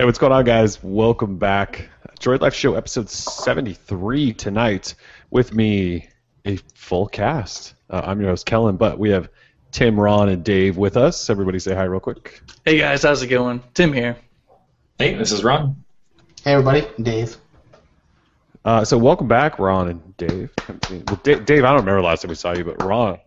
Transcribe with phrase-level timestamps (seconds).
[0.00, 0.82] Hey, what's going on, guys?
[0.82, 1.90] Welcome back.
[2.20, 4.94] Droid Life Show, episode 73 tonight.
[5.28, 6.08] With me,
[6.46, 7.74] a full cast.
[7.90, 9.28] Uh, I'm your host, Kellen, but we have
[9.72, 11.28] Tim, Ron, and Dave with us.
[11.28, 12.40] Everybody say hi real quick.
[12.64, 13.62] Hey guys, how's it going?
[13.74, 14.16] Tim here.
[14.96, 15.84] Hey, this is Ron.
[16.44, 17.36] Hey everybody, Dave.
[18.64, 20.50] Uh, so welcome back, Ron and Dave.
[20.90, 23.18] Well, Dave, Dave, I don't remember last time we saw you, but Ron,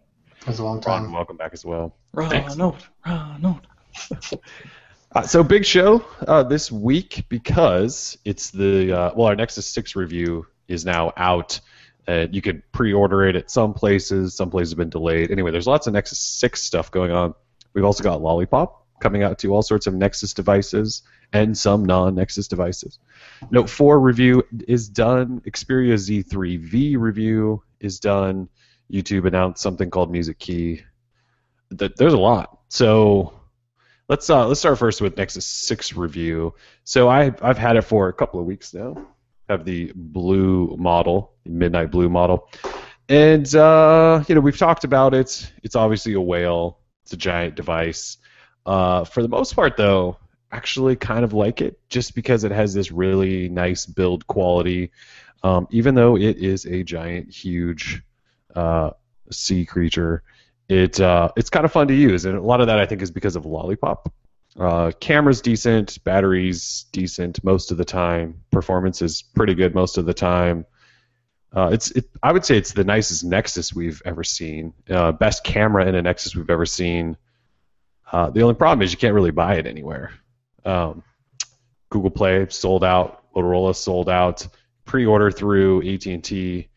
[0.42, 0.94] It was a long time.
[0.94, 1.12] Ron, time.
[1.14, 1.96] welcome back as well.
[2.14, 2.58] Ron, Thanks.
[2.58, 3.68] Ronald, Ronald.
[5.16, 9.96] Uh, so big show uh, this week because it's the uh, well, our Nexus Six
[9.96, 11.60] review is now out.
[12.08, 14.36] You can pre-order it at some places.
[14.36, 15.32] Some places have been delayed.
[15.32, 17.34] Anyway, there's lots of Nexus Six stuff going on.
[17.74, 22.48] We've also got Lollipop coming out to all sorts of Nexus devices and some non-Nexus
[22.48, 23.00] devices.
[23.52, 25.42] Note 4 review is done.
[25.42, 28.50] Xperia Z3V review is done.
[28.92, 30.82] YouTube announced something called Music Key.
[31.78, 32.60] Th- There's a lot.
[32.70, 33.34] So
[34.14, 36.54] let's uh, let's start first with Nexus 6 review.
[36.84, 39.08] So I I've had it for a couple of weeks now.
[39.50, 42.48] Have the blue model, the midnight blue model,
[43.10, 45.52] and uh, you know we've talked about it.
[45.64, 46.78] It's obviously a whale.
[47.02, 48.18] It's a giant device.
[48.68, 50.18] Uh, for the most part, though,
[50.52, 54.92] actually kind of like it, just because it has this really nice build quality.
[55.42, 58.04] Um, even though it is a giant, huge
[58.56, 58.92] uh,
[59.32, 60.22] sea creature,
[60.70, 63.02] it uh, it's kind of fun to use, and a lot of that I think
[63.02, 64.12] is because of Lollipop.
[64.58, 70.06] Uh, camera's decent, batteries decent most of the time, performance is pretty good most of
[70.06, 70.66] the time.
[71.56, 75.44] Uh, it's it, I would say it's the nicest Nexus we've ever seen, uh, best
[75.44, 77.18] camera in a Nexus we've ever seen.
[78.12, 80.12] Uh, the only problem is you can't really buy it anywhere.
[80.66, 81.04] Um,
[81.90, 84.48] Google Play sold out, Motorola sold out,
[84.86, 86.70] pre-order through AT&T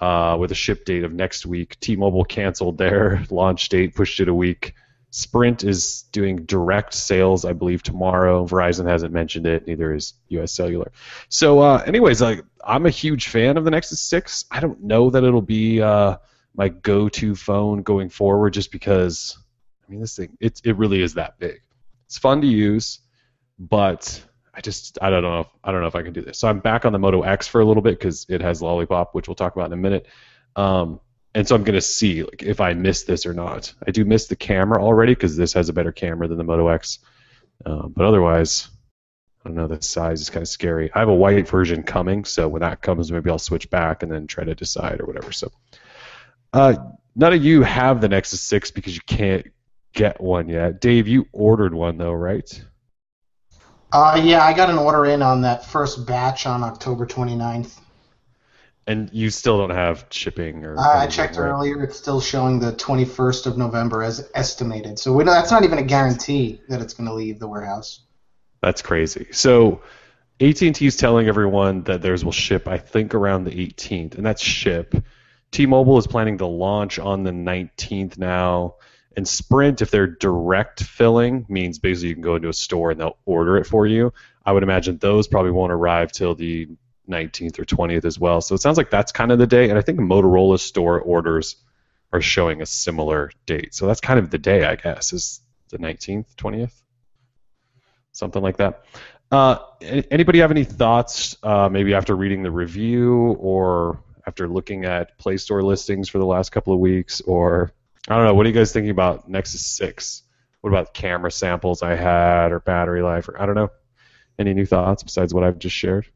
[0.00, 1.78] uh, with a ship date of next week.
[1.80, 4.74] T-Mobile canceled their launch date, pushed it a week.
[5.10, 8.46] Sprint is doing direct sales, I believe, tomorrow.
[8.46, 10.52] Verizon hasn't mentioned it, neither is U.S.
[10.52, 10.92] Cellular.
[11.30, 14.44] So, uh, anyways, like I'm a huge fan of the Nexus 6.
[14.50, 16.18] I don't know that it'll be uh,
[16.54, 19.38] my go-to phone going forward, just because
[19.86, 21.62] I mean, this thing it it really is that big.
[22.06, 23.00] It's fun to use,
[23.58, 24.22] but
[24.58, 26.40] I just I don't know if, I don't know if I can do this.
[26.40, 29.14] So I'm back on the Moto X for a little bit because it has Lollipop,
[29.14, 30.06] which we'll talk about in a minute.
[30.56, 30.98] Um,
[31.32, 33.72] and so I'm gonna see like if I miss this or not.
[33.86, 36.66] I do miss the camera already because this has a better camera than the Moto
[36.66, 36.98] X,
[37.64, 38.68] um, but otherwise.
[39.44, 39.68] I don't know.
[39.68, 40.90] The size is kind of scary.
[40.92, 44.10] I have a white version coming, so when that comes, maybe I'll switch back and
[44.10, 45.30] then try to decide or whatever.
[45.30, 45.52] So,
[46.52, 46.74] uh,
[47.14, 49.46] none of you have the Nexus Six because you can't
[49.92, 50.80] get one yet.
[50.80, 52.64] Dave, you ordered one though, right?
[53.92, 57.78] Uh, yeah, I got an order in on that first batch on October 29th.
[58.86, 60.78] And you still don't have shipping or.
[60.78, 61.48] Uh, I checked right?
[61.48, 64.98] earlier; it's still showing the 21st of November as estimated.
[64.98, 68.00] So that's not even a guarantee that it's going to leave the warehouse.
[68.62, 69.26] That's crazy.
[69.30, 69.82] So,
[70.40, 74.42] AT&T is telling everyone that theirs will ship, I think, around the 18th, and that's
[74.42, 74.94] ship.
[75.50, 78.76] T-Mobile is planning to launch on the 19th now,
[79.18, 83.00] and Sprint, if they're direct filling, means basically you can go into a store and
[83.00, 84.12] they'll order it for you.
[84.46, 86.68] I would imagine those probably won't arrive till the
[87.10, 88.40] 19th or 20th as well.
[88.40, 91.56] So it sounds like that's kind of the day, and I think Motorola store orders
[92.12, 93.74] are showing a similar date.
[93.74, 95.40] So that's kind of the day, I guess, is
[95.70, 96.80] the 19th, 20th,
[98.12, 98.84] something like that.
[99.32, 101.36] Uh, anybody have any thoughts?
[101.42, 106.26] Uh, maybe after reading the review, or after looking at Play Store listings for the
[106.26, 107.72] last couple of weeks, or
[108.08, 108.34] I don't know.
[108.34, 110.22] What are you guys thinking about Nexus Six?
[110.62, 113.70] What about camera samples I had, or battery life, or I don't know.
[114.38, 116.06] Any new thoughts besides what I've just shared?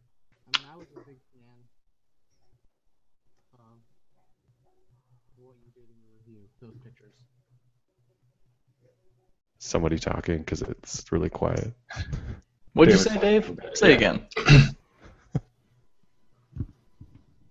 [0.54, 1.42] I mean, I was a big fan
[3.52, 3.76] of
[5.36, 7.12] what you did in your review, those pictures.
[9.58, 11.72] Somebody talking because it's really quiet.
[12.72, 13.60] What'd you say, Dave?
[13.74, 14.26] Say again.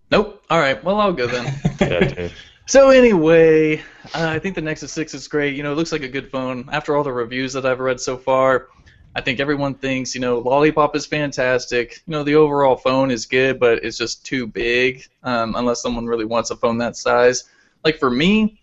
[0.10, 0.44] nope.
[0.50, 0.84] All right.
[0.84, 1.54] Well, I'll go then.
[1.82, 2.34] Yeah, Dave.
[2.72, 3.80] So anyway,
[4.16, 5.56] uh, I think the Nexus 6 is great.
[5.58, 6.70] You know, it looks like a good phone.
[6.72, 8.70] After all the reviews that I've read so far,
[9.14, 12.02] I think everyone thinks, you know, Lollipop is fantastic.
[12.08, 16.06] You know, the overall phone is good, but it's just too big um, unless someone
[16.06, 17.44] really wants a phone that size.
[17.84, 18.62] Like for me,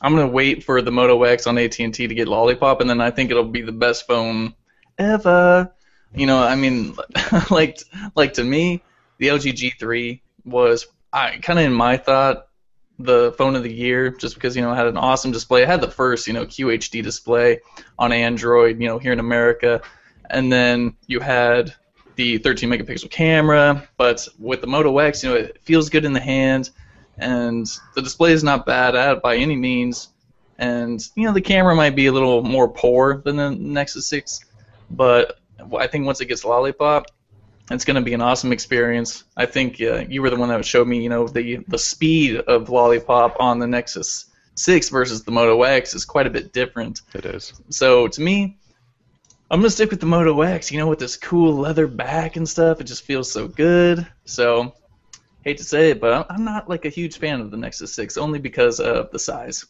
[0.00, 3.10] I'm gonna wait for the Moto X on AT&T to get Lollipop, and then I
[3.10, 4.54] think it'll be the best phone
[4.96, 5.70] ever.
[6.14, 6.96] You know, I mean,
[7.50, 7.78] like
[8.14, 8.82] like to me,
[9.18, 12.48] the LG G3 was I kind of in my thought
[12.98, 15.62] the phone of the year just because you know it had an awesome display.
[15.62, 17.60] It had the first you know QHD display
[17.98, 19.82] on Android, you know here in America,
[20.30, 21.74] and then you had
[22.16, 23.88] the 13 megapixel camera.
[23.96, 26.70] But with the Moto X, you know it feels good in the hand,
[27.18, 30.08] and the display is not bad at by any means.
[30.58, 34.40] And you know the camera might be a little more poor than the Nexus 6,
[34.90, 35.40] but
[35.76, 37.06] I think once it gets Lollipop,
[37.70, 39.24] it's going to be an awesome experience.
[39.36, 42.36] I think uh, you were the one that showed me, you know, the the speed
[42.40, 44.26] of Lollipop on the Nexus
[44.56, 47.02] 6 versus the Moto X is quite a bit different.
[47.14, 47.52] It is.
[47.70, 48.58] So to me,
[49.50, 50.70] I'm gonna stick with the Moto X.
[50.70, 54.06] You know, with this cool leather back and stuff, it just feels so good.
[54.24, 54.74] So,
[55.42, 57.94] hate to say it, but I'm- I'm not like a huge fan of the Nexus
[57.94, 59.66] 6, only because of the size.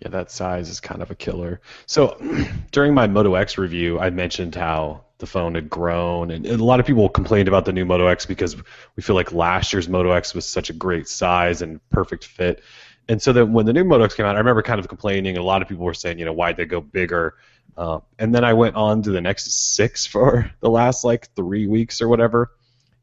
[0.00, 1.60] Yeah, that size is kind of a killer.
[1.86, 2.16] So
[2.72, 6.64] during my Moto X review, I mentioned how the phone had grown, and, and a
[6.64, 8.56] lot of people complained about the new Moto X because
[8.96, 12.62] we feel like last year's Moto X was such a great size and perfect fit.
[13.08, 15.36] And so then when the new Moto X came out, I remember kind of complaining.
[15.36, 17.34] A lot of people were saying, you know, why'd they go bigger?
[17.76, 21.66] Uh, and then I went on to the Nexus 6 for the last like three
[21.66, 22.52] weeks or whatever.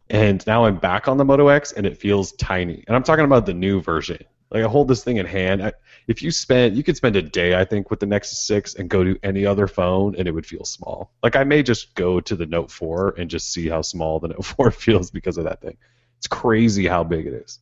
[0.09, 2.83] And now I'm back on the Moto X, and it feels tiny.
[2.87, 4.23] And I'm talking about the new version.
[4.49, 5.61] Like I hold this thing in hand.
[5.61, 5.73] I,
[6.07, 8.89] if you spend, you could spend a day, I think, with the Nexus 6 and
[8.89, 11.12] go to any other phone, and it would feel small.
[11.21, 14.27] Like I may just go to the Note 4 and just see how small the
[14.30, 15.77] Note 4 feels because of that thing.
[16.18, 17.59] It's crazy how big it is.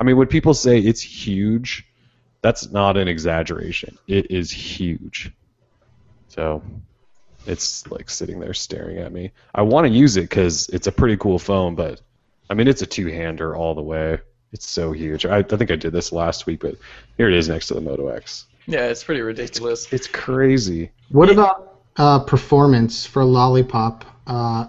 [0.00, 1.86] I mean, when people say it's huge,
[2.40, 3.98] that's not an exaggeration.
[4.06, 5.32] It is huge.
[6.28, 6.62] So
[7.46, 9.32] it's like sitting there staring at me.
[9.52, 12.00] I want to use it because it's a pretty cool phone, but
[12.48, 14.20] I mean, it's a two-hander all the way.
[14.52, 15.26] It's so huge.
[15.26, 16.76] I, I think I did this last week, but
[17.16, 18.46] here it is next to the Moto X.
[18.66, 19.92] Yeah, it's pretty ridiculous.
[19.92, 20.90] It's crazy.
[21.10, 24.04] What about uh, performance for Lollipop?
[24.26, 24.66] Uh,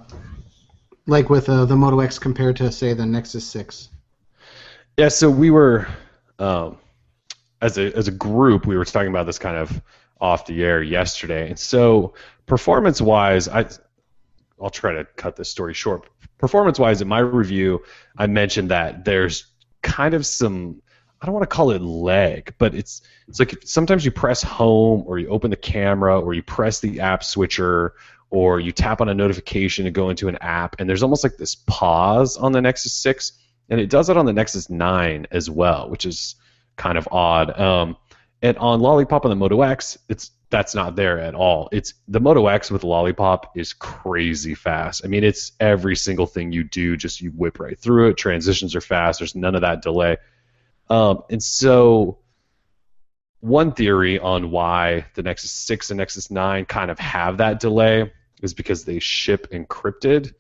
[1.06, 3.90] like with uh, the Moto X compared to say the Nexus 6.
[4.98, 5.88] Yeah, so we were,
[6.40, 6.78] um,
[7.62, 9.82] as a as a group, we were talking about this kind of
[10.20, 12.14] off the air yesterday, and so
[12.46, 13.66] performance wise, I
[14.62, 16.10] I'll try to cut this story short.
[16.38, 17.84] Performance wise, in my review,
[18.18, 19.46] I mentioned that there's
[19.82, 20.82] kind of some
[21.22, 25.04] I don't want to call it lag, but it's it's like sometimes you press home
[25.06, 27.94] or you open the camera or you press the app switcher
[28.30, 31.36] or you tap on a notification to go into an app and there's almost like
[31.38, 33.34] this pause on the Nexus 6
[33.70, 36.36] and it does it on the Nexus 9 as well, which is
[36.78, 37.60] kind of odd.
[37.60, 37.98] Um,
[38.42, 41.70] and on Lollipop on the Moto X, it's that's not there at all.
[41.72, 45.02] It's the Moto X with Lollipop is crazy fast.
[45.06, 48.18] I mean, it's every single thing you do, just you whip right through it.
[48.18, 49.20] Transitions are fast.
[49.20, 50.18] There's none of that delay.
[50.90, 52.18] Um, and so,
[53.42, 58.12] one theory on why the Nexus 6 and Nexus 9 kind of have that delay
[58.42, 60.34] is because they ship encrypted.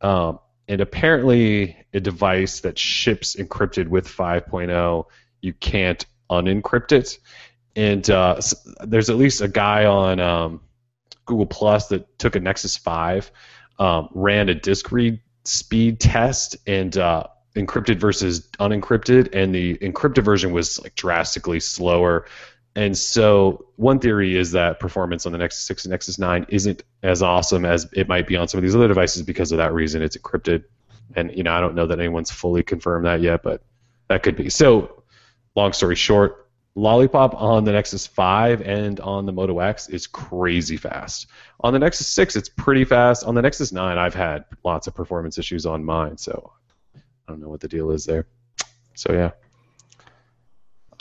[0.00, 0.38] Um,
[0.68, 5.04] and apparently, a device that ships encrypted with 5.0,
[5.40, 7.18] you can't unencrypt it.
[7.78, 8.40] And uh,
[8.80, 10.60] there's at least a guy on um,
[11.26, 13.30] Google Plus that took a Nexus 5,
[13.78, 20.24] um, ran a disk read speed test, and uh, encrypted versus unencrypted, and the encrypted
[20.24, 22.26] version was like drastically slower.
[22.74, 26.82] And so one theory is that performance on the Nexus 6 and Nexus 9 isn't
[27.04, 29.72] as awesome as it might be on some of these other devices because of that
[29.72, 30.02] reason.
[30.02, 30.64] It's encrypted,
[31.14, 33.62] and you know I don't know that anyone's fully confirmed that yet, but
[34.08, 34.50] that could be.
[34.50, 35.04] So,
[35.54, 36.47] long story short,
[36.78, 41.26] Lollipop on the Nexus 5 and on the Moto X is crazy fast.
[41.60, 43.24] On the Nexus 6, it's pretty fast.
[43.24, 46.52] On the Nexus 9, I've had lots of performance issues on mine, so
[46.96, 48.28] I don't know what the deal is there.
[48.94, 49.32] So yeah.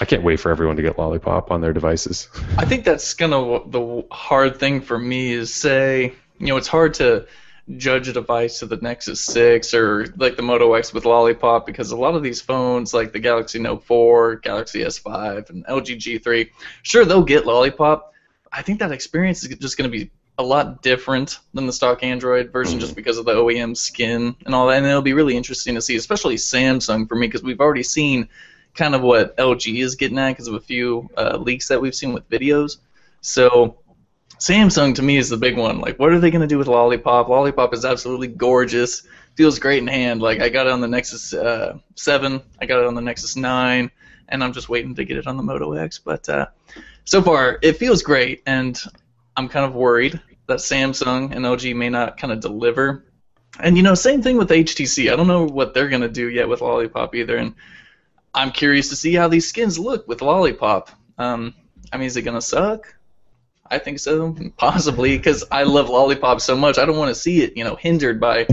[0.02, 2.28] I can't wait for everyone to get Lollipop on their devices.
[2.58, 6.68] I think that's kind of the hard thing for me is say, you know, it's
[6.68, 7.28] hard to
[7.76, 11.92] judge a device to the Nexus 6 or like the Moto X with Lollipop because
[11.92, 16.50] a lot of these phones, like the Galaxy Note 4, Galaxy S5, and LG G3,
[16.84, 18.14] sure they'll get Lollipop.
[18.52, 22.04] I think that experience is just going to be a lot different than the stock
[22.04, 24.78] Android version just because of the OEM skin and all that.
[24.78, 28.30] And it'll be really interesting to see, especially Samsung for me, because we've already seen
[28.76, 31.96] kind of what LG is getting at because of a few uh, leaks that we've
[31.96, 32.78] seen with videos.
[33.22, 33.80] So
[34.40, 35.80] Samsung to me is the big one.
[35.80, 37.28] Like, what are they going to do with Lollipop?
[37.28, 39.04] Lollipop is absolutely gorgeous.
[39.36, 40.22] Feels great in hand.
[40.22, 42.42] Like, I got it on the Nexus uh, 7.
[42.62, 43.92] I got it on the Nexus 9.
[44.30, 46.00] And I'm just waiting to get it on the Moto X.
[46.00, 46.48] But uh,
[47.06, 48.44] so far, it feels great.
[48.46, 48.80] And
[49.36, 53.06] I'm kind of worried that Samsung and LG may not kind of deliver.
[53.60, 55.12] And, you know, same thing with HTC.
[55.12, 57.38] I don't know what they're going to do yet with Lollipop either.
[57.38, 57.56] And
[58.36, 60.92] I'm curious to see how these skins look with Lollipop.
[61.18, 61.56] Um,
[61.92, 62.94] I mean, is it going to suck?
[63.70, 66.78] I think so, possibly, because I love Lollipop so much.
[66.78, 68.48] I don't want to see it, you know, hindered by,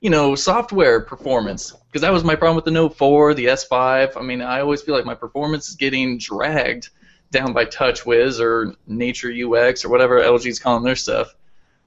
[0.00, 1.72] you know, software performance.
[1.72, 4.16] Because that was my problem with the Note 4, the S5.
[4.16, 6.90] I mean, I always feel like my performance is getting dragged
[7.30, 11.34] down by TouchWiz or Nature UX or whatever LG's calling their stuff,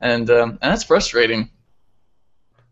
[0.02, 1.50] and um, and that's frustrating.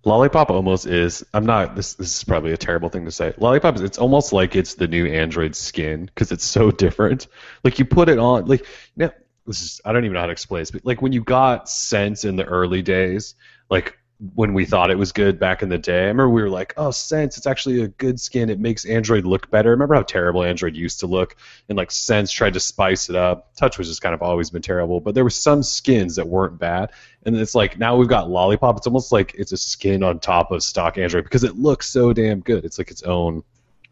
[0.04, 1.26] Lollipop almost is.
[1.34, 1.76] I'm not.
[1.76, 3.34] This this is probably a terrible thing to say.
[3.38, 3.82] Lollipop is.
[3.82, 7.28] It's almost like it's the new Android skin because it's so different.
[7.64, 8.46] Like you put it on.
[8.46, 8.66] Like
[8.96, 9.12] now,
[9.48, 11.70] this is I don't even know how to explain this, but like when you got
[11.70, 13.36] Sense in the early days,
[13.70, 13.98] like
[14.34, 16.06] when we thought it was good back in the day.
[16.06, 18.50] I remember we were like, "Oh, Sense, it's actually a good skin.
[18.50, 21.36] It makes Android look better." Remember how terrible Android used to look,
[21.70, 23.56] and like Sense tried to spice it up.
[23.56, 26.92] TouchWiz just kind of always been terrible, but there were some skins that weren't bad.
[27.26, 28.78] And it's like now we've got Lollipop.
[28.78, 32.12] It's almost like it's a skin on top of stock Android because it looks so
[32.12, 32.66] damn good.
[32.66, 33.44] It's like its own.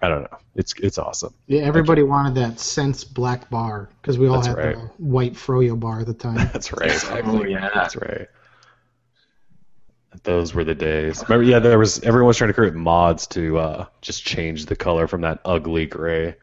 [0.02, 0.38] I don't know.
[0.56, 1.34] It's it's awesome.
[1.48, 4.76] Yeah, everybody wanted that Sense black bar because we all That's had right.
[4.76, 6.36] the white Froyo bar at the time.
[6.54, 7.26] That's right.
[7.26, 7.70] Oh yeah.
[7.74, 8.28] That's right.
[10.24, 11.24] Those were the days.
[11.28, 14.76] Remember, yeah, there was everyone was trying to create mods to uh, just change the
[14.76, 16.36] color from that ugly gray.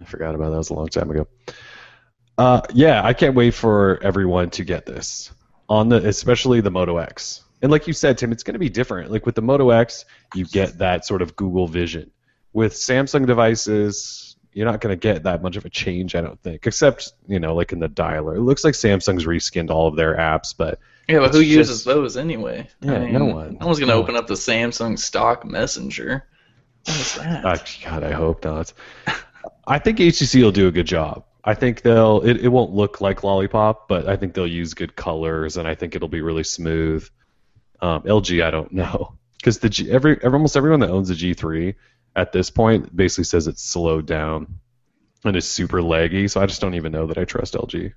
[0.00, 0.50] I forgot about that.
[0.50, 1.28] That was a long time ago.
[2.38, 5.30] Uh, yeah, I can't wait for everyone to get this
[5.68, 7.42] on the, especially the Moto X.
[7.60, 9.10] And like you said, Tim, it's going to be different.
[9.10, 12.10] Like with the Moto X, you get that sort of Google Vision.
[12.52, 16.40] With Samsung devices, you're not going to get that much of a change, I don't
[16.42, 16.66] think.
[16.66, 20.16] Except, you know, like in the dialer, it looks like Samsung's reskinned all of their
[20.16, 20.78] apps, but
[21.08, 22.68] Yeah, but who uses those anyway?
[22.80, 23.56] Yeah, I mean, no one.
[23.60, 26.26] No one's gonna No open up the Samsung stock Messenger.
[26.84, 27.44] What is that?
[27.44, 28.72] Uh, God, I hope not.
[29.66, 31.24] I think HTC will do a good job.
[31.44, 32.20] I think they'll.
[32.22, 35.74] It, it won't look like Lollipop, but I think they'll use good colors, and I
[35.74, 37.08] think it'll be really smooth.
[37.80, 41.14] Um, LG, I don't know, because the G, every, every almost everyone that owns a
[41.14, 41.74] G3
[42.14, 44.58] at this point basically says it's slowed down
[45.24, 46.28] and is super laggy.
[46.30, 47.92] So I just don't even know that I trust LG.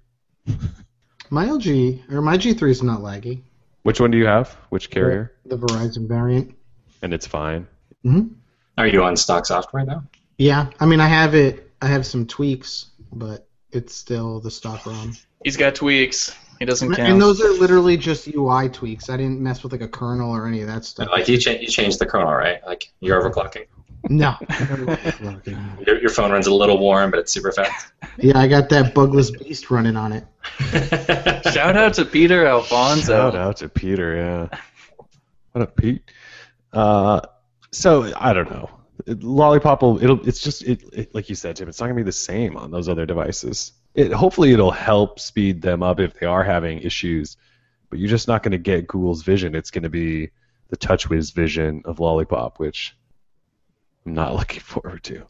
[1.30, 3.42] My LG or my G3 is not laggy.
[3.84, 4.52] Which one do you have?
[4.70, 5.34] Which carrier?
[5.46, 6.56] The Verizon variant.
[7.02, 7.68] And it's fine.
[8.04, 8.28] hmm
[8.78, 10.04] Are you on stock software now?
[10.38, 11.72] Yeah, I mean I have it.
[11.82, 15.14] I have some tweaks, but it's still the stock ROM.
[15.44, 16.34] He's got tweaks.
[16.60, 17.12] He doesn't count.
[17.12, 19.10] And those are literally just UI tweaks.
[19.10, 21.10] I didn't mess with like a kernel or any of that stuff.
[21.12, 22.66] Like you, cha- you changed the kernel, right?
[22.66, 23.66] Like you're overclocking.
[24.10, 24.36] No.
[25.86, 27.92] Your, your phone runs a little warm, but it's super fast.
[28.18, 30.26] yeah, I got that bugless beast running on it.
[31.54, 33.32] Shout out to Peter Alfonso.
[33.32, 34.60] Shout out to Peter, yeah.
[35.52, 36.04] What up, Pete?
[36.74, 37.22] Uh,
[37.72, 38.70] so I don't know.
[39.06, 40.04] It- Lollipop will.
[40.04, 40.28] It'll.
[40.28, 40.64] It's just.
[40.64, 41.16] It, it.
[41.16, 41.68] Like you said, Tim.
[41.70, 43.72] It's not gonna be the same on those other devices.
[43.94, 44.12] It.
[44.12, 47.38] Hopefully, it'll help speed them up if they are having issues.
[47.90, 49.56] But you're just not gonna get Google's vision.
[49.56, 50.32] It's gonna be
[50.70, 52.96] the TouchWiz vision of Lollipop, which
[54.06, 55.26] I'm not looking forward to.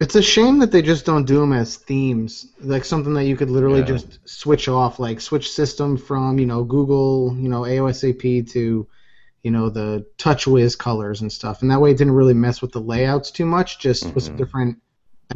[0.00, 3.36] It's a shame that they just don't do them as themes, like something that you
[3.36, 3.86] could literally Yeah.
[3.86, 8.86] just switch off, like switch system from you know Google, you know AOSP to,
[9.42, 12.72] you know the TouchWiz colors and stuff, and that way it didn't really mess with
[12.72, 13.78] the layouts too much.
[13.78, 14.38] Just with some Mhm.
[14.38, 14.78] different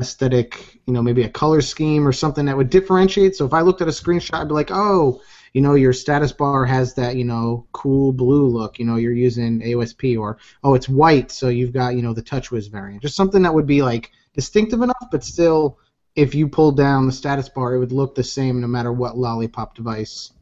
[0.00, 3.36] aesthetic, you know, maybe a color scheme or something that would differentiate.
[3.36, 6.32] So if I looked at a screenshot, I'd be like, oh, you know, your status
[6.32, 8.78] bar has that, you know, cool blue look.
[8.78, 12.22] You know, you're using AOSP, or oh, it's white, so you've got you know the
[12.22, 13.02] TouchWiz variant.
[13.02, 15.78] Just something that would be like distinctive enough, but still,
[16.14, 19.16] if you pulled down the status bar, it would look the same no matter what
[19.16, 20.32] lollipop device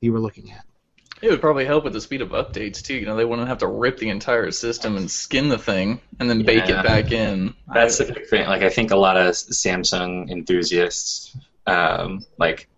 [0.00, 0.64] you were looking at.
[1.22, 2.94] It would probably help with the speed of updates too.
[2.94, 6.28] You know, they wouldn't have to rip the entire system and skin the thing and
[6.28, 7.54] then bake it back in.
[7.72, 8.48] That's the big thing.
[8.48, 12.68] Like I think a lot of Samsung enthusiasts, um, like,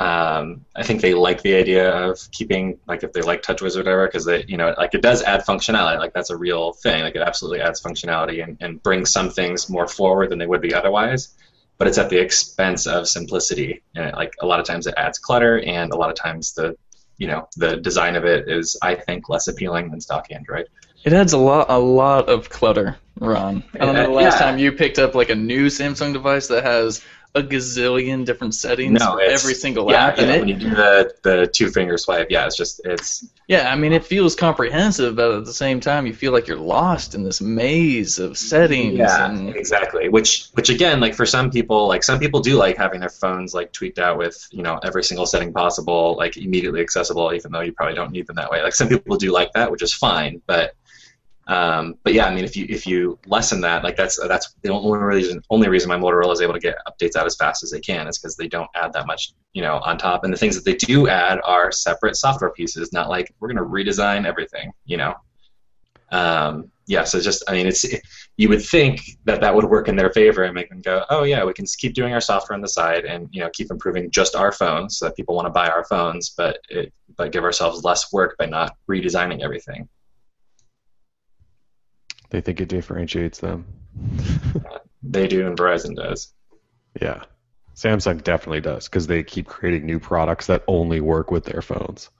[0.00, 3.80] um, I think they like the idea of keeping like if they like TouchWiz or
[3.80, 5.98] whatever, because they, you know, like it does add functionality.
[5.98, 7.02] Like that's a real thing.
[7.02, 10.62] Like it absolutely adds functionality and, and brings some things more forward than they would
[10.62, 11.34] be otherwise.
[11.76, 14.94] But it's at the expense of simplicity, and it, like a lot of times it
[14.96, 16.76] adds clutter, and a lot of times the,
[17.18, 20.68] you know, the design of it is, I think, less appealing than stock Android.
[21.04, 23.64] It adds a lot, a lot of clutter, Ron.
[23.74, 24.46] I don't know the last yeah.
[24.46, 27.02] time you picked up like a new Samsung device that has
[27.34, 30.38] a gazillion different settings No, for every single yeah, app in yeah, it.
[30.40, 33.92] when you do the the two finger swipe, yeah, it's just it's Yeah, I mean
[33.92, 37.40] it feels comprehensive, but at the same time you feel like you're lost in this
[37.40, 38.98] maze of settings.
[38.98, 40.08] yeah, and exactly.
[40.08, 43.54] Which which again, like for some people, like some people do like having their phones
[43.54, 47.60] like tweaked out with you know every single setting possible, like immediately accessible, even though
[47.60, 48.62] you probably don't need them that way.
[48.62, 50.74] Like some people do like that, which is fine, but.
[51.50, 54.70] Um, but yeah, I mean, if you if you lessen that, like that's that's the
[54.70, 57.72] only reason only reason my Motorola is able to get updates out as fast as
[57.72, 60.22] they can is because they don't add that much, you know, on top.
[60.22, 63.66] And the things that they do add are separate software pieces, not like we're gonna
[63.66, 65.16] redesign everything, you know.
[66.12, 67.84] Um, yeah, so just I mean, it's
[68.36, 71.24] you would think that that would work in their favor and make them go, oh
[71.24, 74.08] yeah, we can keep doing our software on the side and you know keep improving
[74.12, 77.42] just our phones so that people want to buy our phones, but it, but give
[77.42, 79.88] ourselves less work by not redesigning everything.
[82.30, 83.66] They think it differentiates them.
[85.02, 86.32] They do, and Verizon does.
[87.00, 87.24] Yeah.
[87.74, 92.10] Samsung definitely does because they keep creating new products that only work with their phones,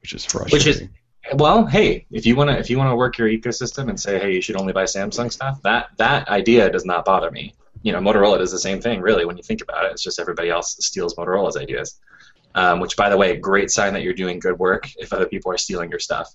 [0.00, 0.56] which is frustrating.
[0.56, 0.88] Which is
[1.34, 4.40] well, hey, if you wanna if you wanna work your ecosystem and say, hey, you
[4.40, 7.54] should only buy Samsung stuff, that that idea does not bother me.
[7.82, 9.92] you know, Motorola does the same thing, really, when you think about it.
[9.92, 12.00] It's just everybody else steals Motorola's ideas.
[12.54, 15.52] Um, which, by the way, great sign that you're doing good work if other people
[15.52, 16.34] are stealing your stuff.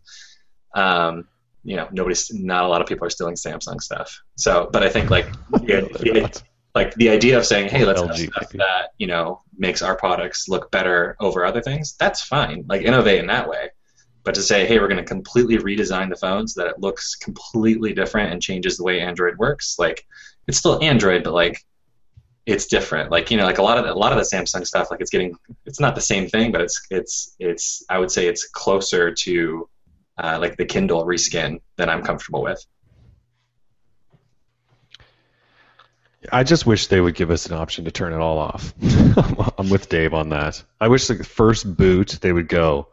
[0.73, 1.27] Um,
[1.65, 4.21] you know, nobody's, not a lot of people are stealing Samsung stuff.
[4.35, 6.41] So, but I think like, the, the,
[6.75, 10.47] like the idea of saying, hey, let's have stuff that you know makes our products
[10.47, 11.95] look better over other things.
[11.99, 12.65] That's fine.
[12.67, 13.69] Like innovate in that way.
[14.23, 17.15] But to say, hey, we're going to completely redesign the phone so that it looks
[17.15, 20.05] completely different and changes the way Android works, like
[20.47, 21.63] it's still Android, but like
[22.45, 23.09] it's different.
[23.09, 25.01] Like you know, like a lot of the, a lot of the Samsung stuff, like
[25.01, 28.47] it's getting, it's not the same thing, but it's it's it's I would say it's
[28.49, 29.69] closer to
[30.17, 32.65] uh, like the Kindle reskin than I'm comfortable with.
[36.31, 38.73] I just wish they would give us an option to turn it all off.
[39.57, 40.63] I'm with Dave on that.
[40.79, 42.87] I wish the first boot they would go,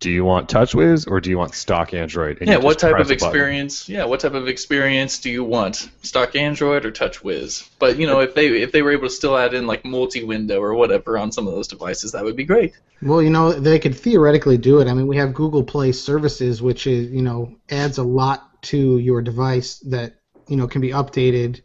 [0.00, 2.38] do you want TouchWiz or do you want stock Android?
[2.40, 3.12] And Yeah, what type of a button.
[3.12, 3.88] experience?
[3.88, 5.88] Yeah, what type of experience do you want?
[6.02, 7.68] Stock Android or TouchWiz?
[7.78, 10.60] But you know, if they if they were able to still add in like multi-window
[10.60, 12.74] or whatever on some of those devices, that would be great.
[13.02, 14.88] Well, you know, they could theoretically do it.
[14.88, 18.98] I mean, we have Google Play Services, which is, you know, adds a lot to
[18.98, 20.14] your device that,
[20.48, 21.62] you know, can be updated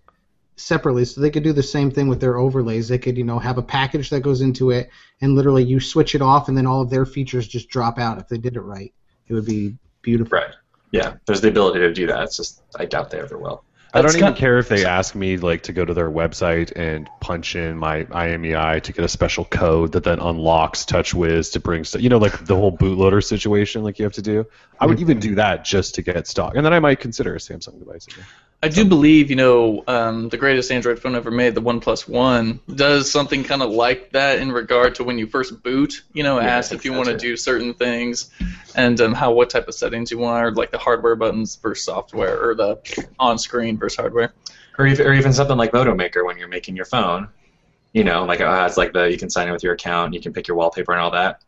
[0.59, 1.05] separately.
[1.05, 2.87] So they could do the same thing with their overlays.
[2.87, 4.89] They could, you know, have a package that goes into it,
[5.21, 8.19] and literally you switch it off, and then all of their features just drop out
[8.19, 8.93] if they did it right.
[9.27, 10.39] It would be beautiful.
[10.39, 10.53] Right.
[10.91, 12.23] Yeah, there's the ability to do that.
[12.23, 13.63] It's just I doubt they ever will.
[13.91, 16.71] I don't That's even care if they ask me like to go to their website
[16.75, 21.59] and punch in my IMEI to get a special code that then unlocks TouchWiz to
[21.59, 22.01] bring stuff.
[22.01, 24.45] You know, like the whole bootloader situation, like you have to do.
[24.79, 25.01] I would mm-hmm.
[25.01, 28.05] even do that just to get stock, and then I might consider a Samsung device.
[28.05, 28.25] Again.
[28.61, 32.59] I do believe, you know, um, the greatest Android phone ever made, the OnePlus One,
[32.75, 36.03] does something kind of like that in regard to when you first boot.
[36.11, 38.31] You know, Yeah, asks if you want to do certain things,
[38.75, 41.85] and um, how what type of settings you want, or like the hardware buttons versus
[41.85, 42.79] software, or the
[43.17, 44.33] on-screen versus hardware.
[44.77, 47.29] or even, or even something like Moto Maker when you're making your phone.
[47.93, 50.19] You know, like it has like the you can sign in with your account, you
[50.19, 51.41] can pick your wallpaper and all that.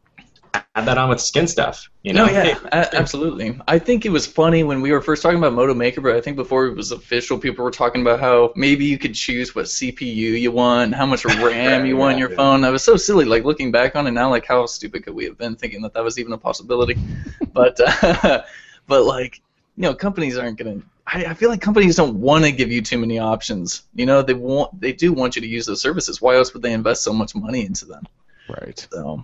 [0.53, 1.89] Add that on with skin stuff.
[2.03, 3.59] You know, No, yeah, a- absolutely.
[3.67, 6.21] I think it was funny when we were first talking about Moto Maker, but I
[6.21, 9.65] think before it was official, people were talking about how maybe you could choose what
[9.67, 12.35] CPU you want, how much RAM you want in your Yeah.
[12.35, 12.61] phone.
[12.61, 13.25] That was so silly.
[13.25, 15.93] Like looking back on it now, like how stupid could we have been thinking that
[15.93, 16.97] that was even a possibility?
[17.53, 18.43] but, uh,
[18.87, 19.41] but like,
[19.77, 20.81] you know, companies aren't gonna.
[21.07, 23.83] I, I feel like companies don't want to give you too many options.
[23.95, 26.21] You know, they want, they do want you to use those services.
[26.21, 28.03] Why else would they invest so much money into them?
[28.47, 28.87] Right.
[28.91, 29.23] So,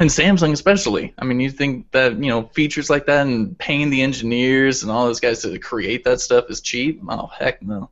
[0.00, 1.14] and Samsung especially.
[1.18, 4.90] I mean, you think that you know features like that and paying the engineers and
[4.90, 7.00] all those guys to create that stuff is cheap?
[7.08, 7.90] Oh heck no.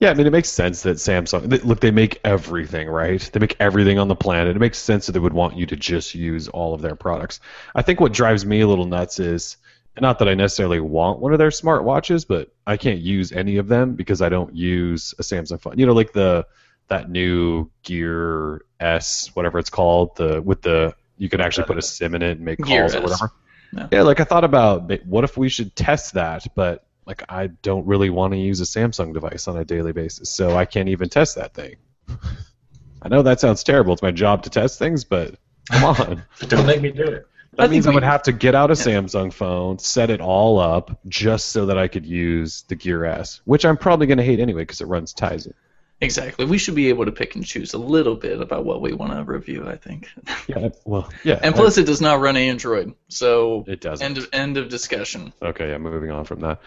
[0.00, 1.64] Yeah, I mean, it makes sense that Samsung.
[1.64, 3.20] Look, they make everything, right?
[3.32, 4.54] They make everything on the planet.
[4.54, 7.40] It makes sense that they would want you to just use all of their products.
[7.74, 9.56] I think what drives me a little nuts is,
[10.00, 13.66] not that I necessarily want one of their smartwatches, but I can't use any of
[13.66, 15.76] them because I don't use a Samsung phone.
[15.76, 16.46] You know, like the
[16.86, 21.82] that new Gear S, whatever it's called, the with the you can actually put a
[21.82, 23.30] SIM in it and make calls or whatever.
[23.72, 23.88] Yeah.
[23.92, 26.46] yeah, like I thought about, what if we should test that?
[26.54, 30.30] But like I don't really want to use a Samsung device on a daily basis,
[30.30, 31.76] so I can't even test that thing.
[33.02, 33.92] I know that sounds terrible.
[33.92, 35.34] It's my job to test things, but
[35.70, 36.22] come on.
[36.48, 37.26] don't make me do it.
[37.52, 39.00] That I think means I would have to get out a Yeah.
[39.00, 43.40] Samsung phone, set it all up, just so that I could use the Gear S,
[43.44, 45.52] which I'm probably going to hate anyway because it runs Tizen.
[46.00, 46.44] Exactly.
[46.44, 49.12] We should be able to pick and choose a little bit about what we want
[49.12, 49.68] to review.
[49.68, 50.08] I think.
[50.46, 51.38] Yeah, well, yeah.
[51.42, 54.04] And plus, it does not run Android, so it doesn't.
[54.04, 55.32] end of end of discussion.
[55.42, 56.60] Okay, yeah, moving on from that.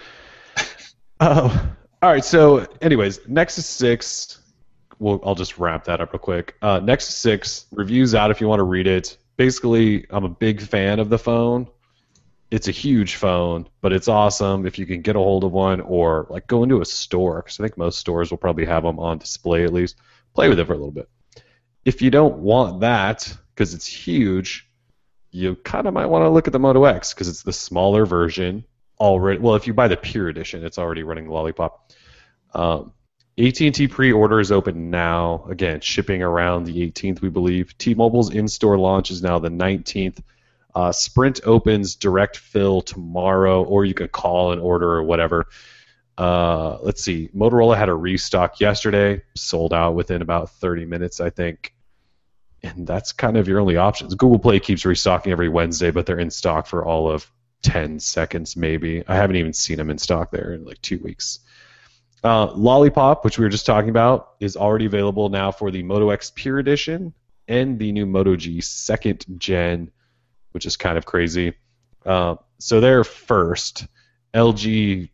[1.19, 1.67] Uh,
[2.01, 4.39] all right, so anyways, Nexus 6,
[4.99, 6.55] well, I'll just wrap that up real quick.
[6.61, 9.17] Uh, Nexus 6, reviews out if you want to read it.
[9.35, 11.67] Basically, I'm a big fan of the phone.
[12.51, 15.81] It's a huge phone, but it's awesome if you can get a hold of one
[15.81, 18.99] or like go into a store, because I think most stores will probably have them
[18.99, 19.95] on display at least.
[20.33, 21.09] Play with it for a little bit.
[21.85, 24.69] If you don't want that, because it's huge,
[25.31, 28.05] you kind of might want to look at the Moto X because it's the smaller
[28.05, 28.65] version
[28.99, 29.39] already.
[29.39, 31.91] Well, if you buy the Pure Edition, it's already running Lollipop.
[32.53, 32.91] Um,
[33.37, 35.45] AT&T pre-order is open now.
[35.49, 37.77] Again, shipping around the 18th, we believe.
[37.77, 40.21] T-Mobile's in-store launch is now the 19th.
[40.73, 45.47] Uh, Sprint opens direct fill tomorrow, or you can call and order or whatever.
[46.17, 47.29] Uh, let's see.
[47.35, 51.73] Motorola had a restock yesterday, sold out within about 30 minutes, I think
[52.63, 54.13] and that's kind of your only options.
[54.15, 57.29] Google Play keeps restocking every Wednesday, but they're in stock for all of
[57.63, 59.03] 10 seconds, maybe.
[59.07, 61.39] I haven't even seen them in stock there in like two weeks.
[62.23, 66.11] Uh, Lollipop, which we were just talking about, is already available now for the Moto
[66.11, 67.13] X Pure Edition
[67.47, 69.91] and the new Moto G second gen,
[70.51, 71.53] which is kind of crazy.
[72.05, 73.87] Uh, so they're first.
[74.33, 75.09] LG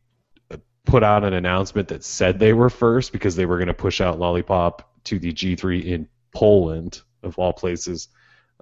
[0.85, 3.99] put out an announcement that said they were first because they were going to push
[4.01, 8.07] out Lollipop to the G3 in Poland, of all places.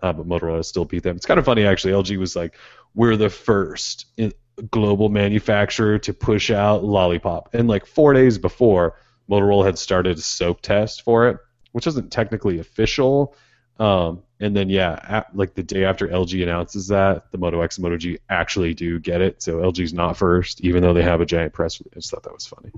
[0.01, 1.15] Uh, but Motorola still beat them.
[1.15, 1.93] It's kind of funny, actually.
[1.93, 2.55] LG was like,
[2.95, 4.07] we're the first
[4.71, 7.53] global manufacturer to push out Lollipop.
[7.53, 8.95] And like four days before,
[9.29, 11.38] Motorola had started a soak test for it,
[11.71, 13.35] which isn't technically official.
[13.79, 17.77] Um, and then yeah, at, like the day after LG announces that, the Moto X
[17.77, 19.41] and Moto G actually do get it.
[19.41, 21.81] So LG's not first, even though they have a giant press.
[21.81, 22.71] I just thought that was funny.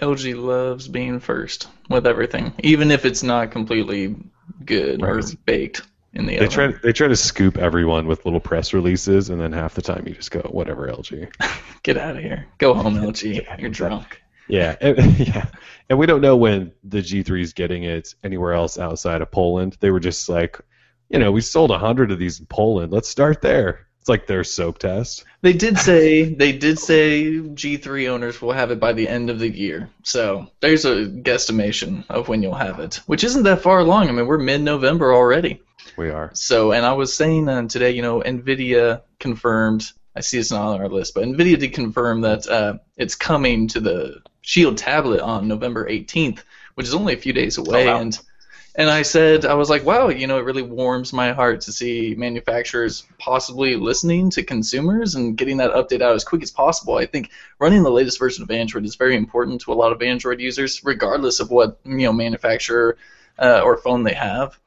[0.00, 4.16] LG loves being first with everything, even if it's not completely
[4.64, 5.36] good or Right.
[5.46, 5.82] baked
[6.14, 6.50] in the They oven.
[6.50, 10.04] try they try to scoop everyone with little press releases, and then half the time
[10.06, 11.28] you just go whatever LG.
[11.82, 12.46] Get out of here.
[12.58, 13.46] Go home, LG.
[13.60, 14.22] You're drunk.
[14.46, 14.76] Yeah,
[15.18, 15.46] yeah,
[15.88, 19.76] and we don't know when the G3 is getting it anywhere else outside of Poland.
[19.80, 20.60] They were just like,
[21.08, 22.92] you know, we sold a hundred of these in Poland.
[22.92, 23.86] Let's start there.
[24.00, 25.24] It's like their soak test.
[25.42, 29.38] They did say they did say G3 owners will have it by the end of
[29.38, 29.90] the year.
[30.02, 34.08] So there's a guesstimation of when you'll have it, which isn't that far along.
[34.08, 35.60] I mean, we're mid-November already.
[35.96, 36.30] We are.
[36.34, 39.90] So, and I was saying uh, today, you know, Nvidia confirmed.
[40.14, 43.68] I see it's not on our list, but Nvidia did confirm that uh, it's coming
[43.68, 46.38] to the Shield tablet on November 18th,
[46.74, 47.86] which is only a few days away.
[47.86, 48.00] wow.
[48.00, 48.18] And
[48.74, 51.72] and I said, I was like, wow, you know, it really warms my heart to
[51.72, 56.94] see manufacturers possibly listening to consumers and getting that update out as quick as possible.
[56.94, 60.00] I think running the latest version of Android is very important to a lot of
[60.00, 62.96] Android users, regardless of what you know manufacturer
[63.38, 64.58] uh, or phone they have.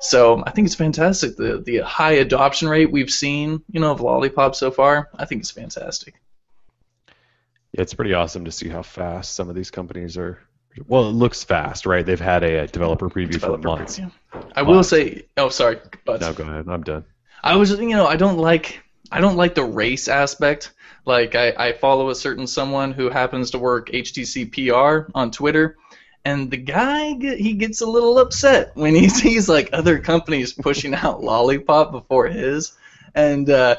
[0.00, 1.38] So I think it's fantastic.
[1.38, 5.40] The the high adoption rate we've seen, you know, of Lollipop so far, I think
[5.40, 6.20] it's fantastic.
[7.72, 10.38] Yeah, it's pretty awesome to see how fast some of these companies are.
[10.86, 12.04] Well, it looks fast, right?
[12.06, 13.98] They've had a, developer preview for months.
[13.98, 14.12] preview.
[14.54, 14.90] I will Months.
[14.90, 16.66] say, oh sorry, but No, go ahead.
[16.68, 17.04] I'm done.
[17.42, 20.72] I was, you know, I don't like, I don't like the race aspect.
[21.06, 25.76] Like, I, I follow a certain someone who happens to work HTC PR on Twitter,
[26.24, 30.94] and the guy he gets a little upset when he sees like other companies pushing
[30.94, 32.72] out Lollipop before his,
[33.14, 33.76] and uh,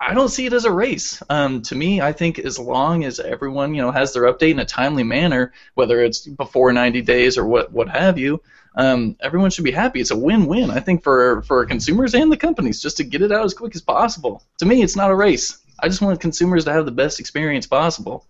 [0.00, 1.22] I, don't see it as a race.
[1.28, 4.58] Um, to me, I think as long as everyone, you know, has their update in
[4.58, 8.40] a timely manner, whether it's before 90 days or what what have you,
[8.74, 10.00] um, everyone should be happy.
[10.00, 13.32] It's a win-win, I think, for for consumers and the companies, just to get it
[13.32, 14.42] out as quick as possible.
[14.58, 15.58] To me, it's not a race.
[15.78, 18.24] I just want consumers to have the best experience possible.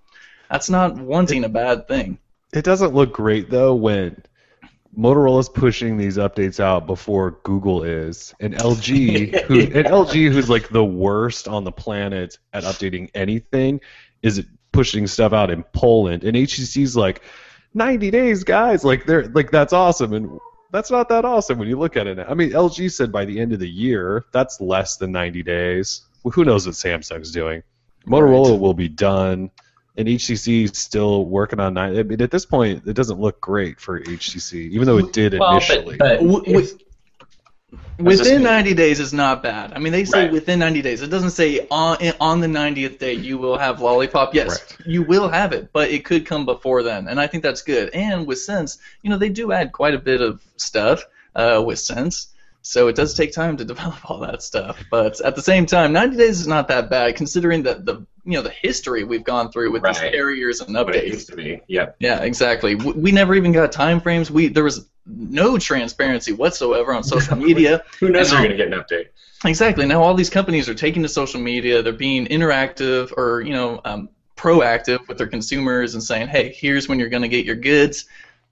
[0.51, 2.19] That's not wanting a bad thing.
[2.53, 4.23] It doesn't look great though when
[4.99, 10.69] Motorola's pushing these updates out before Google is, and LG, who and LG, who's like
[10.69, 13.81] the worst on the planet at updating anything,
[14.23, 17.23] is pushing stuff out in Poland, and HTC's like,
[17.75, 20.41] 90 days, guys, like they're like that's awesome, and
[20.73, 22.19] that's not that awesome when you look at it.
[22.19, 26.03] I mean, LG said by the end of the year, that's less than 90 days.
[26.23, 27.63] Well, who knows what Samsung's doing?
[28.07, 28.61] Motorola Right.
[28.61, 29.51] will be done
[29.99, 31.99] and HTC is still working on nine.
[31.99, 35.37] I mean, at this point, it doesn't look great for HTC, even though it did
[35.39, 35.97] Well, initially.
[35.97, 36.73] but, but W- if-
[37.99, 39.73] Within 90 days is not bad.
[39.75, 40.33] I mean, they say Right.
[40.33, 41.03] within 90 days.
[41.03, 44.35] It doesn't say on on the 90th day you will have lollipop.
[44.35, 44.87] Yes, Right.
[44.87, 47.91] you will have it, but it could come before then, and I think that's good.
[47.93, 51.79] And with Sense, you know, they do add quite a bit of stuff uh, with
[51.81, 52.29] Sense,
[52.69, 54.85] so it does take time to develop all that stuff.
[54.91, 58.35] But at the same time, 90 days is not that bad considering that the you
[58.35, 61.07] know the history we've gone through with these carriers and updates.
[61.07, 61.63] used to be.
[61.67, 61.97] Yep.
[61.99, 62.75] Yeah, exactly.
[62.75, 64.31] We, we never even got time frames.
[64.31, 67.85] We there was no transparency whatsoever on social media.
[68.01, 69.07] Who knows you're going to get an update?
[69.47, 69.87] Exactly.
[69.87, 71.81] Now all these companies are taking to social media.
[71.81, 76.87] They're being interactive or you know um, proactive with their consumers and saying, "Hey, here's
[76.87, 78.05] when you're going to get your goods.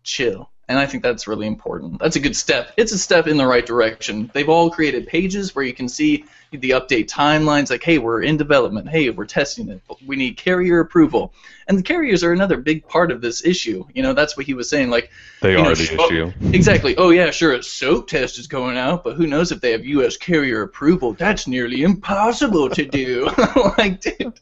[0.05, 2.01] Chill." And I think that's really important.
[2.01, 2.73] That's a good step.
[2.77, 4.31] It's a step in the right direction.
[4.35, 7.71] They've all created pages where you can see the update timelines.
[7.71, 8.89] Like, hey, we're in development.
[8.89, 9.81] Hey, we're testing it.
[10.05, 11.33] We need carrier approval.
[11.69, 13.85] And the carriers are another big part of this issue.
[13.95, 14.91] You know, that's what he was saying.
[14.91, 16.33] Like, they are know, the oh, issue.
[16.53, 16.97] Exactly.
[16.97, 17.53] Oh yeah, sure.
[17.53, 20.17] A soak test is going out, but who knows if they have U.S.
[20.17, 21.13] carrier approval?
[21.13, 23.31] That's nearly impossible to do.
[23.79, 24.41] like, dude.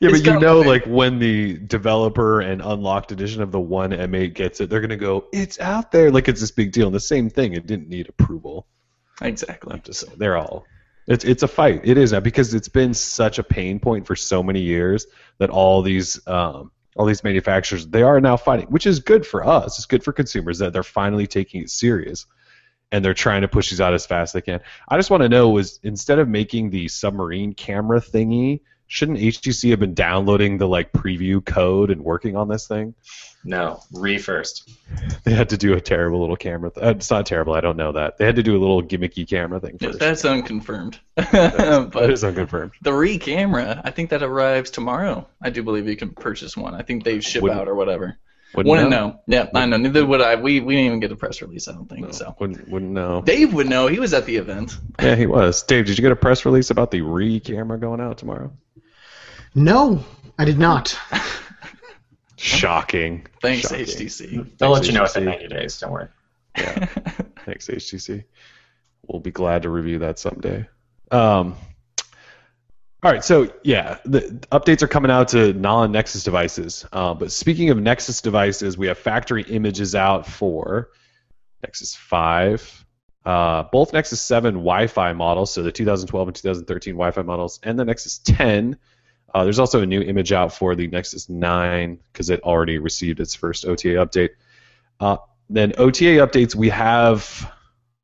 [0.00, 4.34] Yeah, but you know, like when the developer and unlocked edition of the one M8
[4.34, 6.86] gets it, they're gonna go, "It's out there!" Like it's this big deal.
[6.86, 8.66] And the same thing, it didn't need approval.
[9.20, 9.74] Exactly.
[9.74, 10.64] I'm just saying, they're all.
[11.06, 11.80] It's it's a fight.
[11.84, 15.06] It is now because it's been such a pain point for so many years
[15.38, 19.46] that all these um, all these manufacturers they are now fighting, which is good for
[19.46, 19.78] us.
[19.78, 22.26] It's good for consumers that they're finally taking it serious
[22.90, 24.60] and they're trying to push these out as fast as they can.
[24.88, 29.70] I just want to know was instead of making the submarine camera thingy shouldn't HTC
[29.70, 32.94] have been downloading the like preview code and working on this thing?
[33.44, 34.68] No, re first.
[35.22, 36.70] They had to do a terrible little camera.
[36.70, 37.54] Th- uh, it's not terrible.
[37.54, 38.18] I don't know that.
[38.18, 39.98] They had to do a little gimmicky camera thing first.
[40.00, 40.98] That's unconfirmed.
[41.14, 42.72] that but is unconfirmed.
[42.82, 45.26] the re camera, I think that arrives tomorrow.
[45.40, 46.74] I do believe you can purchase one.
[46.74, 48.18] I think they ship Wouldn't- out or whatever.
[48.54, 49.08] Wouldn't Wouldn't know.
[49.08, 49.20] know.
[49.26, 49.76] Yeah, I know.
[49.76, 50.36] Neither would I.
[50.36, 51.68] We we didn't even get a press release.
[51.68, 52.34] I don't think No, so.
[52.40, 53.20] Wouldn't, wouldn't know.
[53.22, 53.88] Dave would know.
[53.88, 54.76] He was at the event.
[55.00, 55.62] Yeah, he was.
[55.64, 58.50] Dave, did you get a press release about the re camera going out tomorrow?
[59.54, 60.02] No,
[60.38, 60.98] I did not.
[62.36, 63.26] Shocking.
[63.42, 63.84] Thanks, Shocking.
[63.84, 64.58] HTC.
[64.58, 65.06] They'll let you know HTC.
[65.16, 65.80] within 90 days.
[65.80, 66.08] Don't worry.
[66.56, 66.86] Yeah.
[67.44, 68.24] Thanks, HTC.
[69.06, 70.68] We'll be glad to review that someday.
[71.10, 71.56] Um,
[73.00, 76.84] all right, so yeah, the updates are coming out to non-Nexus devices.
[76.92, 80.90] Uh, but speaking of Nexus devices, we have factory images out for
[81.62, 82.86] Nexus 5,
[83.24, 87.84] uh, both Nexus 7 Wi-Fi models, so the 2012 and 2013 Wi-Fi models, and the
[87.84, 88.76] Nexus 10.
[89.32, 93.20] Uh, there's also a new image out for the Nexus 9 because it already received
[93.20, 94.30] its first OTA update.
[94.98, 97.52] Uh, then OTA updates, we have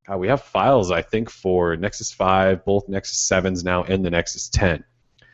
[0.07, 4.11] God, we have files I think for Nexus 5, both Nexus 7s now, and the
[4.11, 4.85] Nexus 10.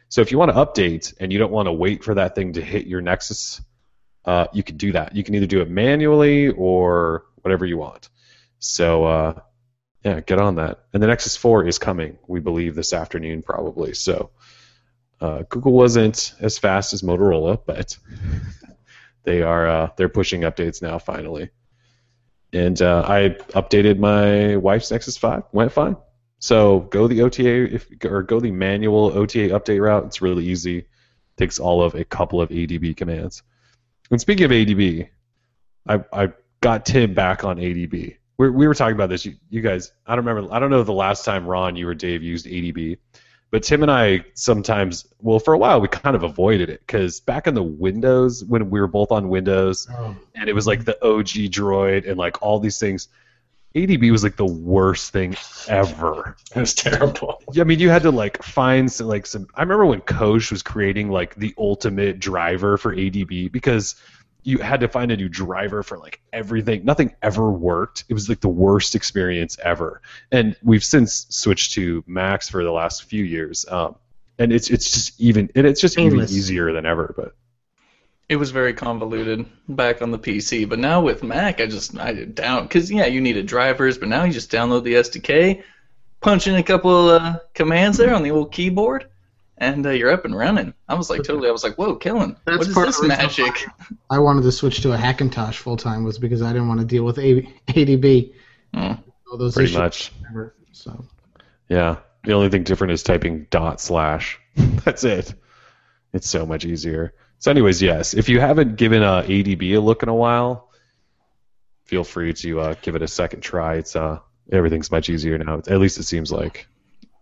[0.08, 2.54] So if you want to update and you don't want to wait for that thing
[2.54, 3.60] to hit your Nexus,
[4.24, 5.14] uh, you can do that.
[5.14, 8.08] You can either do it manually or whatever you want.
[8.58, 9.40] So uh,
[10.04, 10.84] yeah, get on that.
[10.92, 13.94] And the Nexus 4 is coming, we believe, this afternoon probably.
[13.94, 14.30] So
[15.20, 17.96] uh, Google wasn't as fast as Motorola, but
[19.24, 21.50] they are uh, they're pushing updates now finally
[22.52, 25.44] and uh, I updated my wife's Nexus 5.
[25.52, 25.96] Went fine.
[26.38, 30.06] So go the OTA if or go the manual OTA update route.
[30.06, 30.86] It's really easy.
[31.36, 33.42] Takes all of a couple of ADB commands.
[34.10, 35.08] And speaking of ADB,
[35.88, 38.16] I I got Tim back on ADB.
[38.38, 39.26] We we were talking about this.
[39.26, 40.52] You, you guys, I don't remember.
[40.52, 42.98] I don't know the last time Ron, you or Dave used ADB.
[43.50, 47.20] But Tim and I sometimes, well, for a while we kind of avoided it because
[47.20, 50.14] back in the Windows, when we were both on Windows, oh.
[50.36, 53.08] and it was like the OG droid and like all these things.
[53.74, 55.36] ADB was like the worst thing
[55.68, 56.36] ever.
[56.56, 57.40] It was terrible.
[57.52, 59.46] Yeah, I mean, you had to like find some like some.
[59.54, 63.94] I remember when Koush was creating like the ultimate driver for ADB because
[64.42, 66.84] you had to find a new driver for like everything.
[66.84, 68.04] Nothing ever worked.
[68.08, 70.00] It was like the worst experience ever.
[70.32, 73.66] And we've since switched to Macs for the last few years.
[73.68, 73.96] Um,
[74.38, 76.30] and it's it's just even and it's just Painless.
[76.30, 77.12] even easier than ever.
[77.14, 77.34] But
[78.30, 82.14] It was very convoluted back on the PC, but now with Mac, I just I
[82.14, 85.62] did down because yeah, you needed drivers, but now you just download the SDK,
[86.22, 89.09] punch in a couple uh, commands there on the old keyboard,
[89.60, 90.74] and uh, you're up and running.
[90.88, 93.08] I was like totally, I was like, whoa, Kellen, That's what is part this the
[93.08, 93.66] magic?
[94.08, 96.86] I wanted to switch to a Hackintosh full time was because I didn't want to
[96.86, 98.32] deal with A- ADB.
[98.74, 98.92] Hmm.
[99.30, 99.78] All those pretty issues.
[99.78, 100.12] much.
[100.28, 101.04] Ever, so
[101.68, 101.96] Yeah.
[102.24, 104.38] The only thing different is typing dot slash.
[104.56, 105.32] That's it.
[106.12, 107.14] It's so much easier.
[107.38, 110.68] So, anyways, yes, if you haven't given uh, ADB a look in a while,
[111.84, 113.76] feel free to uh, give it a second try.
[113.76, 114.18] It's uh,
[114.52, 115.58] everything's much easier now.
[115.66, 116.66] At least it seems like,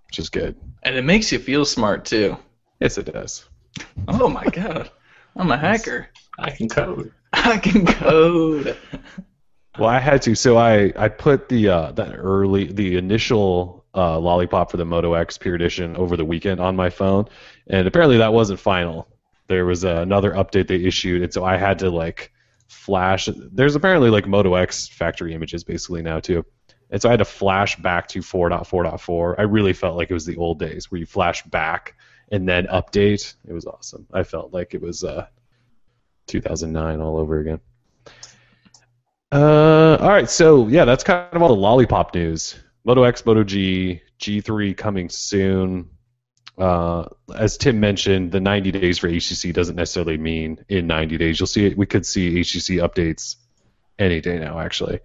[0.08, 0.56] which is good.
[0.82, 2.36] And it makes you feel smart too.
[2.80, 3.48] Yes, it does.
[4.08, 4.90] Oh my god,
[5.36, 6.08] I'm a hacker.
[6.38, 7.12] I can code.
[7.32, 8.76] I can code.
[9.78, 10.34] Well, I had to.
[10.34, 15.14] So I I put the uh, that early the initial uh, lollipop for the Moto
[15.14, 17.28] X Pure Edition over the weekend on my phone,
[17.68, 19.08] and apparently that wasn't final.
[19.48, 22.32] There was uh, another update they issued, and so I had to like
[22.68, 23.28] flash.
[23.34, 26.44] There's apparently like Moto X factory images basically now too,
[26.90, 29.34] and so I had to flash back to 4.4.4.
[29.38, 31.96] I really felt like it was the old days where you flash back
[32.30, 33.34] and then update.
[33.46, 34.06] It was awesome.
[34.12, 35.26] I felt like it was uh,
[36.26, 37.60] 2009 all over again.
[39.30, 42.58] Uh, all right, so yeah, that's kind of all the lollipop news.
[42.84, 45.90] Moto X, Moto G, G3 coming soon.
[46.56, 47.04] Uh,
[47.36, 51.38] as Tim mentioned, the 90 days for HTC doesn't necessarily mean in 90 days.
[51.38, 51.76] You'll see it.
[51.76, 53.36] We could see HTC updates
[53.98, 55.00] any day now, actually.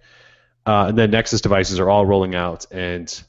[0.66, 3.22] Uh, and then Nexus devices are all rolling out, and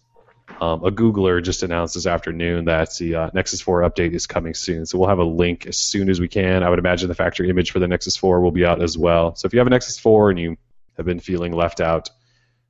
[0.61, 4.53] um, a Googler just announced this afternoon that the uh, Nexus 4 update is coming
[4.53, 4.85] soon.
[4.85, 6.63] So we'll have a link as soon as we can.
[6.63, 9.35] I would imagine the factory image for the Nexus 4 will be out as well.
[9.35, 10.57] So if you have a Nexus 4 and you
[10.97, 12.09] have been feeling left out,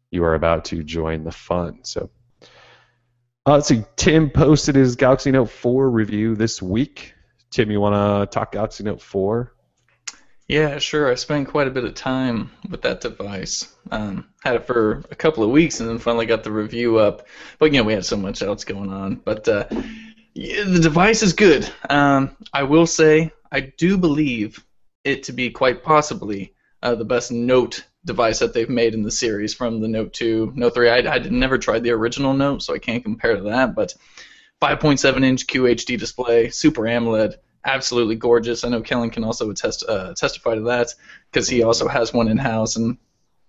[0.09, 1.79] you are about to join the fun.
[1.83, 2.09] So,
[3.45, 3.83] uh, let's see.
[3.95, 7.13] Tim posted his Galaxy Note 4 review this week.
[7.51, 9.53] Tim, you want to talk Galaxy Note 4?
[10.47, 11.11] Yeah, sure.
[11.11, 13.73] I spent quite a bit of time with that device.
[13.89, 17.27] Um, had it for a couple of weeks, and then finally got the review up.
[17.57, 19.15] But you know, we had so much else going on.
[19.15, 19.65] But uh,
[20.35, 21.67] yeah, the device is good.
[21.89, 24.63] Um, I will say, I do believe
[25.03, 26.53] it to be quite possibly
[26.83, 30.53] uh, the best Note device that they've made in the series, from the Note 2,
[30.55, 30.89] Note 3.
[30.89, 33.73] I, I never tried the original Note, so I can't compare to that.
[33.73, 33.95] But
[34.61, 38.63] 5.7 inch QHD display, Super AMOLED, absolutely gorgeous.
[38.63, 40.93] I know Kellen can also attest uh, testify to that
[41.31, 42.97] because he also has one in house and.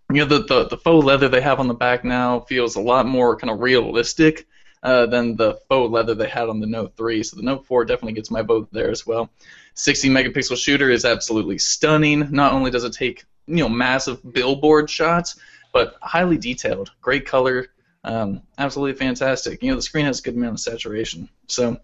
[0.09, 2.81] You know the, the the faux leather they have on the back now feels a
[2.81, 4.47] lot more kind of realistic
[4.85, 7.25] uh, than the faux leather they had on the Note 3.
[7.25, 9.31] So the Note 4 definitely gets my vote there as well.
[9.75, 12.29] 60 megapixel shooter is absolutely stunning.
[12.31, 15.41] Not only does it take you know massive billboard shots,
[15.73, 17.67] but highly detailed, great color,
[18.05, 19.63] um, absolutely fantastic.
[19.63, 21.29] You know the screen has a good amount of saturation.
[21.49, 21.79] So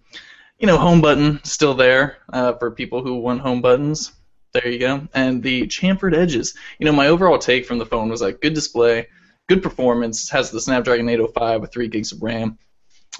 [0.62, 4.12] you know home button still there uh, for people who want home buttons.
[4.55, 5.07] There you go.
[5.12, 6.55] And the chamfered edges.
[6.79, 9.09] You know my overall take from the phone was like good display,
[9.48, 12.59] good performance, has the Snapdragon 805 with 3 gigs of RAM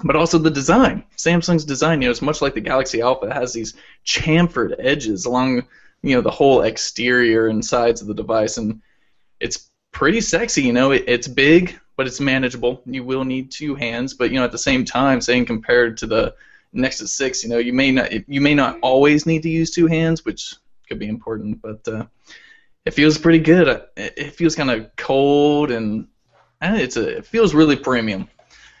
[0.03, 1.03] but also the design.
[1.17, 3.27] Samsung's design, you know, it's much like the Galaxy Alpha.
[3.27, 3.75] It has these
[4.05, 5.67] chamfered edges along,
[6.01, 8.81] you know, the whole exterior and sides of the device, and
[9.39, 10.63] it's pretty sexy.
[10.63, 12.81] You know, it, it's big, but it's manageable.
[12.85, 16.07] You will need two hands, but you know, at the same time, saying compared to
[16.07, 16.35] the
[16.73, 19.87] Nexus 6, you know, you may not you may not always need to use two
[19.87, 20.55] hands, which
[20.87, 22.05] could be important, but uh,
[22.85, 23.67] it feels pretty good.
[23.67, 26.07] It, it feels kind of cold and,
[26.61, 28.27] and it's a, it feels really premium.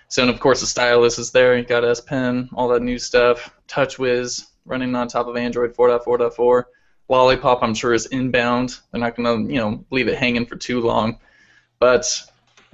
[0.07, 1.57] So, and of course, the stylus is there.
[1.57, 3.53] You got S Pen, all that new stuff.
[3.67, 6.63] TouchWiz running on top of Android 4.4.4.
[7.09, 8.77] Lollipop, I'm sure, is inbound.
[8.91, 11.19] They're not going to, you know, leave it hanging for too long.
[11.79, 12.05] But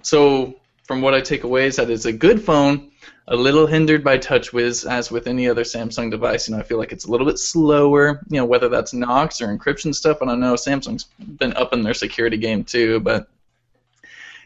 [0.02, 2.92] so, from what I take away is that it's a good phone,
[3.30, 6.48] a little hindered by TouchWiz, as with any other Samsung device.
[6.48, 8.26] You know, I feel like it's a little bit slower.
[8.28, 10.56] You know, whether that's Knox or encryption stuff, I don't know.
[10.56, 13.30] Samsung's been up in their security game too, but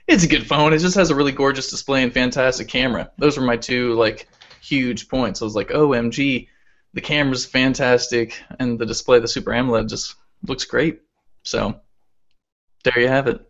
[0.05, 0.73] it's a good phone.
[0.73, 3.09] It just has a really gorgeous display and fantastic camera.
[3.17, 4.27] Those were my two like
[4.61, 5.41] huge points.
[5.41, 6.49] I was like, OMG,
[6.93, 10.15] the camera's fantastic, and the display, the Super AMOLED, just
[10.45, 11.01] looks great.
[11.43, 11.79] So
[12.83, 13.41] there you have it.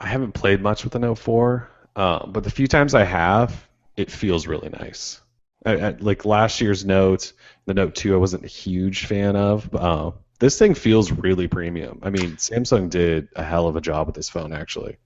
[0.00, 3.65] I haven't played much with the Note 4, uh, but the few times I have,
[3.96, 5.20] it feels really nice.
[5.64, 7.32] I, I, like last year's Note,
[7.64, 9.74] the Note 2, I wasn't a huge fan of.
[9.74, 12.00] Uh, this thing feels really premium.
[12.02, 14.98] I mean, Samsung did a hell of a job with this phone, actually.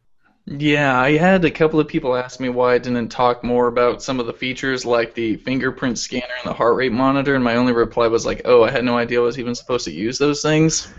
[0.47, 4.03] Yeah, I had a couple of people ask me why I didn't talk more about
[4.03, 7.57] some of the features like the fingerprint scanner and the heart rate monitor, and my
[7.57, 10.19] only reply was like, "Oh, I had no idea I was even supposed to use
[10.19, 10.93] those things."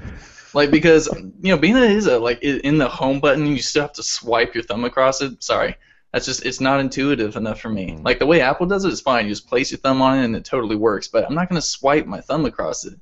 [0.54, 1.08] Like because
[1.42, 3.94] you know, being that it is a like in the home button, you still have
[3.94, 5.44] to swipe your thumb across it.
[5.44, 5.76] Sorry,
[6.12, 7.98] that's just it's not intuitive enough for me.
[8.02, 9.26] Like the way Apple does it is fine.
[9.26, 11.08] You just place your thumb on it and it totally works.
[11.08, 13.00] But I'm not gonna swipe my thumb across it.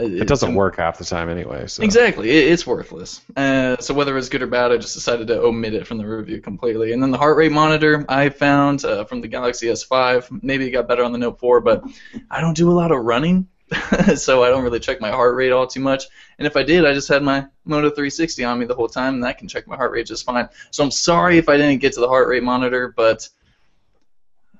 [0.00, 1.66] It doesn't work half the time anyway.
[1.66, 1.82] So.
[1.82, 3.20] Exactly, it, it's worthless.
[3.36, 6.06] Uh, so whether it's good or bad, I just decided to omit it from the
[6.06, 6.92] review completely.
[6.92, 10.42] And then the heart rate monitor I found uh, from the Galaxy S5.
[10.42, 11.82] Maybe it got better on the Note 4, but
[12.30, 13.48] I don't do a lot of running,
[14.16, 16.04] so I don't really check my heart rate all too much.
[16.38, 19.14] And if I did, I just had my Moto 360 on me the whole time,
[19.14, 20.48] and that can check my heart rate just fine.
[20.70, 23.28] So I'm sorry if I didn't get to the heart rate monitor, but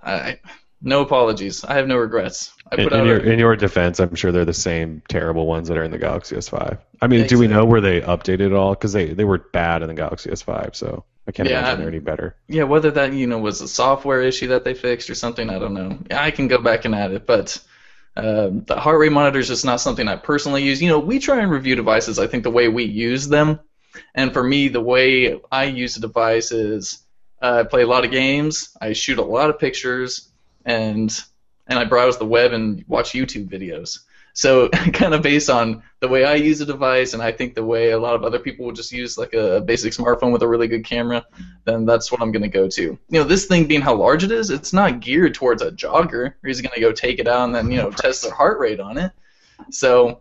[0.03, 0.41] I
[0.81, 1.65] no apologies.
[1.65, 2.53] I have no regrets.
[2.71, 5.69] I in, in, your, a, in your defense, I'm sure they're the same terrible ones
[5.69, 6.79] that are in the Galaxy S5.
[7.01, 7.37] I mean, exactly.
[7.37, 8.75] do we know where they updated at all?
[8.75, 11.89] Because they, they were bad in the Galaxy S5, so I can't yeah, imagine they're
[11.89, 12.37] any better.
[12.47, 15.59] Yeah, whether that you know was a software issue that they fixed or something, I
[15.59, 15.99] don't know.
[16.11, 17.61] I can go back and add it, but
[18.19, 20.83] uh, the heart rate monitor is just not something I personally use.
[20.83, 22.19] You know, we try and review devices.
[22.19, 23.61] I think the way we use them,
[24.15, 27.05] and for me, the way I use a device is
[27.41, 30.29] uh, I play a lot of games, I shoot a lot of pictures
[30.65, 31.17] and
[31.69, 34.01] and I browse the web and watch YouTube videos.
[34.39, 37.65] So kind of based on the way I use a device, and I think the
[37.65, 40.47] way a lot of other people would just use like a basic smartphone with a
[40.47, 41.27] really good camera,
[41.65, 42.83] then that's what I'm gonna go to.
[42.83, 46.35] You know, this thing being how large it is, it's not geared towards a jogger
[46.41, 48.97] who's gonna go take it out and then you know test their heart rate on
[48.97, 49.11] it.
[49.71, 50.21] So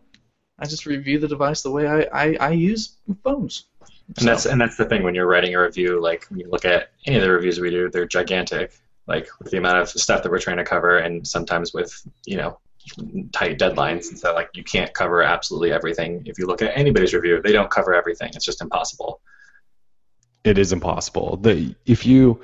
[0.57, 3.65] I just review the device the way I, I, I use phones.
[4.07, 4.25] And so.
[4.25, 6.01] that's and that's the thing when you're writing a review.
[6.01, 8.71] Like when you look at any of the reviews we do, they're gigantic
[9.05, 12.35] like with the amount of stuff that we're trying to cover and sometimes with you
[12.35, 12.57] know
[13.31, 17.13] tight deadlines and so like you can't cover absolutely everything if you look at anybody's
[17.13, 19.21] review they don't cover everything it's just impossible
[20.43, 22.39] it is impossible the if you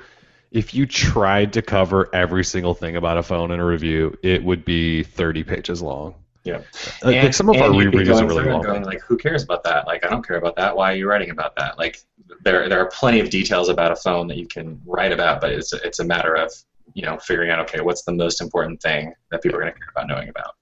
[0.50, 4.42] if you tried to cover every single thing about a phone in a review it
[4.42, 6.56] would be 30 pages long yeah.
[6.56, 6.60] Uh,
[7.04, 8.62] like, and, some of our reviews are really long.
[8.62, 9.86] Going, like, who cares about that?
[9.86, 10.76] Like, I don't care about that.
[10.76, 11.78] Why are you writing about that?
[11.78, 12.02] Like,
[12.42, 15.52] there there are plenty of details about a phone that you can write about, but
[15.52, 16.52] it's it's a matter of
[16.92, 19.78] you know figuring out okay, what's the most important thing that people are going to
[19.78, 20.54] care about knowing about.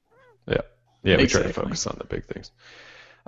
[0.46, 0.60] Yeah.
[1.04, 2.52] Yeah, we try to focus on the big things.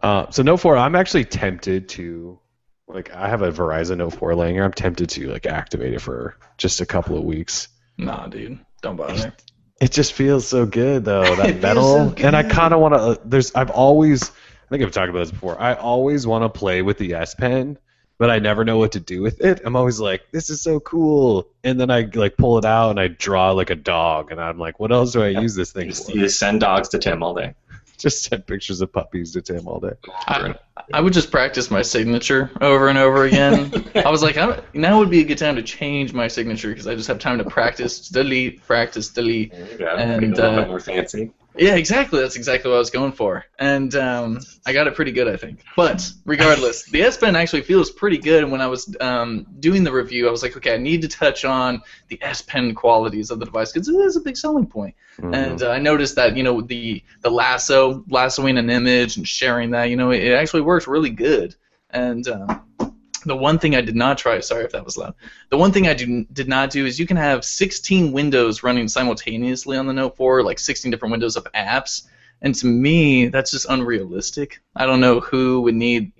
[0.02, 2.38] Uh, so Note 4, I'm actually tempted to
[2.87, 4.64] like I have a Verizon Note 4 laying here.
[4.64, 7.68] I'm tempted to like activate it for just a couple of weeks.
[7.96, 9.33] Nah, dude, don't bother.
[9.81, 13.00] It just feels so good though that metal, so and I kind of want to.
[13.00, 15.60] Uh, there's I've always I think I've talked about this before.
[15.60, 17.79] I always want to play with the S Pen
[18.19, 19.60] but I never know what to do with it.
[19.65, 23.00] I'm always like, this is so cool, and then I like pull it out and
[23.00, 25.42] I draw like a dog, and I'm like, what else do I Yep.
[25.42, 26.12] use this thing just, for?
[26.12, 27.54] you just send dogs to Tim all day.
[27.96, 29.92] Just send pictures of puppies to Tim all day.
[30.27, 30.54] I,
[30.92, 33.73] I would just practice my signature over and over again.
[33.94, 36.88] I was like, I, now would be a good time to change my signature because
[36.88, 39.52] I just have time to practice, delete, practice, delete.
[39.52, 39.96] There.
[39.96, 41.31] And, a little uh, bit more fancy.
[41.57, 42.21] Yeah, exactly.
[42.21, 45.37] That's exactly what I was going for, and um, I got it pretty good, I
[45.37, 45.63] think.
[45.77, 48.42] But regardless, the S Pen actually feels pretty good.
[48.42, 51.09] And when I was um, doing the review, I was like, okay, I need to
[51.09, 54.67] touch on the S Pen qualities of the device because it is a big selling
[54.67, 54.96] point.
[55.19, 55.35] Mhm.
[55.35, 59.71] And uh, I noticed that you know the the lasso, lassoing an image and sharing
[59.71, 61.55] that, you know, it, it actually works really good.
[61.90, 62.93] And um,
[63.25, 65.14] the one thing I did not try, sorry if that was loud.
[65.50, 68.88] The one thing I do, did not do is you can have 16 windows running
[68.88, 72.06] simultaneously on the Note 4, like 16 different windows of apps.
[72.42, 74.60] And to me, that's just unrealistic.
[74.77, 76.12] I don't know who would need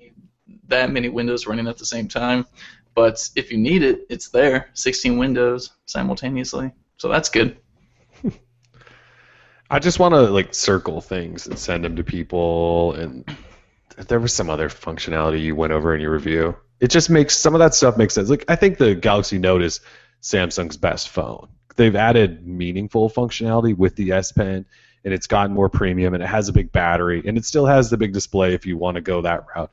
[0.68, 2.46] that many windows running at the same time.
[2.94, 4.70] But if you need it, it's there.
[4.74, 6.72] 16 windows simultaneously.
[6.96, 7.57] So that's good.
[9.70, 13.24] I just want to like circle things and send them to people, and
[13.96, 16.57] there was some other functionality you went over in your review.
[16.85, 18.28] It just makes some of that stuff makes sense.
[18.28, 19.80] Like I think the Galaxy Note is
[20.20, 21.49] Samsung's best phone.
[21.76, 24.66] They've added meaningful functionality with the S Pen,
[25.03, 27.89] and it's gotten more premium, and it has a big battery, and it still has
[27.89, 29.70] the big display if you want to go that route.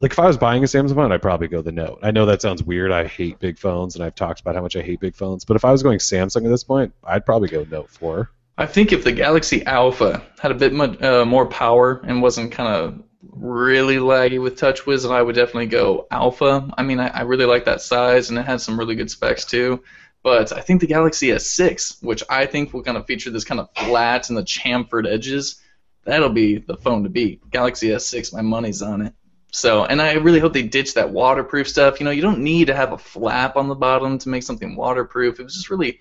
[0.00, 1.98] Like if I was buying a Samsung phone, I'd probably go the Note.
[2.02, 2.90] I know that sounds weird.
[2.90, 5.44] I hate big phones, and I've talked about how much I hate big phones.
[5.44, 8.30] But if I was going Samsung at this point, I'd probably go Note 4.
[8.56, 12.52] I think if the Galaxy Alpha had a bit much, uh, more power and wasn't
[12.52, 13.02] kind of
[13.32, 16.72] really laggy with TouchWiz, then I would definitely go Alpha.
[16.76, 19.44] I mean, I, I really like that size, and it has some really good specs
[19.44, 19.82] too.
[20.22, 23.60] But I think the Galaxy S6, which I think will kind of feature this kind
[23.60, 25.60] of flat and the chamfered edges,
[26.04, 27.48] that'll be the phone to beat.
[27.50, 29.14] Galaxy S6, my money's on it.
[29.50, 32.00] So, and I really hope they ditch that waterproof stuff.
[32.00, 34.74] You know, you don't need to have a flap on the bottom to make something
[34.74, 35.38] waterproof.
[35.38, 36.00] It was just really, it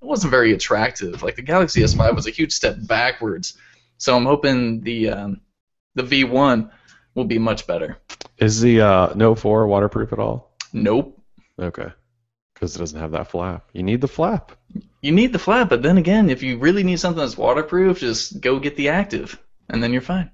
[0.00, 1.22] wasn't very attractive.
[1.22, 3.56] Like the Galaxy S5 was a huge step backwards.
[3.96, 5.40] So I'm hoping the um,
[5.94, 6.70] the V1
[7.14, 7.98] will be much better.
[8.38, 10.56] Is the uh, Note 4 waterproof at all?
[10.72, 11.20] Nope.
[11.58, 11.88] Okay.
[12.54, 13.68] Because it doesn't have that flap.
[13.72, 14.52] You need the flap.
[15.00, 18.40] You need the flap, but then again, if you really need something that's waterproof, just
[18.40, 19.38] go get the active,
[19.68, 20.30] and then you're fine.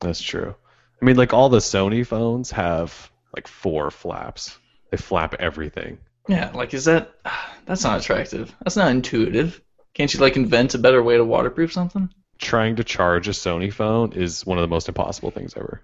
[0.00, 0.54] That's true.
[1.00, 4.56] I mean, like all the Sony phones have like four flaps.
[4.90, 5.98] They flap everything.
[6.28, 7.14] Yeah, like is that
[7.66, 8.54] that's not attractive.
[8.62, 9.60] That's not intuitive.
[9.92, 12.10] Can't you like invent a better way to waterproof something?
[12.38, 15.80] Trying to charge a Sony phone is one of the most impossible things ever.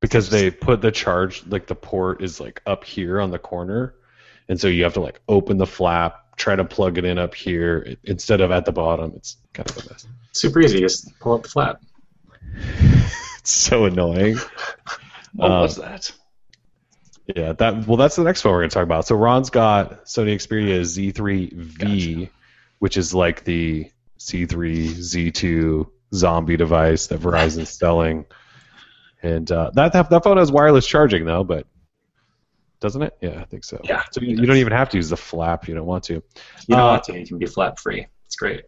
[0.00, 3.94] Because they put the charge, like the port is like up here on the corner.
[4.48, 7.34] And so you have to like open the flap, try to plug it in up
[7.34, 9.12] here instead of at the bottom.
[9.16, 10.06] It's kind of a mess.
[10.32, 10.80] Super easy.
[10.80, 11.80] Just pull up the flap.
[13.38, 14.36] It's so annoying.
[15.34, 16.12] What Um, was that?
[17.34, 19.06] Yeah, that well, that's the next one we're going to talk about.
[19.06, 22.28] So Ron's got Sony Xperia Z3V,
[22.80, 23.90] which is like the
[24.26, 28.26] Z3 Z2 zombie device that Verizon's selling,
[29.22, 31.66] and uh, that, that that phone has wireless charging though, but
[32.80, 33.16] doesn't it?
[33.20, 33.80] Yeah, I think so.
[33.84, 35.68] Yeah, So you, you don't even have to use the flap.
[35.68, 36.14] You don't want to.
[36.14, 36.22] You
[36.68, 37.18] don't Uh, want to.
[37.20, 38.06] You can be flap free.
[38.26, 38.64] It's great.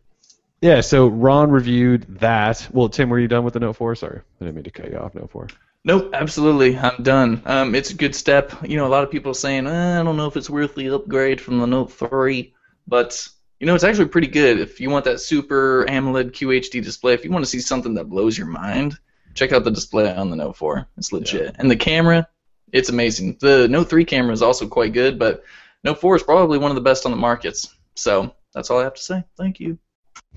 [0.61, 0.83] Yeah.
[0.83, 2.69] So Ron reviewed that.
[2.71, 3.97] Well, Tim, were you done with the Note 4?
[3.97, 5.17] Sorry, I didn't mean to cut you off.
[5.17, 5.49] Note 4.
[5.85, 6.79] Nope, absolutely.
[6.79, 7.43] I'm done.
[7.45, 8.53] Um, it's a good step.
[8.65, 10.77] You know, a lot of people are saying, eh, I don't know if it's worth
[10.77, 12.55] the upgrade from the Note 3,
[12.87, 13.29] but
[13.65, 14.61] you know, it's actually pretty good.
[14.61, 18.11] If you want that super AMOLED QHD display, if you want to see something that
[18.11, 18.99] blows your mind,
[19.33, 20.87] check out the display on the Note 4.
[20.99, 21.57] It's legit.
[21.59, 22.29] And the camera,
[22.73, 23.39] it's amazing.
[23.41, 25.45] The Note 3 camera is also quite good, but
[25.83, 27.75] Note 4 is probably one of the best on the markets.
[27.95, 29.25] So that's all I have to say.
[29.39, 29.79] Thank you.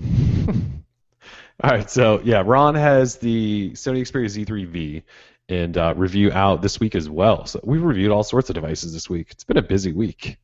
[0.00, 5.02] All right, so yeah, Ron has the Sony Xperia Z3V
[5.50, 7.44] and uh, review out this week as well.
[7.44, 9.32] So we've reviewed all sorts of devices this week.
[9.32, 10.38] It's been a busy week.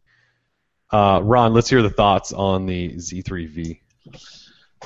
[0.95, 3.81] Uh, Ron, let's hear the thoughts on the Z3V.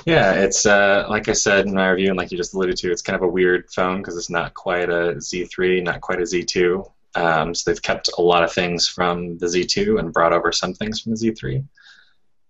[0.07, 2.91] Yeah, it's uh, like I said in my review, and like you just alluded to,
[2.91, 6.23] it's kind of a weird phone because it's not quite a Z3, not quite a
[6.23, 6.91] Z2.
[7.13, 10.73] Um, so they've kept a lot of things from the Z2 and brought over some
[10.73, 11.63] things from the Z3.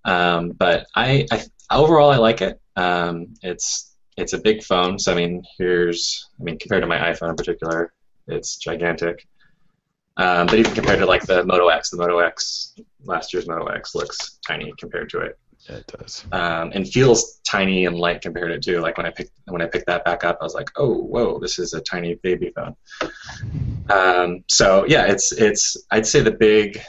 [0.05, 2.62] Um, but I, I overall I like it.
[2.78, 6.97] Um, it's it's a big phone, so I mean here's I mean compared to my
[6.97, 7.91] iPhone in particular,
[8.26, 9.28] it's gigantic.
[10.20, 13.67] Um, but even compared to like the Moto X, the Moto X last year's Moto
[13.67, 15.39] X looks tiny compared to it
[15.70, 16.26] Yeah, it does.
[16.34, 18.82] um, and feels tiny and light compared to it too.
[18.82, 21.39] Like when I picked when I picked that back up, I was like, oh, whoa,
[21.39, 22.76] this is a tiny baby phone.
[23.89, 26.82] Um, so yeah, it's it's I'd say the big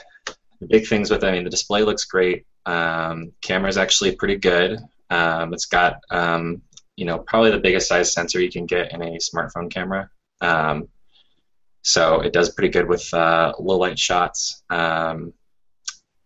[0.59, 1.27] the big things with it.
[1.27, 2.45] I mean, the display looks great.
[2.65, 4.77] Um, camera's actually pretty good.
[5.09, 6.61] Um, it's got um,
[6.97, 10.09] you know probably the biggest size sensor you can get in a smartphone camera.
[11.83, 14.63] So it does pretty good with uh, low light shots.
[14.69, 15.33] Um,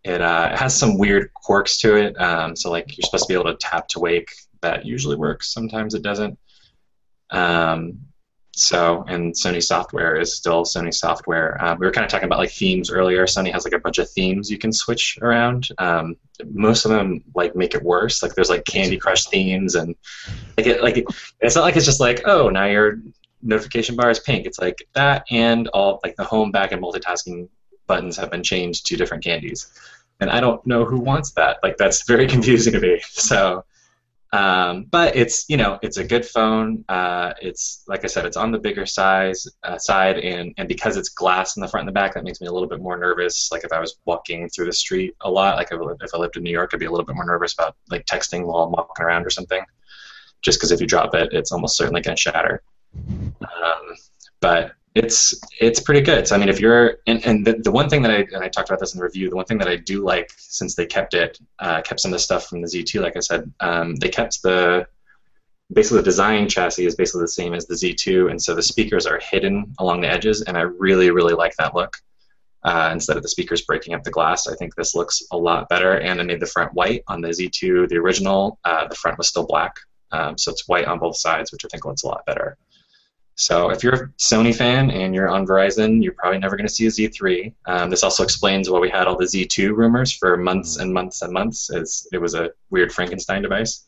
[0.04, 2.20] it, uh, has some weird quirks to it.
[2.20, 4.32] Um, so like you're supposed to be able to tap to wake.
[4.62, 5.54] That usually works.
[5.54, 6.38] Sometimes it doesn't.
[7.32, 8.00] Um,
[8.56, 11.62] so and Sony software is still Sony software.
[11.64, 13.26] Um, we were kind of talking about like themes earlier.
[13.26, 15.68] Sony has like a bunch of themes you can switch around.
[15.78, 16.16] Um,
[16.52, 18.24] most of them like make it worse.
[18.24, 19.94] Like there's like Candy Crush themes and
[20.58, 21.06] like it like
[21.42, 23.00] it's not like it's just like oh now your
[23.46, 24.46] notification bar is pink.
[24.46, 27.48] It's like that and all like the home back and multitasking
[27.88, 29.72] buttons have been changed to different candies.
[30.20, 31.58] And I don't know who wants that.
[31.64, 33.02] Like that's very confusing to me.
[33.08, 33.64] So
[34.36, 36.84] um, but it's you know it's a good phone.
[36.90, 40.98] Uh, it's like I said, it's on the bigger size uh, side, and and because
[40.98, 42.98] it's glass in the front and the back, that makes me a little bit more
[42.98, 43.50] nervous.
[43.50, 46.44] Like if I was walking through the street a lot, like if I lived, in
[46.44, 49.06] New York, I'd be a little bit more nervous about like texting while I'm walking
[49.06, 49.64] around or something.
[50.42, 52.62] Just because if you drop it, it's almost certainly going to shatter.
[53.42, 53.96] Um,
[54.40, 56.28] but it's it's pretty good.
[56.28, 58.48] So I mean, if you're and, and the, the one thing that I and I
[58.48, 60.86] talked about this in the review, the one thing that I do like since they
[60.86, 63.96] kept it, uh, kept some of the stuff from the Z2, like I said, um,
[63.98, 64.88] they kept the
[65.74, 69.06] basically the design chassis is basically the same as the Z2, and so the speakers
[69.06, 71.98] are hidden along the edges, and I really really like that look.
[72.64, 75.70] Uh, instead of the speakers breaking up the glass, I think this looks a lot
[75.70, 76.00] better.
[76.00, 78.58] And I made the front white on the Z2, the original.
[78.66, 79.76] Uh, the front was still black,
[80.12, 82.58] um, so it's white on both sides, which I think looks a lot better.
[83.36, 86.74] So if you're a Sony fan and you're on Verizon, you're probably never going to
[86.74, 87.54] see a Z3.
[87.66, 91.22] Um, this also explains why we had all the Z2 rumors for months and months
[91.22, 93.84] and months, as it was a weird Frankenstein device.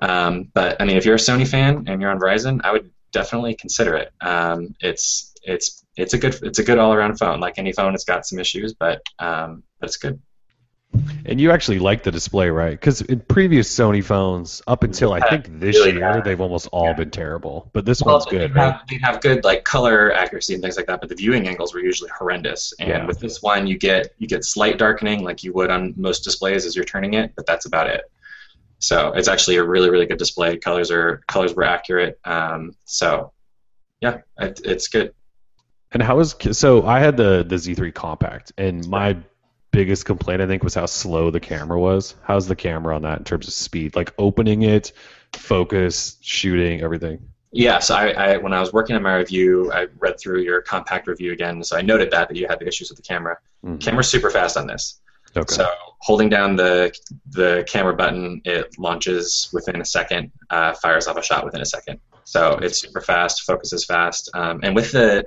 [0.00, 2.90] Um, but I mean, if you're a Sony fan and you're on Verizon, I would
[3.12, 4.10] definitely consider it.
[4.22, 7.40] Um, it's it's it's a good it's a good all around phone.
[7.40, 10.20] Like any phone, it's got some issues, but um, but it's good.
[11.24, 12.72] And you actually like the display, right?
[12.72, 16.24] Because in previous Sony phones, up until I think this really year, bad.
[16.24, 16.92] they've almost all Yeah.
[16.94, 17.70] been terrible.
[17.72, 18.72] But this Well, one's good, they right?
[18.72, 21.72] have, they have good like color accuracy and things like that, but the viewing angles
[21.72, 22.74] were usually horrendous.
[22.78, 23.06] And Yeah.
[23.06, 26.66] with this one, you get you get slight darkening like you would on most displays
[26.66, 28.02] as you're turning it, but that's about it.
[28.80, 30.56] So it's actually a really really good display.
[30.58, 32.18] Colors are colors were accurate.
[32.24, 33.32] Um, so
[34.00, 35.14] yeah, it, it's good.
[35.92, 36.84] And how is so?
[36.84, 39.16] I had the the Z3 Compact, and my
[39.72, 42.14] biggest complaint I think was how slow the camera was.
[42.22, 43.96] How's the camera on that in terms of speed?
[43.96, 44.92] Like opening it,
[45.32, 47.28] focus, shooting, everything.
[47.50, 50.62] Yeah, so I, I when I was working on my review, I read through your
[50.62, 51.62] compact review again.
[51.64, 53.38] So I noted that that you had the issues with the camera.
[53.64, 53.80] Mhm.
[53.80, 55.00] Camera's super fast on this.
[55.36, 55.54] Okay.
[55.54, 55.68] So
[55.98, 56.92] holding down the
[57.30, 61.66] the camera button, it launches within a second, uh, fires off a shot within a
[61.66, 61.98] second.
[62.24, 65.24] So it's super fast, focuses fast, um, and with the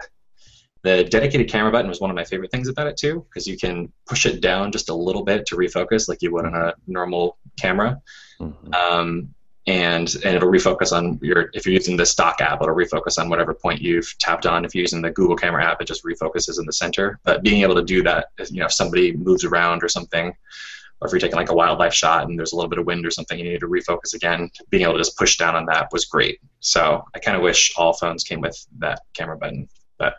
[0.85, 3.57] the dedicated camera button was one of my favorite things about it too, because you
[3.57, 6.73] can push it down just a little bit to refocus, like you would on a
[6.87, 7.91] normal camera,
[8.39, 8.73] Mhm.
[8.83, 9.09] um,
[9.67, 13.29] and and it'll refocus on your if you're using the stock app, it'll refocus on
[13.29, 14.63] whatever point you've tapped on.
[14.63, 17.05] If you're using the Google Camera app, it just refocuses in the center.
[17.27, 20.27] But being able to do that, if, you know, if somebody moves around or something,
[20.99, 23.03] or if you're taking like a wildlife shot and there's a little bit of wind
[23.07, 24.41] or something, you need to refocus again.
[24.69, 26.37] Being able to just push down on that was great.
[26.59, 26.81] So
[27.15, 29.67] I kind of wish all phones came with that camera button,
[29.97, 30.13] but.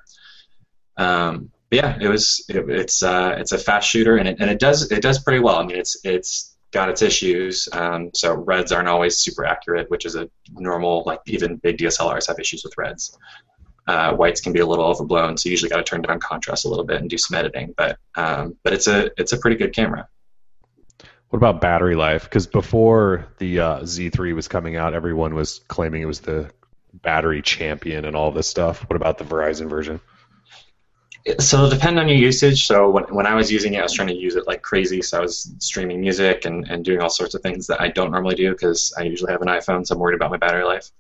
[0.97, 4.51] Um, but yeah, it was it, it's uh, it's a fast shooter and it, and
[4.51, 5.57] it does it does pretty well.
[5.57, 7.69] I mean, it's it's got its issues.
[7.73, 12.29] Um, so reds aren't always super accurate, which is a normal like even big DSLRs
[12.29, 13.17] have issues with reds.
[13.87, 16.65] Uh, whites can be a little overblown, so you usually got to turn down contrast
[16.65, 17.73] a little bit and do some editing.
[17.77, 20.09] But um, but it's a it's a pretty good camera.
[21.29, 22.25] What about battery life?
[22.25, 26.51] Because before the uh, Z3 was coming out, everyone was claiming it was the
[26.95, 28.89] battery champion and all this stuff.
[28.89, 30.01] What about the Verizon version?
[31.41, 32.67] So it'll depend on your usage.
[32.67, 35.03] So when, when I was using it, I was trying to use it like crazy.
[35.03, 38.13] So I was streaming music and, and doing all sorts of things that I don't
[38.13, 40.91] normally do because I usually have an iPhone, so I'm worried about my battery life.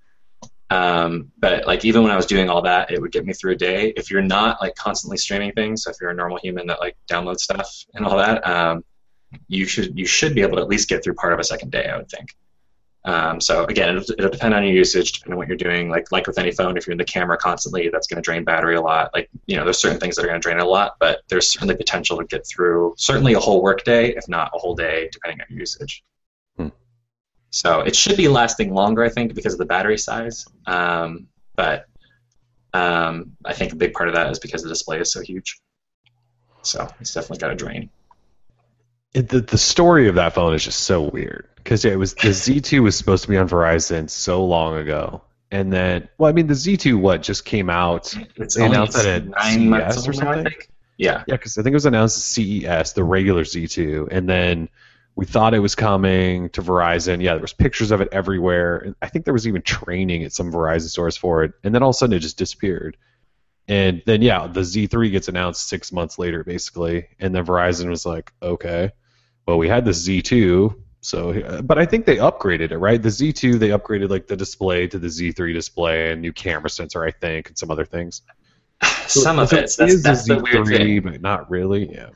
[0.68, 3.52] Um, but like even when I was doing all that, it would get me through
[3.52, 3.92] a day.
[3.96, 6.96] If you're not like constantly streaming things, so if you're a normal human that like
[7.08, 8.84] downloads stuff and all that, um,
[9.46, 11.70] you should you should be able to at least get through part of a second
[11.70, 12.34] day, I would think.
[13.06, 15.88] Um, so again, it'll, it'll depend on your usage, depending on what you're doing.
[15.88, 18.42] Like like with any phone, if you're in the camera constantly, that's going to drain
[18.42, 19.12] battery a lot.
[19.14, 21.20] Like you know, there's certain things that are going to drain it a lot, but
[21.28, 25.08] there's certainly potential to get through certainly a whole workday, if not a whole day,
[25.12, 26.02] depending on your usage.
[26.56, 26.68] Hmm.
[27.50, 30.44] So it should be lasting longer, I think, because of the battery size.
[30.66, 31.86] Um, but
[32.74, 35.60] um, I think a big part of that is because the display is so huge.
[36.62, 37.88] So it's definitely got to drain.
[39.14, 42.14] It, the, the story of that phone is just so weird because yeah, it was
[42.14, 46.32] the Z2 was supposed to be on Verizon so long ago, and then well, I
[46.32, 50.12] mean the Z2 what just came out It's They announced at nine months CES or
[50.12, 50.52] old now, I something?
[50.96, 51.24] Yeah.
[51.26, 54.68] Yeah, because I think it was announced at CES, the regular Z2, and then
[55.16, 57.20] we thought it was coming to Verizon.
[57.20, 58.78] Yeah, there was pictures of it everywhere.
[58.78, 61.82] and I think there was even training at some Verizon stores for it, and then
[61.82, 62.96] all of a sudden it just disappeared.
[63.66, 68.06] And then yeah, the Z3 gets announced six months later, basically, and then Verizon was
[68.06, 68.92] like, okay,
[69.48, 70.76] well we had the Z2,
[71.06, 73.00] so uh, but I think they upgraded it, right?
[73.00, 77.04] The Z2 they upgraded like the display to the Z3 display and new camera sensor,
[77.04, 78.22] I think, and some other things.
[79.06, 79.60] Some of So it.
[79.60, 81.00] That's, is that's the the weird thing.
[81.00, 81.90] Z3, but not really.
[81.92, 82.08] Yeah.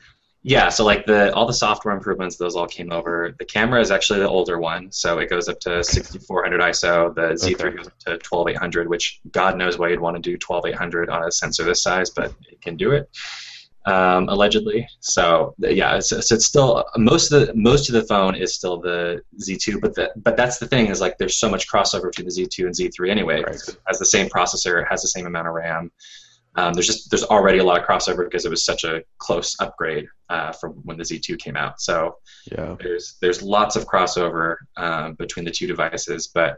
[0.43, 3.35] Yeah, so like the all the software improvements, those all came over.
[3.37, 7.13] The camera is actually the older one, so it goes up to 6400 ISO.
[7.13, 7.77] The Z3 Okay.
[7.77, 11.31] goes up to 12800, which God knows why you'd want to do 12800 on a
[11.31, 13.07] sensor this size, but it can do it,
[13.85, 14.87] um, allegedly.
[14.99, 18.79] So yeah, it's, so it's still most of the most of the phone is still
[18.79, 22.27] the Z2, but the, but that's the thing is like there's so much crossover between
[22.27, 23.41] the Z2 and Z3 anyway.
[23.41, 23.55] Right.
[23.55, 25.91] It has the same processor, it has the same amount of RAM.
[26.55, 29.55] Um, there's just there's already a lot of crossover because it was such a close
[29.59, 31.79] upgrade uh, from when the Z2 came out.
[31.81, 32.17] So
[32.51, 32.75] Yeah.
[32.79, 36.57] there's there's lots of crossover um, between the two devices, but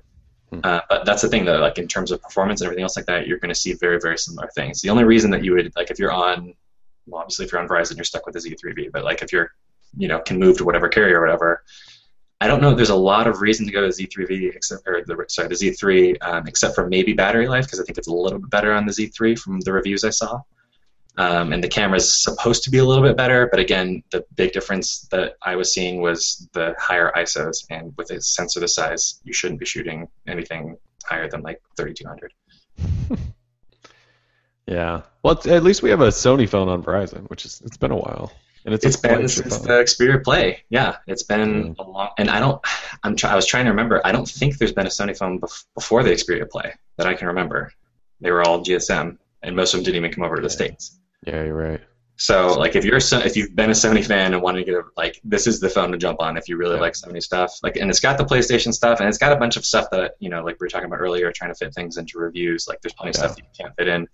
[0.51, 0.59] Hmm.
[0.63, 1.59] uh, but that's the thing though.
[1.59, 3.99] Like in terms of performance and everything else like that, you're going to see very
[3.99, 4.81] very similar things.
[4.81, 6.53] The only reason that you would like if you're on,
[7.07, 8.91] well, obviously if you're on Verizon, you're stuck with the Z3V.
[8.91, 9.51] But like if you're,
[9.97, 11.63] you know, can move to whatever carrier or whatever.
[12.41, 12.73] I don't know.
[12.73, 16.17] There's a lot of reason to go to Z3V, except or the sorry the Z3,
[16.21, 18.85] um, except for maybe battery life because I think it's a little bit better on
[18.85, 20.41] the Z3 from the reviews I saw.
[21.17, 24.25] Um, and the camera is supposed to be a little bit better, but again, the
[24.35, 28.73] big difference that I was seeing was the higher ISOs, and with a sensor this
[28.73, 30.75] size, you shouldn't be shooting anything
[31.05, 32.33] higher than like 3200.
[34.67, 35.01] Yeah.
[35.23, 37.95] Well, at least we have a Sony phone on Verizon, which is it's been a
[37.95, 38.31] while,
[38.65, 39.67] and it's, It's been since phone.
[39.67, 40.63] the Xperia Play.
[40.69, 42.61] Yeah, it's been a long, and I don't.
[43.03, 43.15] I'm.
[43.15, 44.01] Try, I was trying to remember.
[44.05, 47.13] I don't think there's been a Sony phone bef- before the Xperia Play that I
[47.13, 47.71] can remember.
[48.21, 50.53] They were all GSM, and most of them didn't even come over to the Yeah.
[50.55, 50.99] states.
[51.25, 51.81] Yeah, you're right.
[52.15, 54.65] So, like, if you're a, So- if you've been a Sony fan and wanted to
[54.65, 56.81] get a, like, this is the phone to jump on if you really Yeah.
[56.81, 57.57] like Sony stuff.
[57.63, 60.13] Like, and it's got the PlayStation stuff, and it's got a bunch of stuff that
[60.19, 62.67] you know, like we were talking about earlier, trying to fit things into reviews.
[62.67, 63.19] Like, there's plenty of Yeah.
[63.21, 64.07] stuff that you can't fit in.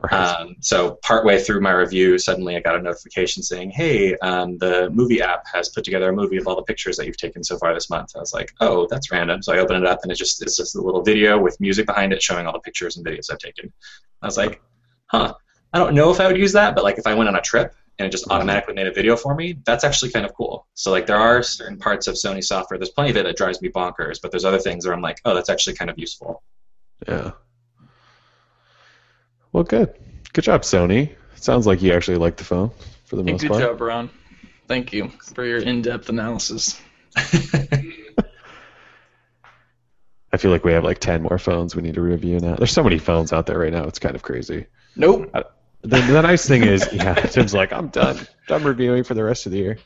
[0.00, 0.12] Right.
[0.12, 4.90] Um, so partway through my review, suddenly I got a notification saying, "Hey, um, the
[4.90, 7.58] movie app has put together a movie of all the pictures that you've taken so
[7.58, 10.12] far this month." I was like, "Oh, that's random." So I open it up, and
[10.12, 12.96] it's just it's just a little video with music behind it showing all the pictures
[12.96, 13.72] and videos I've taken.
[14.22, 14.60] I was like,
[15.08, 15.34] "Huh,
[15.72, 17.40] I don't know if I would use that, but like if I went on a
[17.40, 18.30] trip and it just Mhm.
[18.36, 21.42] automatically made a video for me, that's actually kind of cool." So like there are
[21.42, 22.78] certain parts of Sony software.
[22.78, 25.20] There's plenty of it that drives me bonkers, but there's other things where I'm like,
[25.24, 26.44] "Oh, that's actually kind of useful."
[27.08, 27.32] yeah.
[29.52, 29.94] Well, good.
[30.32, 31.14] Good job, Sony.
[31.36, 32.70] Sounds like you actually like the phone
[33.06, 33.62] for the Hey, most good part.
[33.62, 34.10] job, Ron.
[34.66, 36.80] Thank you for your in-depth analysis.
[40.30, 42.54] I feel like we have like ten more phones we need to review now.
[42.56, 43.84] There's so many phones out there right now.
[43.84, 44.66] It's kind of crazy.
[44.94, 45.32] Nope.
[45.82, 48.18] The, the nice thing is, yeah, Tim's like, I'm done.
[48.46, 49.78] Done reviewing for the rest of the year.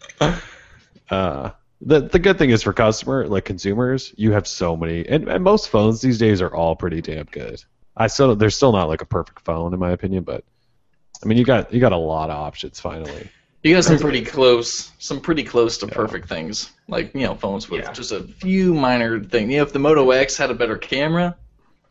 [1.09, 1.51] Uh,
[1.81, 5.45] the the good thing is for customer, like consumers, you have so many, and, and
[5.45, 7.63] most phones these days are all pretty damn good.
[7.97, 10.45] I still, there's still not like a perfect phone in my opinion, but
[11.23, 13.29] I mean, you got you got a lot of options finally.
[13.63, 15.95] You got some pretty close, some pretty close to Yeah.
[15.95, 17.93] perfect things, like you know, phones with Yeah.
[17.93, 19.51] just a few minor things.
[19.51, 21.37] You know, if the Moto X had a better camera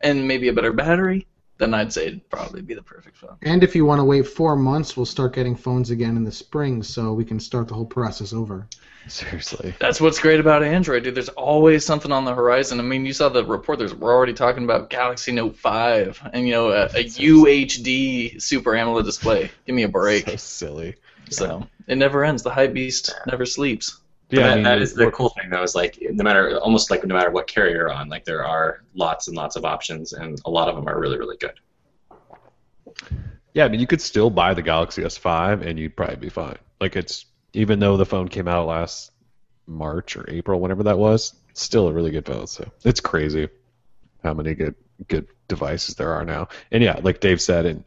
[0.01, 1.27] and maybe a better battery,
[1.61, 3.37] then I'd say it'd probably be the perfect phone.
[3.43, 6.31] And if you want to wait four months, we'll start getting phones again in the
[6.31, 8.67] spring, so we can start the whole process over.
[9.07, 9.73] Seriously.
[9.79, 11.15] That's what's great about Android, dude.
[11.15, 12.79] There's always something on the horizon.
[12.79, 13.79] I mean, you saw the report.
[13.79, 18.71] There's we're already talking about Galaxy Note 5 and you know a, a UHD Super
[18.71, 19.51] AMOLED display.
[19.65, 20.27] Give me a break.
[20.29, 20.95] So silly.
[21.29, 22.43] So it never ends.
[22.43, 24.00] The hype beast never sleeps.
[24.31, 26.89] Yeah, that, I mean, that is the cool thing though is like no matter almost
[26.89, 30.13] like no matter what carrier you're on like there are lots and lots of options
[30.13, 31.59] and a lot of them are really really good
[33.53, 36.57] Yeah, I mean, you could still buy the Galaxy S5 and you'd probably be fine.
[36.79, 39.11] Like it's even though the phone came out last
[39.67, 42.47] March or April, whenever that was, still a really good phone.
[42.47, 43.49] So it's crazy
[44.23, 44.75] how many good
[45.07, 46.47] good devices there are now.
[46.71, 47.85] And yeah, like Dave said, in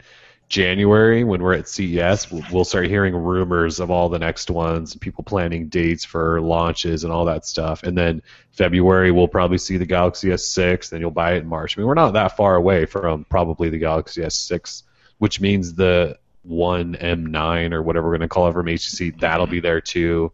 [0.48, 4.94] January when we're at CES, we'll, we'll start hearing rumors of all the next ones,
[4.94, 7.82] people planning dates for launches and all that stuff.
[7.82, 8.22] And then
[8.52, 11.76] February we'll probably see the Galaxy S6, then you'll buy it in March.
[11.76, 14.82] I mean, we're not that far away from probably the Galaxy S6
[15.18, 19.46] which means the one M9 or whatever we're going to call it from HTC, that'll
[19.46, 20.32] be there too.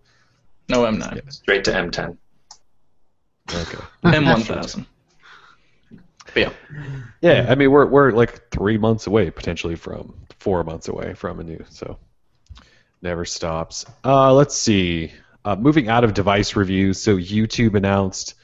[0.69, 2.17] No M9, straight to M10
[3.53, 3.79] Okay.
[4.05, 4.87] M1000.
[6.35, 6.53] Yeah,
[7.21, 11.41] Yeah, I mean we're we're like three months away potentially from four months away from
[11.41, 11.99] a new, so
[13.03, 13.87] never stops.
[14.05, 15.13] Uh, let's see.
[15.45, 18.35] Uh, moving out of device reviews, so YouTube announced,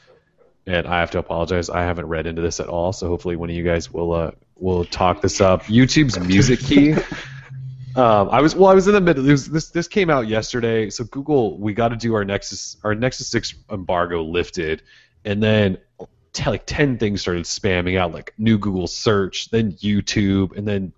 [0.66, 2.92] and I have to apologize, I haven't read into this at all.
[2.92, 5.64] So hopefully one of you guys will uh, will talk this up.
[5.64, 6.94] YouTube's music key.
[7.96, 8.70] Um, I was well.
[8.70, 9.24] I was in the middle.
[9.24, 10.90] Was, this this came out yesterday.
[10.90, 14.82] So Google, we got to do our Nexus our Nexus Six embargo lifted,
[15.24, 15.78] and then
[16.36, 20.92] t- like ten things started spamming out, like new Google search, then YouTube, and then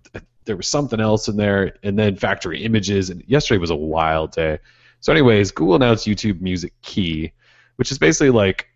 [0.45, 3.09] there was something else in there, and then factory images.
[3.09, 4.59] And yesterday was a wild day.
[4.99, 7.31] So, anyways, Google announced YouTube Music Key,
[7.77, 8.67] which is basically like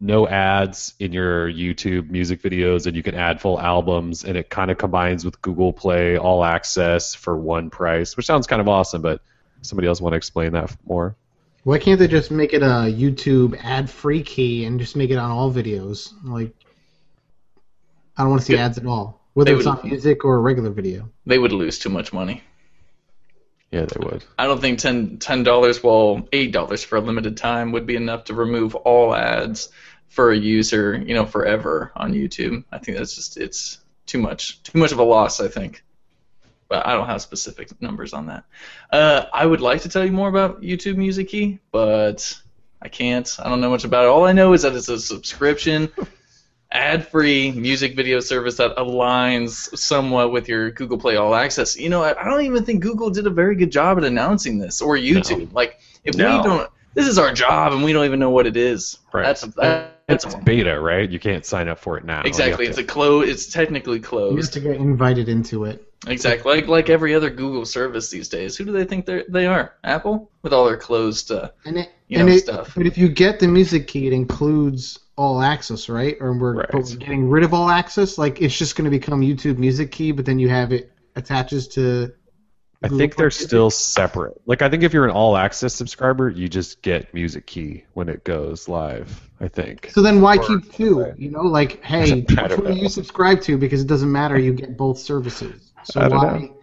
[0.00, 4.48] no ads in your YouTube music videos, and you can add full albums, and it
[4.48, 8.68] kind of combines with Google Play All Access for one price, which sounds kind of
[8.68, 9.02] awesome.
[9.02, 9.20] But
[9.60, 11.16] somebody else want to explain that more?
[11.66, 15.32] Why can't they just make it a YouTube ad-free key and just make it on
[15.32, 16.12] all videos?
[16.22, 16.54] Like,
[18.16, 20.36] I don't want to see ads at all, whether They it's would- on music or
[20.36, 21.10] a regular video.
[21.26, 22.44] They would lose too much money.
[23.72, 24.22] Yeah, they would.
[24.38, 27.96] I don't think ten ten dollars, well, eight dollars for a limited time would be
[27.96, 29.68] enough to remove all ads
[30.06, 32.62] for a user, you know, forever on YouTube.
[32.70, 35.40] I think that's just it's too much, too much of a loss.
[35.40, 35.82] I think,
[36.68, 38.44] but I don't have specific numbers on that.
[38.90, 42.36] Uh, I would like to tell you more about YouTube Music Key, but
[42.82, 43.34] I can't.
[43.42, 44.08] I don't know much about it.
[44.08, 45.90] All I know is that it's a subscription.
[46.72, 51.76] Ad-free music video service that aligns somewhat with your Google Play All Access.
[51.78, 54.58] You know, I, I don't even think Google did a very good job at announcing
[54.58, 55.52] this, or YouTube.
[55.52, 56.36] Like, if No.
[56.38, 58.98] we don't, this is our job, and we don't even know what it is.
[59.12, 59.22] Right.
[59.24, 61.08] That's that, that's It's beta, right?
[61.08, 62.22] You can't sign up for it now.
[62.24, 62.66] Exactly.
[62.66, 63.28] It's to- a close.
[63.28, 64.32] It's technically closed.
[64.34, 65.85] You have to get invited into it.
[66.06, 66.54] Exactly.
[66.56, 68.56] Like like every other Google service these days.
[68.56, 69.74] Who do they think they they are?
[69.82, 71.30] Apple with all their closed.
[71.32, 72.74] Uh, And it, You and know, it, stuff.
[72.76, 76.16] But if you get the music key, it includes all access, right?
[76.20, 76.68] Or we're, Right.
[76.70, 78.18] but we're getting rid of all access.
[78.18, 81.66] Like it's just going to become YouTube Music Key, but then you have it attaches
[81.68, 82.12] to.
[82.82, 83.48] I Google think they're Music.
[83.48, 84.38] still separate.
[84.44, 88.10] Like I think if you're an all access subscriber, you just get Music Key when
[88.10, 89.28] it goes live.
[89.40, 89.90] I think.
[89.92, 91.12] So then why Or- keep two?
[91.16, 93.56] You know, like hey, I which don't one do you subscribe to?
[93.56, 94.38] Because it doesn't matter.
[94.38, 95.65] You get both services.
[95.86, 96.56] So why know.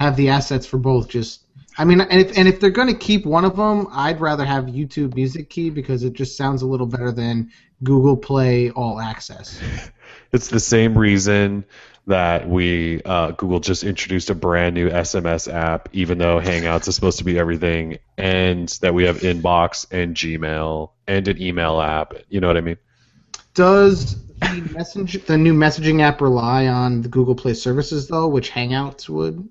[0.00, 1.08] have the assets for both?
[1.08, 1.42] Just
[1.78, 4.44] I mean, and if and if they're going to keep one of them, I'd rather
[4.44, 7.50] have YouTube Music Key because it just sounds a little better than
[7.82, 9.60] Google Play All Access.
[10.32, 11.64] It's the same reason
[12.06, 16.94] that we uh, Google just introduced a brand new SMS app, even though Hangouts is
[16.94, 22.14] supposed to be everything, and that we have Inbox and Gmail and an email app.
[22.28, 22.76] You know what I mean?
[23.54, 28.50] Does the message the new messaging app rely on the Google Play services though, which
[28.50, 29.48] Hangouts would?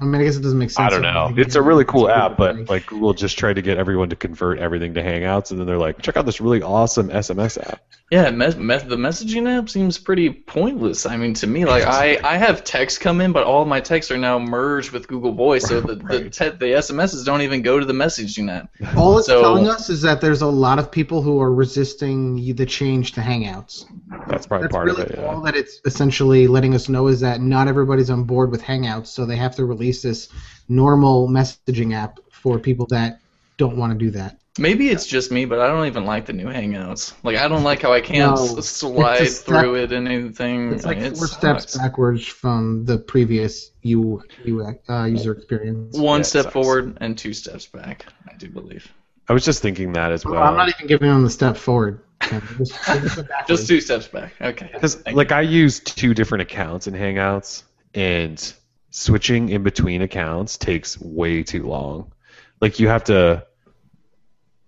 [0.00, 0.86] I mean, I guess it doesn't make sense.
[0.86, 1.32] I don't know.
[1.36, 4.58] It's a really cool app, but like Google just tried to get everyone to convert
[4.60, 7.80] everything to Hangouts, and then they're like, check out this really awesome SMS app.
[8.12, 11.04] yeah, mes- mes- the messaging app seems pretty pointless.
[11.04, 13.80] I mean, to me, like I, I have texts come in, but all of my
[13.80, 17.62] texts are now merged with Google Voice, so the the, te- the SMSs don't even
[17.62, 18.70] go to the messaging app.
[18.96, 22.36] All it's So- telling us is that there's a lot of people who are resisting
[22.54, 23.84] the change to Hangouts.
[24.28, 25.18] That's probably That's part really of it.
[25.18, 29.08] all that it's essentially letting us know is that not everybody's on board with Hangouts,
[29.08, 30.28] so they have to release this
[30.68, 33.20] normal messaging app for people that
[33.56, 34.38] don't want to do that.
[34.60, 37.12] Maybe it's just me, but I don't even like the new Hangouts.
[37.22, 40.72] Like I don't like how I can't No, slide it's step- through it and anything.
[40.72, 45.32] It's like I mean, four it steps backwards from the previous U, U uh, user
[45.32, 45.96] experience.
[45.96, 46.52] One Yeah, step sucks.
[46.54, 48.06] forward and two steps back.
[48.28, 48.92] I do believe.
[49.28, 50.42] I was just thinking that as Well, well.
[50.44, 52.00] I'm not even giving them the step forward.
[52.58, 53.46] Just, just go backwards.
[53.46, 54.34] Just two steps back.
[54.40, 54.70] Okay.
[54.72, 57.62] Because Thank like I use two different accounts in Hangouts,
[57.94, 58.52] and
[58.98, 62.12] switching in between accounts takes way too long.
[62.60, 63.46] Like you have to.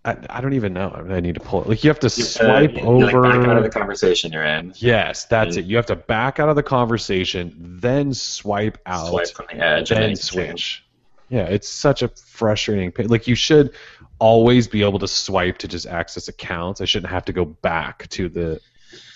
[0.02, 0.90] I, I don't even know.
[0.94, 1.68] I, mean, I need to pull it.
[1.68, 3.22] Like you have to You have to, swipe like, over.
[3.22, 4.72] back out of the conversation you're in.
[4.76, 5.68] yes, that's and- it.
[5.68, 9.90] You have to back out of the conversation, then swipe out, Swipe from the edge
[9.90, 10.86] and then then switch.
[11.28, 12.92] Yeah, it's such a frustrating.
[13.08, 13.74] Like you should
[14.18, 16.80] always be able to swipe to just access accounts.
[16.80, 18.60] I shouldn't have to go back to the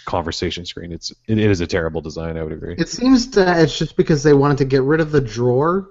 [0.04, 0.92] conversation screen.
[0.92, 2.36] It's it is a terrible design.
[2.36, 2.74] I would agree.
[2.78, 5.90] It seems that it's just because they wanted to get rid of the drawer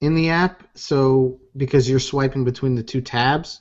[0.00, 3.60] in the app, so because you're swiping between the two tabs.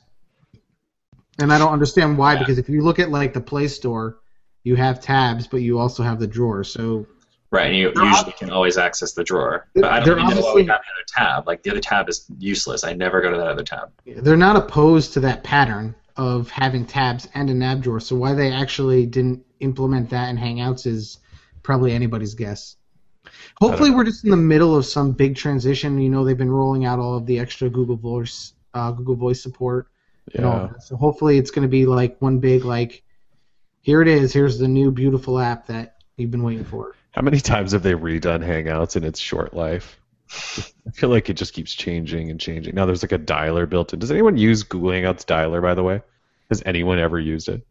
[1.39, 2.39] And I don't understand why, Yeah.
[2.39, 4.17] because if you look at like the Play Store,
[4.63, 6.63] you have tabs, but you also have the drawer.
[6.63, 7.05] So
[7.49, 9.67] Right, and you They're usually can always access the drawer.
[9.73, 11.47] But I don't even know why obviously- we have the other tab.
[11.47, 12.83] Like the other tab is useless.
[12.83, 13.89] I never go to that other tab.
[14.05, 17.99] they're not opposed to that pattern of having tabs and a nav drawer.
[17.99, 21.20] So why they actually didn't implement that in Hangouts is
[21.63, 22.76] probably anybody's guess.
[23.59, 25.99] Hopefully, we're just in the middle of some big transition.
[25.99, 29.41] You know, they've been rolling out all of the extra Google Voice, uh, Google Voice
[29.41, 29.88] support,
[30.34, 30.70] Yeah.
[30.80, 33.03] So hopefully, it's going to be like one big like,
[33.82, 34.34] here it is.
[34.34, 36.95] Here's the new beautiful app that you've been waiting for.
[37.11, 39.99] How many times have they redone Hangouts in its short life?
[40.88, 42.75] I feel like it just keeps changing and changing.
[42.75, 43.99] Now there's like a dialer built in.
[43.99, 46.01] Does anyone use Google Hangouts dialer by the way?
[46.49, 47.65] Has anyone ever used it?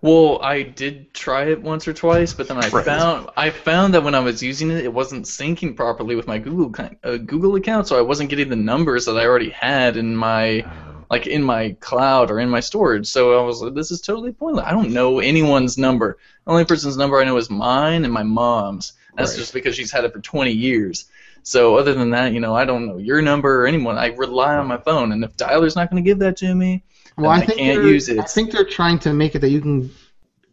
[0.00, 2.84] Well, I did try it once or twice, but then I Right.
[2.84, 6.38] found I found that when I was using it, it wasn't syncing properly with my
[6.38, 6.72] Google
[7.02, 10.64] uh, Google account, so I wasn't getting the numbers that I already had in my
[11.10, 13.06] like in my cloud or in my storage.
[13.08, 14.66] So I was like, this is totally pointless.
[14.66, 16.18] I don't know anyone's number.
[16.44, 18.92] The only person's number I know is mine and my mom's.
[19.16, 19.38] That's Right.
[19.38, 21.06] just because she's had it for 20 years.
[21.48, 23.96] So other than that, you know, I don't know your number or anyone.
[23.96, 26.84] I rely on my phone, and if dialer's not going to give that to me,
[27.16, 28.18] Well, then I think can't they're- use it.
[28.18, 29.90] I think they're trying to make it that you can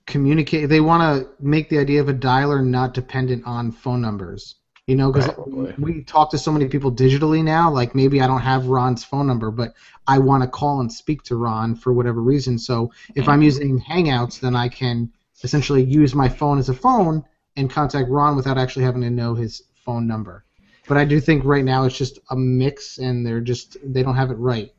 [0.05, 0.69] communicate.
[0.69, 4.55] They want to make the idea of a dialer not dependent on phone numbers.
[4.87, 5.71] You know, because Probably.
[5.71, 7.69] Oh, we talk to so many people digitally now.
[7.69, 9.73] Like maybe I don't have Ron's phone number, but
[10.07, 12.57] I want to call and speak to Ron for whatever reason.
[12.57, 13.43] So if I'm mm-hmm.
[13.43, 15.11] using Hangouts, then I can
[15.43, 17.25] essentially use my phone as a phone
[17.57, 20.45] and contact Ron without actually having to know his phone number.
[20.87, 24.15] But I do think right now it's just a mix, and they're just they don't
[24.15, 24.69] have it right.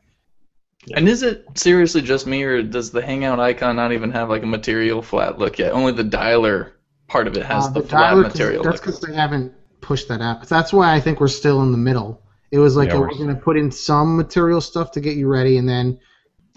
[0.95, 4.43] And is it seriously just me, or does the Hangout icon not even have like
[4.43, 5.73] a material flat look yet?
[5.73, 6.71] Only the dialer
[7.07, 9.51] part of it has Uh, the, the flat dialer, 'cause- material That's because they haven't
[9.81, 10.47] pushed that out.
[10.47, 12.21] That's why I think we're still in the middle.
[12.51, 15.01] It was like Yeah, a, we're- we're going to put in some material stuff to
[15.01, 15.97] get you ready, and then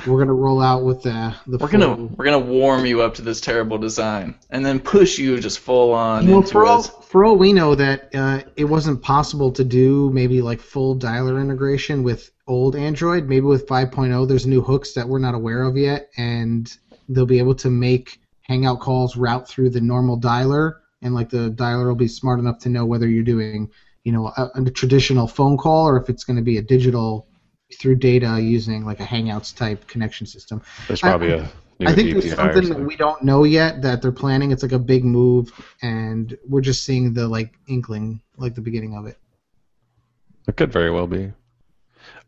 [0.07, 1.59] we're going to roll out with the the.
[1.59, 5.39] We're gonna we're gonna warm you up to this terrible design, and then push you
[5.41, 9.03] just full on Well, into for all, for all we know, that uh, it wasn't
[9.03, 13.29] possible to do maybe like full dialer integration with old Android.
[13.29, 16.71] Maybe with 5.0, there's new hooks that we're not aware of yet, and
[17.09, 21.51] they'll be able to make Hangout calls route through the normal dialer, and like the
[21.51, 23.71] dialer will be smart enough to know whether you're doing,
[24.05, 27.29] you know, a, a traditional phone call or if it's going to be a digital
[27.75, 30.63] through data using like a Hangouts type connection system.
[30.89, 33.83] There's probably a new I think API there's or something that we don't know yet
[33.83, 34.53] that they're planning.
[34.53, 35.51] It's like a big move,
[35.83, 39.17] and we're just seeing the like inkling, like the beginning of it.
[40.47, 41.33] It could very well be.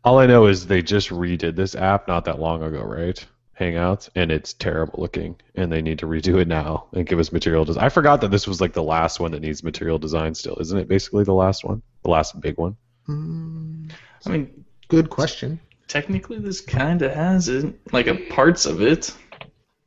[0.03, 3.23] All I know is they just redid this app not that long ago, right?
[3.59, 7.31] Hangouts, and it's terrible looking, and they need to redo it now and give us
[7.31, 7.83] material design.
[7.83, 10.77] I forgot that this was like the last one that needs material design still, isn't
[10.77, 10.87] it?
[10.87, 12.75] Basically, the last one, the last big one.
[13.07, 13.91] Mm,
[14.25, 15.59] I mean, good question.
[15.87, 19.13] technically, this kind of has it, like a parts of it.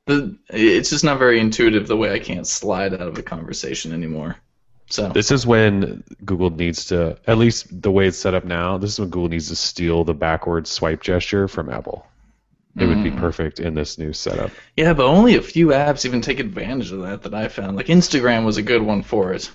[0.06, 3.92] The it's just not very intuitive the way I can't slide out of a conversation
[3.92, 4.36] anymore.
[4.88, 8.78] So This is when Google needs to, at least the way it's set up now,
[8.78, 12.06] this is when Google needs to steal the backward swipe gesture from Apple.
[12.78, 13.18] It would be Mm.
[13.18, 14.52] perfect in this new setup.
[14.76, 17.74] yeah, but only a few apps even take advantage of that that I found.
[17.76, 19.50] Like Instagram was a good one for it,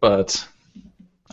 [0.00, 0.44] but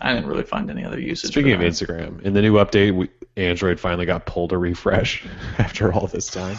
[0.02, 1.32] I didn't really find any other usage.
[1.32, 1.72] Speaking for of.
[1.74, 5.26] Instagram, in the new update, we, Android finally got pulled to refresh
[5.58, 6.58] after all this time.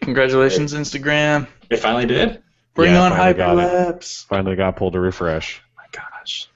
[0.00, 1.46] congratulations, Instagram.
[1.70, 2.42] It finally did.
[2.74, 4.26] Bring Yeah, on finally got hyperlapse.
[4.26, 5.62] Finally got pulled to refresh.
[5.64, 6.48] Oh my gosh.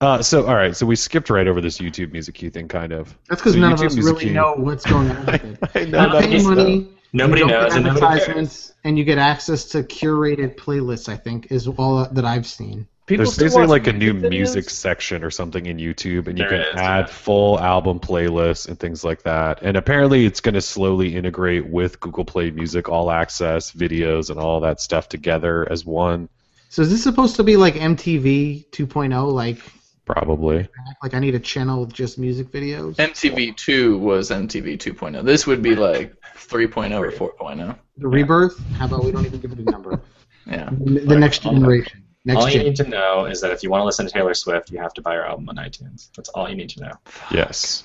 [0.00, 2.92] Uh, so all right, so we skipped right over this YouTube Music Key thing, kind
[2.92, 3.16] of.
[3.28, 5.44] That's because So none of us really Key- know what's going on with
[5.76, 5.76] it.
[5.76, 6.54] I know You pay of us know.
[6.54, 8.12] money, Nobody you knows get and nobody cares.
[8.20, 11.08] advertisements, and you get access to curated playlists.
[11.08, 12.86] I think is all that I've seen.
[13.08, 14.28] People There's basically like a new videos?
[14.30, 17.06] music section or something in YouTube, and you There can is, add yeah.
[17.06, 19.62] full album playlists and things like that.
[19.62, 24.38] And apparently, it's going to slowly integrate with Google Play Music All Access videos and
[24.38, 26.28] all that stuff together as one.
[26.68, 29.32] So is this supposed to be like MTV 2.0?
[29.32, 29.58] Like,
[30.04, 30.68] Probably.
[31.02, 32.96] like I need a channel with just music videos.
[32.96, 35.16] MTV 2 was MTV 2.0.
[35.18, 35.22] oh.
[35.22, 37.78] This would be like 3.0 or 4.0.
[37.96, 38.58] The rebirth?
[38.74, 40.00] How about we don't even give it a number?
[40.46, 40.70] Yeah.
[40.72, 42.04] The the next generation.
[42.28, 42.66] Next all you gen.
[42.66, 44.92] need to know is that if you want to listen to Taylor Swift, you have
[44.92, 46.10] to buy her album on iTunes.
[46.14, 46.92] That's all you need to know.
[47.30, 47.84] Yes.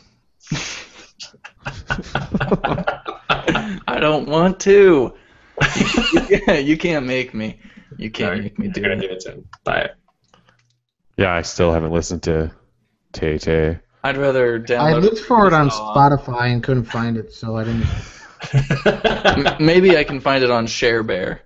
[3.87, 5.13] I don't want to.
[6.29, 7.61] yeah, you can't make me.
[7.97, 8.99] You can't make me do it.
[8.99, 9.47] give it to him.
[9.63, 9.95] Buy it.
[11.15, 12.51] Yeah, I still haven't listened to
[13.13, 13.79] Tay Tay.
[14.03, 14.79] I'd rather download.
[14.79, 15.69] I looked for it on.
[15.69, 17.87] Spotify and couldn't find it, so I didn't.
[19.61, 21.39] Maybe I can find it on ShareBear,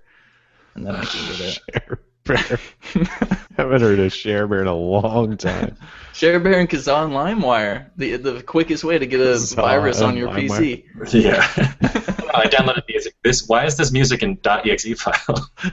[0.74, 2.00] and then I can get it.
[2.28, 2.60] Share
[2.94, 3.08] Bear.
[3.58, 5.78] haven't heard of Share Bear in a long time.
[6.14, 10.18] ShareBear and Kazaa and LimeWire, the the quickest way to get a Kazaa virus on
[10.18, 10.84] your LimeWire.
[11.00, 11.24] PC.
[11.24, 11.42] yeah.
[12.34, 13.16] I downloaded music.
[13.24, 15.50] This why is this music in .exe file?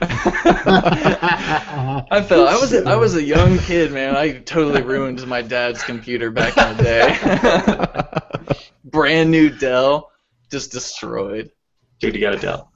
[2.11, 4.15] I felt I was a, I was a young kid, man.
[4.15, 8.65] I totally ruined my dad's computer back in the day.
[8.83, 10.11] Brand new Dell,
[10.51, 11.51] just destroyed.
[11.99, 12.71] Dude, you got a Dell.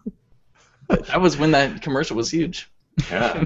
[0.88, 2.69] That was when that commercial was huge.
[3.11, 3.45] Yeah.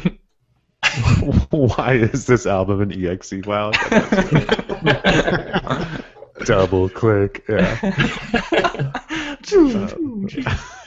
[1.49, 3.71] Why is this album an exe file?
[6.45, 7.43] Double click.
[7.47, 7.77] Yeah.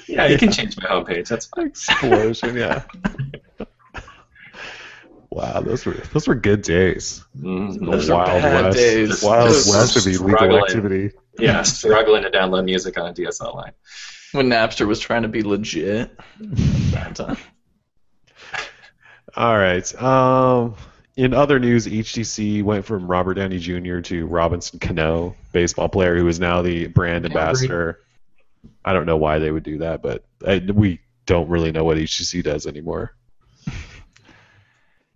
[0.09, 1.29] yeah, you can change my homepage.
[1.29, 1.69] That's fine.
[1.69, 2.57] Explosion.
[2.57, 2.83] Yeah.
[5.31, 7.25] Wow, those were those were good days.
[7.39, 8.79] Mm, The those are Wild bad West.
[8.79, 9.23] days.
[9.23, 11.13] Wild Just West would be legal activity.
[11.39, 13.73] Yeah, struggling to download music on a DSL line.
[14.33, 16.11] When Napster was trying to be legit.
[16.93, 17.37] Bad time.
[19.37, 20.03] All right.
[20.03, 20.75] Um,
[21.17, 24.01] in other news, HTC went from Robert Downey Jr.
[24.01, 28.01] to Robinson Cano, baseball player who is now the brand ambassador.
[28.85, 31.97] I don't know why they would do that, but I, we don't really know what
[31.99, 33.15] HTC does anymore.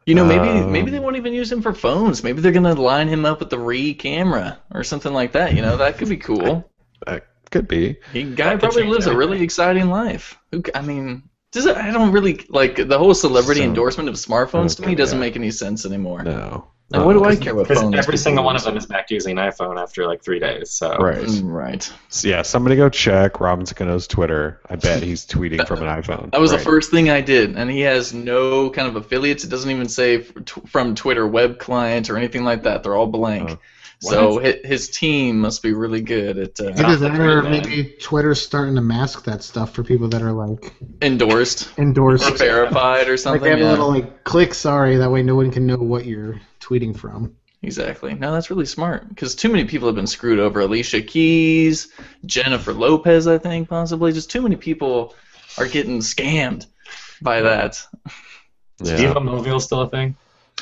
[0.07, 2.25] You know, maybe Um, maybe they won't even use him for phones.
[2.25, 5.55] Maybe they're gonna line him up with the Re camera or something like that.
[5.55, 6.69] You know, that could be cool.
[7.07, 7.97] That could be.
[8.13, 10.39] He guy probably lives a really exciting life.
[10.51, 14.15] Who, I mean, does it, I don't really like the whole celebrity So- endorsement of
[14.17, 15.25] smartphones to me doesn't yeah.
[15.27, 16.23] make any sense anymore.
[16.23, 16.67] No.
[16.93, 19.15] Like, what do I care what Because every single one of them is back to
[19.15, 20.73] using an iPhone after like three days.
[20.73, 21.19] So Right.
[21.19, 21.93] Mm, Right.
[22.09, 24.59] So, yeah, somebody go check Robinson Cano's Twitter.
[24.69, 26.33] I bet he's tweeting from an iPhone.
[26.33, 26.59] That was Right.
[26.59, 29.45] the first thing I did, and he has no kind of affiliates.
[29.45, 30.33] It doesn't even say f-
[30.69, 32.83] from Twitter web client or anything like that.
[32.83, 33.51] They're all blank.
[33.53, 33.59] Oh.
[34.03, 38.75] So his team must be really good at uh, Either that or maybe Twitter's starting
[38.77, 40.73] to mask that stuff for people that are like
[41.03, 42.27] endorsed endorsed.
[42.31, 43.43] or verified or Like something.
[43.43, 46.41] they have a little like click sorry that way no one can know what you're
[46.61, 47.37] tweeting from.
[47.63, 48.15] Exactly.
[48.15, 50.61] No, that's really smart because too many people have been screwed over.
[50.61, 51.89] Alicia Keys,
[52.25, 54.15] Jennifer Lopez, I think possibly.
[54.15, 55.15] Just too many people
[55.59, 56.65] are getting scammed
[57.21, 57.83] by that.
[58.81, 58.97] is Yeah.
[58.97, 60.17] Viva Mobile still a thing?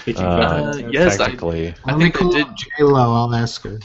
[0.07, 1.75] You Uh, yes, I- technically.
[1.85, 2.57] I Let me think they did.
[2.57, 3.13] J Lo.
[3.15, 3.79] I'll ask her.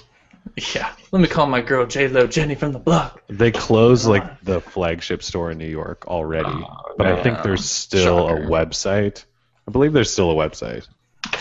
[0.75, 0.91] Yeah.
[1.11, 3.21] Let me call my girl J Lo, Jenny from the block.
[3.27, 7.65] They closed like the flagship store in New York already, Oh, but I think there's
[7.65, 8.43] still Shocker.
[8.43, 9.23] a website.
[9.67, 10.87] I believe there's still a website.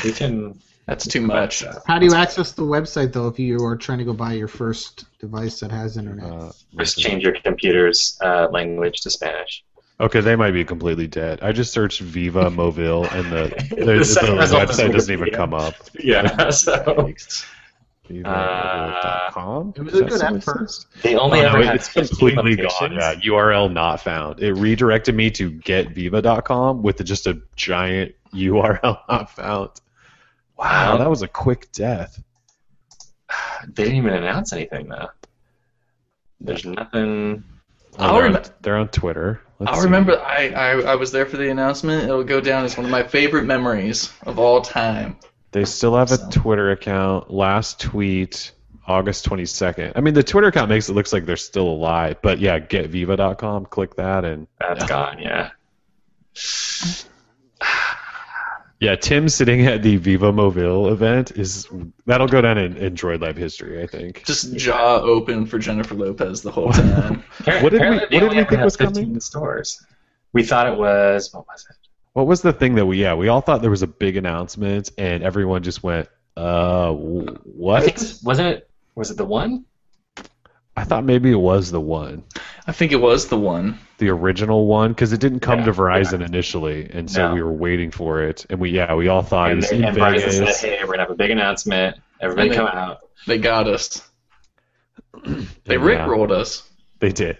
[0.04, 0.58] You can.
[0.86, 1.62] That's too much.
[1.86, 4.48] How do you access the website though if you are trying to go buy your
[4.48, 6.30] first device that has internet?
[6.30, 9.62] Uh, Just change your computer's uh, language to Spanish.
[10.02, 11.40] Okay, they might be completely dead.
[11.42, 15.12] I just searched Viva Mobile, and the the, The the, second result is website doesn't
[15.12, 15.74] even come up.
[15.98, 16.50] Yeah.
[16.50, 17.12] So
[18.10, 19.74] VivaMobile.com.
[19.76, 20.62] It was a good still effort.
[20.62, 20.86] exist?
[21.02, 22.64] they only Oh, ever no, had it's completely gone.
[22.66, 22.96] locations.
[22.96, 24.40] Yeah, URL not found.
[24.40, 29.70] It redirected me to getviva.com with just a giant URL not found.
[30.58, 30.96] Wow, Wow.
[30.98, 32.22] that was a quick death.
[33.68, 35.08] They didn't even announce anything though.
[36.40, 37.44] There's nothing.
[37.98, 39.40] Oh, I'll they're, on, they're on Twitter.
[39.58, 39.84] Let's I'll see.
[39.84, 40.18] remember.
[40.20, 42.04] I, I I was there for the announcement.
[42.04, 45.16] It'll go down as one of my favorite memories of all time.
[45.52, 46.28] They still have a So.
[46.30, 47.30] Twitter account.
[47.30, 48.52] Last tweet,
[48.86, 49.92] August 22nd.
[49.94, 53.66] I mean, the Twitter account makes it looks like they're still alive, but yeah, getviva.com.
[53.66, 54.86] Click that and That's Yeah.
[54.88, 55.18] gone.
[55.18, 55.50] Yeah.
[58.82, 61.68] Yeah, Tim sitting at the Viva Mobile event is
[62.04, 64.24] that'll go down in, in Droid Life history, I think.
[64.24, 67.22] Just jaw open for Jennifer Lopez the whole time.
[67.62, 69.20] What did we- what did we think had was 15 coming?
[69.20, 69.86] Stores.
[70.32, 71.32] We thought it was.
[71.32, 71.76] What was it?
[72.14, 74.90] What was the thing that we yeah we all thought there was a big announcement
[74.98, 77.84] and everyone just went uh w- I what?
[77.84, 78.68] think it was, wasn't it?
[78.96, 79.64] Was it the one?
[80.76, 82.24] I thought maybe it was the one,
[82.66, 83.78] I think it was the one.
[84.02, 87.34] The original one, because it didn't come Yeah, to Verizon initially, and so No.
[87.34, 89.76] we were waiting for it, and we yeah we all thought it And, was they,
[89.76, 90.60] in and Verizon Vegas.
[90.60, 91.96] said, "Hey, we're gonna have a big announcement.
[92.20, 94.02] Everybody they- come out." They got us.
[95.24, 96.68] They And, yeah, rickrolled us.
[96.98, 97.38] They did.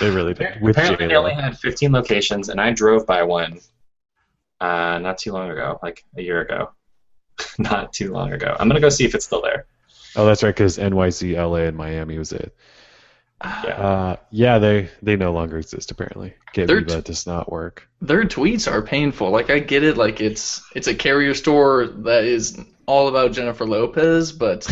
[0.00, 0.60] They really did.
[0.60, 1.22] With Apparently, they J-Lo.
[1.28, 3.60] only had 15 locations, and I drove by one
[4.60, 6.70] uh, not too long ago, like a year ago.
[7.58, 8.54] not too long ago.
[8.58, 9.66] I'm gonna go see if it's still there.
[10.16, 12.54] Oh, that's right, because NYC, LA, and Miami was it.
[13.42, 13.70] Yeah.
[13.70, 16.34] Uh, yeah, they they no longer exist apparently.
[16.52, 17.88] Get Viva t- does not work.
[18.02, 19.30] Their tweets are painful.
[19.30, 19.96] Like I get it.
[19.96, 24.66] Like it's it's a carrier store that is all about Jennifer Lopez, but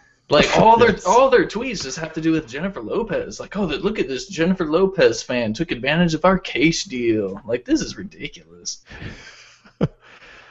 [0.30, 1.06] like all their Yes.
[1.06, 3.38] all their tweets just have to do with Jennifer Lopez.
[3.38, 7.40] Like oh, look at this Jennifer Lopez fan took advantage of our case deal.
[7.44, 8.82] Like this is ridiculous.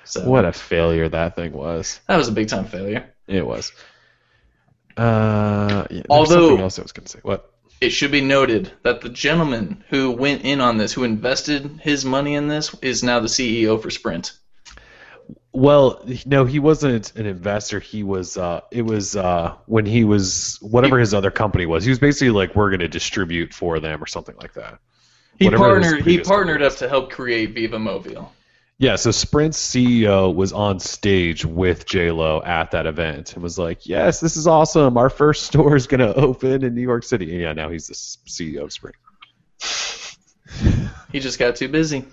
[0.06, 2.00] So What a failure that thing was.
[2.08, 3.06] that was a big time failure.
[3.28, 3.72] It was.
[4.98, 7.20] Uh, yeah, there was Although- something else I was going to say.
[7.24, 7.48] What?
[7.80, 12.06] It should be noted that the gentleman who went in on this, who invested his
[12.06, 14.34] money in this, is now the CEO for Sprint.
[15.52, 17.80] Well, no, he wasn't an investor.
[17.80, 18.38] He was.
[18.38, 21.84] Uh, it was uh, when he was whatever his other company was.
[21.84, 24.80] He was basically like, we're going to distribute for them or something like that.
[25.40, 26.06] He Whatever partnered.
[26.06, 28.32] He partnered up to help create Viva Mobile.
[28.82, 33.60] Yeah, so Sprint's CEO was on stage with J Lo at that event and was
[33.60, 34.98] like, "Yes, this is awesome.
[34.98, 37.86] Our first store is going to open in New York City." And yeah, now he's
[37.86, 38.96] the CEO of Sprint.
[41.12, 42.04] He just got too busy.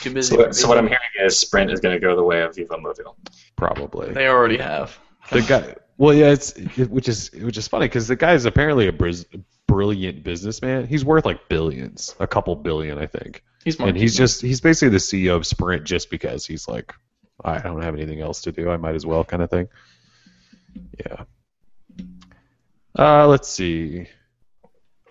[0.00, 0.34] Too busy.
[0.34, 2.78] So, what- so what I'm hearing is Sprint is gonna go the way of Viva
[2.80, 3.18] Mobile.
[3.56, 4.98] Probably They already have.
[5.30, 5.74] the guy.
[5.98, 8.92] Well, yeah, it's it, which is which is funny because the guy is apparently a
[8.92, 9.26] bris-
[9.74, 10.86] brilliant businessman.
[10.86, 13.42] He's worth like billions, a couple billion, I think.
[13.64, 16.94] He's and he's just he's basically the CEO of Sprint just because he's like,
[17.44, 18.70] I don't have anything else to do.
[18.70, 19.68] I might as well, kind of thing.
[21.00, 21.24] Yeah.
[22.96, 24.06] Uh, let's see.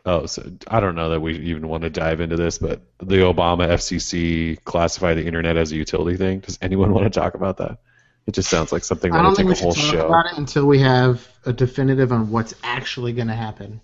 [0.06, 3.18] Oh, so I don't know that we even want to dive into this, but the
[3.18, 6.40] Obama FCC classify the internet as a utility thing.
[6.40, 7.80] Does anyone want to talk about that?
[8.28, 10.08] It just sounds like something I don't think take we a whole should talk show.
[10.08, 13.82] about it until we have a definitive on what's actually going to happen.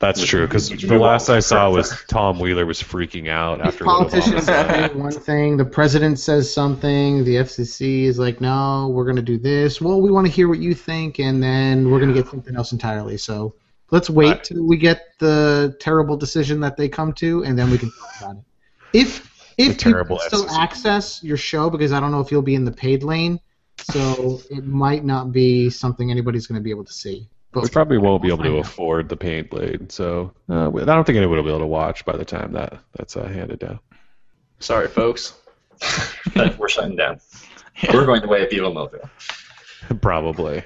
[0.00, 3.84] That's true because the last I saw was Tom Wheeler was freaking out These after
[3.84, 9.16] politicians say one thing, the president says something, the FCC is like, no, we're going
[9.16, 9.80] to do this.
[9.80, 12.54] Well, we want to hear what you think, and then we're going to get something
[12.54, 13.16] else entirely.
[13.16, 13.54] So
[13.90, 14.44] let's wait Right.
[14.44, 18.10] till we get the terrible decision that they come to, and then we can talk
[18.20, 18.44] about it.
[18.92, 19.28] If
[19.58, 20.58] if The terrible still FCC.
[20.60, 23.40] access your show, because I don't know if you'll be in the paid lane,
[23.82, 27.28] so it might not be something anybody's going to be able to see.
[27.60, 31.04] But We probably won't be able to afford the paint blade, so uh, I don't
[31.04, 33.80] think anyone will be able to watch by the time that that's uh, handed down.
[34.60, 35.34] Sorry, folks.
[36.58, 37.20] We're shutting down.
[37.92, 39.08] We're going the way of Beetle Mobile.
[40.00, 40.64] Probably,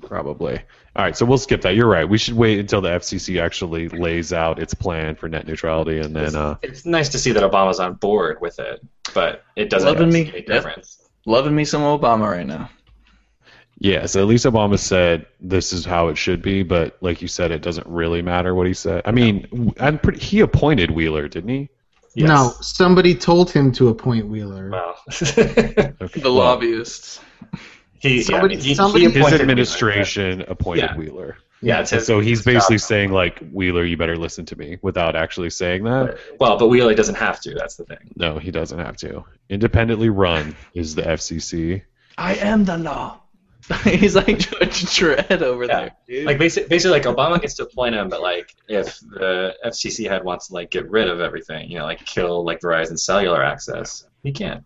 [0.00, 0.58] probably.
[0.96, 1.74] All right, so we'll skip that.
[1.76, 2.08] You're right.
[2.08, 6.16] We should wait until the FCC actually lays out its plan for net neutrality, and
[6.16, 9.88] then uh, It's nice to see that Obama's on board with it, but it doesn't
[9.88, 10.32] Loving make me.
[10.38, 11.08] any difference.
[11.26, 12.68] Loving me some Obama right now.
[13.78, 14.06] Yeah.
[14.06, 17.50] So at least Obama said this is how it should be, but like you said,
[17.50, 19.02] it doesn't really matter what he said.
[19.04, 20.18] I mean, w- I'm pretty.
[20.20, 21.68] He appointed Wheeler, didn't he?
[22.14, 22.28] Yes.
[22.28, 24.70] no, somebody told him to appoint Wheeler.
[24.70, 25.92] Well, Okay.
[25.98, 27.20] The well, lobbyists.
[28.00, 30.96] he, Somebody- yeah, he, somebody- he His appointed administration appointed Yeah.
[30.96, 31.36] Wheeler.
[31.60, 32.82] Yeah, it's his, so he's his basically job.
[32.86, 36.16] saying like Wheeler, you better listen to me, without actually saying that.
[36.38, 37.54] Well, but Wheeler doesn't have to.
[37.54, 37.98] That's the thing.
[38.16, 39.24] No, he doesn't have to.
[39.48, 41.82] Independently run is the FCC.
[42.16, 43.20] I am the law.
[43.84, 45.80] He's like Judge Dredd over Yeah.
[45.80, 45.96] there.
[46.08, 46.26] Dude.
[46.26, 50.24] Like basically, basically, like Obama gets to appoint him, but like if the FCC head
[50.24, 54.06] wants to like get rid of everything, you know, like kill like Verizon cellular access,
[54.22, 54.64] he can.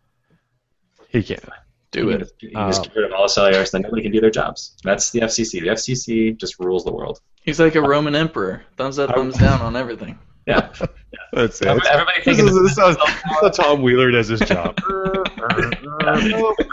[1.08, 1.44] He can't.
[1.90, 2.18] do He it.
[2.20, 4.30] Just, he can just get rid of all the cellulars, then nobody can do their
[4.30, 4.76] jobs.
[4.84, 5.60] That's the FCC.
[5.60, 7.20] The FCC just rules the world.
[7.42, 8.62] He's like a Roman emperor.
[8.76, 10.18] Thumbs up, thumbs down on everything.
[10.46, 10.72] Yeah.
[11.32, 11.66] That's it.
[11.68, 14.78] Everybody, everybody This thinking is, this is how, how Tom Wheeler does his job.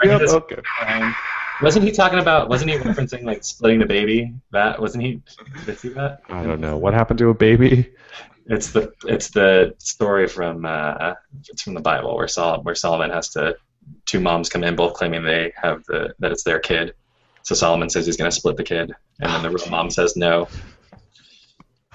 [0.02, 0.60] Yep, okay.
[1.62, 2.48] Wasn't he talking about?
[2.48, 4.34] Wasn't he referencing like splitting the baby?
[4.50, 5.22] That wasn't he?
[5.58, 6.22] Did you see that?
[6.28, 6.76] I don't know.
[6.76, 7.92] What happened to a baby?
[8.46, 11.14] It's the it's the story from uh,
[11.48, 13.56] it's from the Bible where Sol where Solomon has to
[14.06, 16.94] two moms come in both claiming they have the that it's their kid.
[17.42, 20.16] So Solomon says he's going to split the kid, and then the real mom says
[20.16, 20.48] no.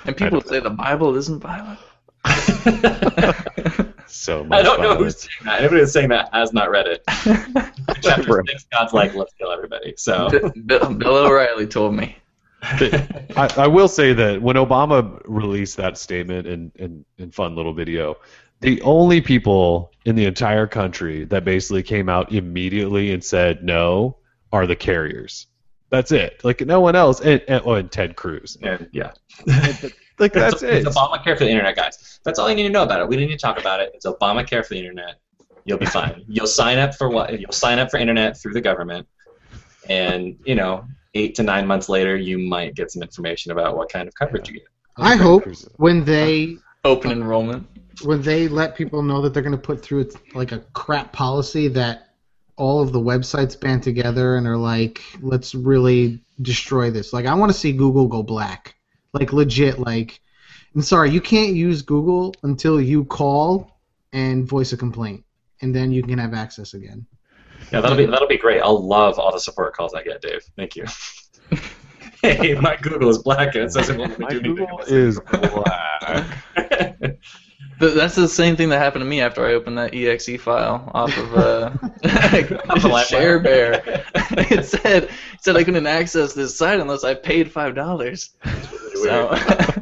[0.06, 1.80] And people say the Bible isn't violent.
[4.16, 5.60] So much I don't know who's saying that.
[5.60, 7.04] Anybody who's saying that has not read it.
[8.02, 9.94] Chapter six, God's like, let's kill everybody.
[9.98, 10.30] So
[10.66, 12.18] Bill, Bill O'Reilly told me.
[12.62, 17.74] I, I will say that when Obama released that statement in, in, in fun little
[17.74, 18.16] video,
[18.62, 24.18] the only people in the entire country that basically came out immediately and said no
[24.52, 25.48] are the carriers.
[25.90, 26.44] That's it.
[26.44, 28.58] Like no one else, and, and, oh, and Ted Cruz.
[28.62, 29.12] and, yeah.
[30.20, 30.88] Like that's it's, it.
[30.88, 32.20] It's Obamacare for the internet, guys.
[32.24, 33.08] That's all you need to know about it.
[33.08, 33.92] We don't need to talk about it.
[33.94, 35.16] It's Obamacare for the internet.
[35.66, 36.24] You'll be fine.
[36.28, 37.40] You'll sign up for what?
[37.40, 39.08] You'll sign up for internet through the government,
[39.90, 43.90] and you know, eight to nine months later, you might get some information about what
[43.90, 44.68] kind of coverage you get.
[44.98, 45.46] I hope
[45.78, 47.68] when they Open enrollment.
[48.04, 51.68] when they let people know that they're going to put through like a crap policy
[51.70, 52.06] that
[52.58, 57.12] all of the websites band together and are like, let's really destroy this.
[57.12, 58.75] Like, I want to see Google go black.
[59.16, 59.80] Like, legit.
[59.80, 60.20] Like,
[60.76, 63.80] I'm sorry, you can't use Google until you call
[64.14, 65.24] and voice a complaint,
[65.62, 67.06] and then you can have access again.
[67.72, 68.62] Yeah, that'll be that'll be great.
[68.62, 70.44] I'll love all the support calls I get, Dave.
[70.56, 70.86] Thank you.
[72.22, 74.56] hey, my Google is black and it says it won't let me My do anything.
[74.56, 77.18] Google is black.
[77.86, 80.90] But that's the same thing that happened to me after I opened that exe file
[80.96, 83.84] off of uh, Share Bear.
[84.16, 85.10] it said it
[85.40, 88.32] said I couldn't access this site unless I paid five dollars.
[89.04, 89.36] So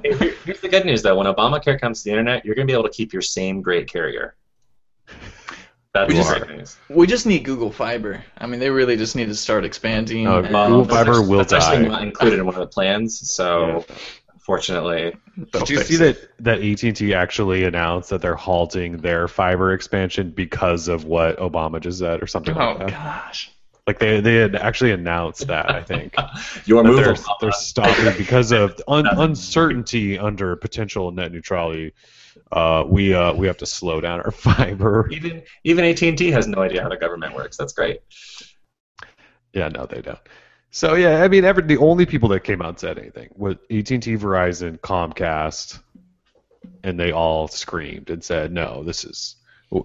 [0.04, 1.16] Hey, here's the good news, though.
[1.16, 3.62] When Obamacare comes to the internet, you're going to be able to keep your same
[3.62, 4.36] great carrier.
[5.94, 6.78] That's We just- great news.
[6.90, 8.22] we just need Google Fiber.
[8.38, 10.28] I mean, they really just need to start expanding.
[10.28, 11.90] Oh, and- Google Fiber will that's actually die.
[11.90, 13.96] not included in one of the plans, so Yeah.
[14.44, 15.16] Unfortunately,
[15.52, 20.32] they'll Did you see that that AT&T actually announced that they're halting their fiber expansion
[20.32, 22.90] because of what Obama just said or something Oh like that?
[22.90, 23.52] gosh.
[23.88, 26.14] Like they they had actually announced that I think
[26.66, 31.94] your move, they're, they're stopping because of un- uncertainty under potential net neutrality.
[32.52, 35.10] Uh, we uh, we have to slow down our fiber.
[35.12, 37.58] even even AT&T has no idea how the government works.
[37.58, 38.02] That's great.
[39.54, 40.20] Yeah, no, they don't.
[40.74, 43.58] So yeah, I mean, every the only people that came out and said anything was
[43.70, 45.80] AT&T, Verizon, Comcast,
[46.84, 49.36] and they all screamed and said, "No, this is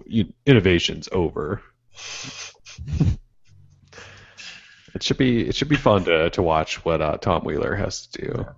[0.07, 1.61] you, innovation's over."
[4.95, 8.07] it should be it should be fun to to watch what uh, Tom Wheeler has
[8.07, 8.33] to do.
[8.37, 8.53] Yeah,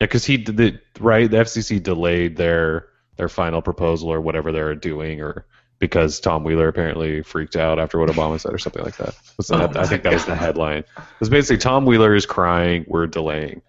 [0.00, 1.30] because he did the right.
[1.30, 5.46] The FCC delayed their their final proposal or whatever they're doing, or
[5.78, 9.14] because Tom Wheeler apparently freaked out after what Obama said or something like that.
[9.50, 10.78] Oh that I think that was the headline.
[10.78, 13.62] It was basically Tom Wheeler is crying, we're delaying.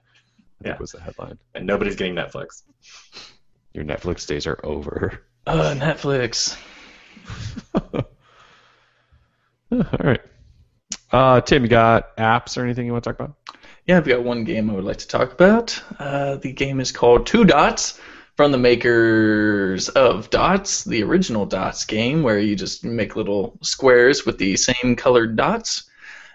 [0.63, 0.77] I Yeah.
[0.79, 1.37] was the headline.
[1.53, 2.63] And nobody's getting Netflix.
[3.73, 5.21] Your Netflix days are over.
[5.45, 6.57] Uh, Netflix.
[9.71, 10.21] All right.
[11.11, 13.35] Uh, Tim, you got apps or anything you want to talk about?
[13.85, 15.81] Yeah, I've got one game I would like to talk about.
[15.99, 17.99] Uh, the game is called Two Dots
[18.35, 24.25] from the makers of Dots, the original Dots game, where you just make little squares
[24.25, 25.89] with the same colored dots.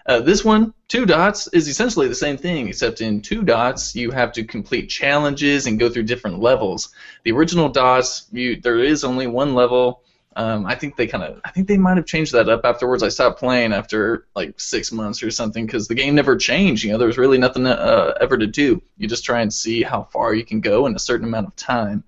[0.07, 4.09] Uh, this one, Two Dots, is essentially the same thing, except in Two Dots you
[4.09, 6.89] have to complete challenges and go through different levels.
[7.23, 10.01] The original Dots, you there is only one level.
[10.35, 13.03] Um, I think they kind of, I think they might have changed that up afterwards.
[13.03, 16.83] I stopped playing after like six months or something because the game never changed.
[16.83, 18.81] You know, there was really nothing uh, ever to do.
[18.97, 21.55] You just try and see how far you can go in a certain amount of
[21.57, 22.05] time.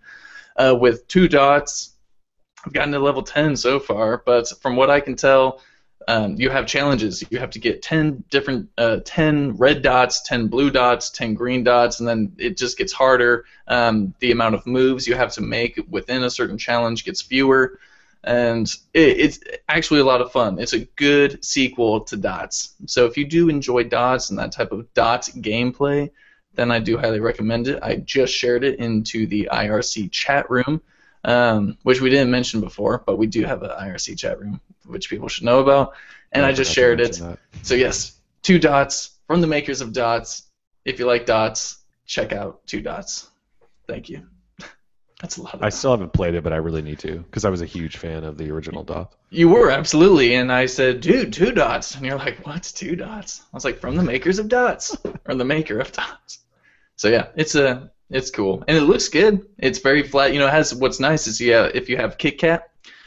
[0.56, 1.94] Uh, with two dots,
[2.66, 5.62] I've gotten to level 10 so far, but from what I can tell,
[6.08, 7.24] um, you have challenges.
[7.30, 11.64] You have to get 10 different, uh, 10 red dots, 10 blue dots, 10 green
[11.64, 13.46] dots, and then it just gets harder.
[13.68, 17.80] Um, the amount of moves you have to make within a certain challenge gets fewer
[18.24, 20.60] and it, it's actually a lot of fun.
[20.60, 22.76] It's a good sequel to Dots.
[22.86, 26.10] So if you do enjoy Dots and that type of Dots gameplay,
[26.56, 27.82] then I do highly recommend it.
[27.82, 30.82] I just shared it into the IRC chat room,
[31.24, 35.10] um, which we didn't mention before, but we do have an IRC chat room, which
[35.10, 35.94] people should know about.
[36.32, 37.14] And I just forgot shared it.
[37.20, 37.40] that.
[37.64, 40.44] So yes, two dots from the makers of Dots.
[40.86, 43.30] If you like Dots, check out Two Dots.
[43.88, 44.28] Thank you.
[45.24, 45.60] That's a lot.
[45.62, 47.96] I still haven't played it, but I really need to because I was a huge
[47.96, 49.14] fan of the original Dot.
[49.30, 53.42] You were absolutely, and I said, "Dude, two dots," and you're like, "What's two dots?"
[53.42, 56.40] I was like, "From the makers of dots, or the maker of dots."
[56.98, 59.48] So yeah, it's a it's cool, and it looks good.
[59.60, 60.34] It's very flat.
[60.34, 62.64] You know, it has what's nice is yeah, if you have KitKat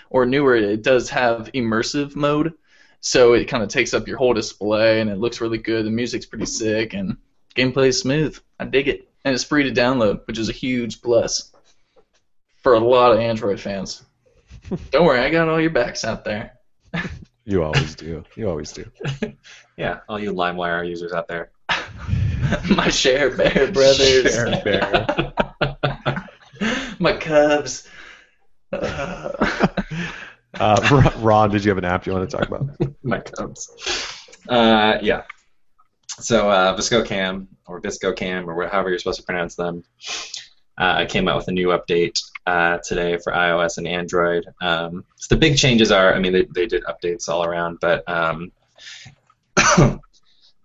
[0.08, 2.54] or newer, it does have immersive mode,
[3.02, 5.84] so it kind of takes up your whole display, and it looks really good.
[5.84, 7.18] The music's pretty sick, and
[7.54, 8.38] gameplay is smooth.
[8.58, 11.52] I dig it, and it's free to download, which is a huge plus
[12.66, 14.04] for a lot of Android fans.
[14.90, 16.58] Don't worry, I got all your backs out there.
[17.48, 18.24] You always do.
[18.34, 18.90] You always do.
[19.76, 21.52] Yeah, all you LimeWire users out there.
[22.74, 24.34] My share bear brothers.
[24.34, 25.32] Share Bear.
[26.98, 27.86] My Cubs.
[28.72, 29.30] Uh,
[30.58, 32.68] Uh, Ron- did you have an app you want to talk about?
[33.04, 33.70] My Cubs.
[34.48, 35.22] Uh, yeah.
[36.08, 39.84] So uh, VSCO Cam or VSCO Cam or however you're supposed to pronounce them
[40.78, 44.46] uh, came out with a new update uh, today for iOS and Android.
[44.60, 48.08] Um, so the big changes are, I mean, they, they did updates all around, but
[48.08, 48.52] um,
[49.56, 49.98] uh,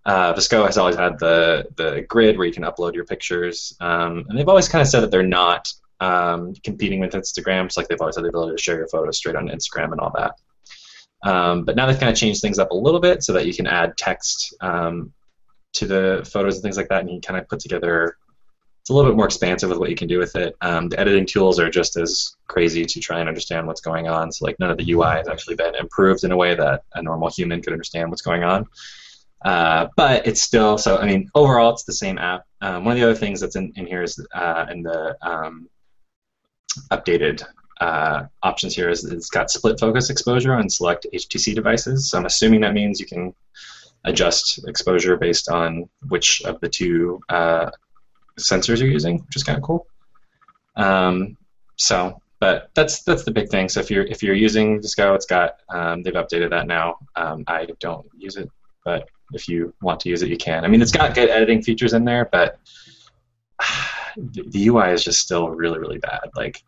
[0.06, 4.38] VSCO has always had the the grid where you can upload your pictures, um, and
[4.38, 7.66] they've always kind of said that they're not um, competing with Instagram.
[7.66, 10.00] Just like they've always had the ability to share your photos straight on Instagram and
[10.00, 10.36] all that.
[11.24, 13.54] Um, but now they've kind of changed things up a little bit so that you
[13.54, 15.14] can add text um,
[15.74, 18.18] to the photos and things like that, and you can kind of put together.
[18.82, 20.56] It's a little bit more expansive with what you can do with it.
[20.62, 24.32] Um, the editing tools are just as crazy to try and understand what's going on.
[24.32, 27.04] So like none of the UI has actually been improved in a way that a
[27.04, 28.68] normal human could understand what's going on.
[29.46, 30.98] Uh, but it's still so.
[30.98, 32.46] I mean, overall, it's the same app.
[32.62, 35.70] Um, one of the other things that's in, in here is uh, in the um,
[36.92, 37.44] updated
[37.80, 42.10] uh, options here is it's got split focus exposure on select HTC devices.
[42.10, 43.34] So I'm assuming that means you can
[44.04, 47.72] adjust exposure based on which of the two uh,
[48.40, 49.88] sensors you're using, which is kind of cool.
[50.76, 51.38] Um,
[51.76, 53.70] so, but that's that's the big thing.
[53.70, 56.98] So if you're if you're using VSCO, it's got um, they've updated that now.
[57.16, 58.50] Um, I don't use it,
[58.84, 60.66] but if you want to use it, you can.
[60.66, 62.60] I mean, it's got good editing features in there, but
[64.18, 66.30] the the UI is just still really really bad.
[66.36, 66.64] Like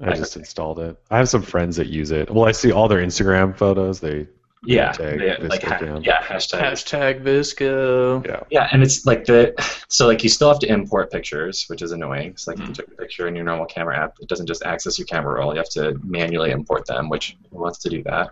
[0.00, 0.96] I just installed it.
[1.10, 2.30] I have some friends that use it.
[2.30, 4.00] Well, I see all their Instagram photos.
[4.00, 4.26] They
[4.64, 8.26] yeah, Tag they- like ha- yeah, hashtag hashtag VSCO.
[8.26, 8.40] yeah.
[8.50, 9.54] Yeah, and it's like the
[9.88, 12.30] so like you still have to import pictures, which is annoying.
[12.30, 14.62] It's like if you took a picture in your normal camera app, it doesn't just
[14.64, 15.52] access your camera roll.
[15.52, 18.30] You have to manually import them, which who wants to do that?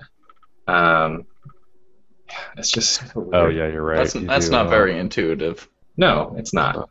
[0.67, 1.27] Um,
[2.57, 3.99] it's just so Oh yeah, you're right.
[3.99, 5.69] That's You that's do, not uh, very intuitive.
[5.97, 6.89] no, it's not.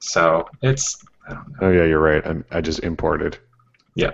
[0.00, 1.56] So it's I don't know.
[1.62, 2.24] Oh yeah, you're right.
[2.24, 3.38] I'm, I just imported.
[3.94, 4.12] Yeah.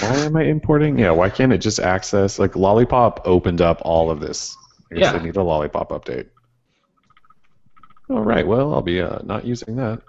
[0.00, 0.98] Why am I importing?
[0.98, 1.10] Yeah.
[1.12, 4.56] Why can't it just access like Lollipop opened up all of this?
[4.90, 5.20] I guess Yeah.
[5.20, 6.26] I need a Lollipop update.
[8.10, 8.46] All right.
[8.46, 10.00] Well, I'll be uh, not using that.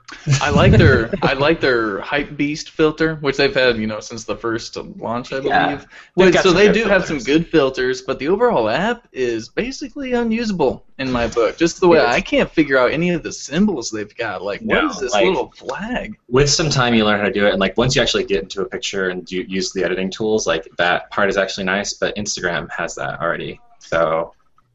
[0.42, 4.24] I like their I like their hype beast filter, which they've had you know since
[4.24, 5.48] the first launch, I believe.
[5.52, 5.76] Yeah.
[5.76, 5.86] They've-
[6.32, 10.14] They've so they good do have some good filters, but the overall app is basically
[10.14, 11.58] unusable in my book.
[11.58, 14.42] Just the way I can't figure out any of the symbols they've got.
[14.44, 16.18] Like, what No, is this like- little flag?
[16.30, 18.44] With some time, you learn how to do it, and like once you actually get
[18.44, 21.94] into a picture and you use the editing tools, like that part is actually nice.
[21.94, 24.34] But Instagram has that already, so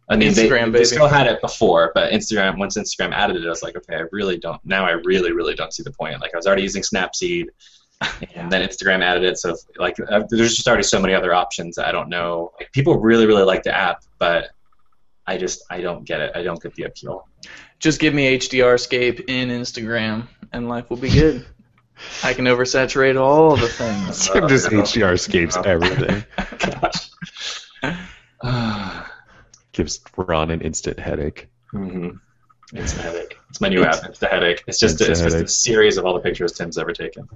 [0.09, 0.78] I mean, Instagram, they, baby.
[0.81, 4.05] Disco had it before, but Instagram once Instagram added it, I was like, okay, I
[4.12, 4.60] really don't.
[4.64, 6.20] Now I really, really don't see the point.
[6.20, 7.47] Like I was already using Snapseed,
[8.35, 11.78] and then Instagram added it, so like uh, there's just already so many other options.
[11.78, 12.52] I don't know.
[12.59, 14.51] Like people really, really like the app, but
[15.26, 16.32] I just I don't get it.
[16.35, 17.26] I don't get the appeal.
[17.78, 21.47] Just give me HDR HDRscape in Instagram, and life will be good.
[22.22, 24.28] I can oversaturate all the things.
[24.28, 26.24] Tim just HDR escapes everything.
[26.59, 27.10] Gosh.
[29.74, 31.48] Gives Ron an instant headache.
[31.70, 32.10] hmm
[32.72, 33.36] It's a headache.
[33.51, 34.05] It's my new app.
[34.05, 34.64] It's the headache.
[34.66, 37.28] It's just It's a it's, just a series of all the pictures Tim's ever taken.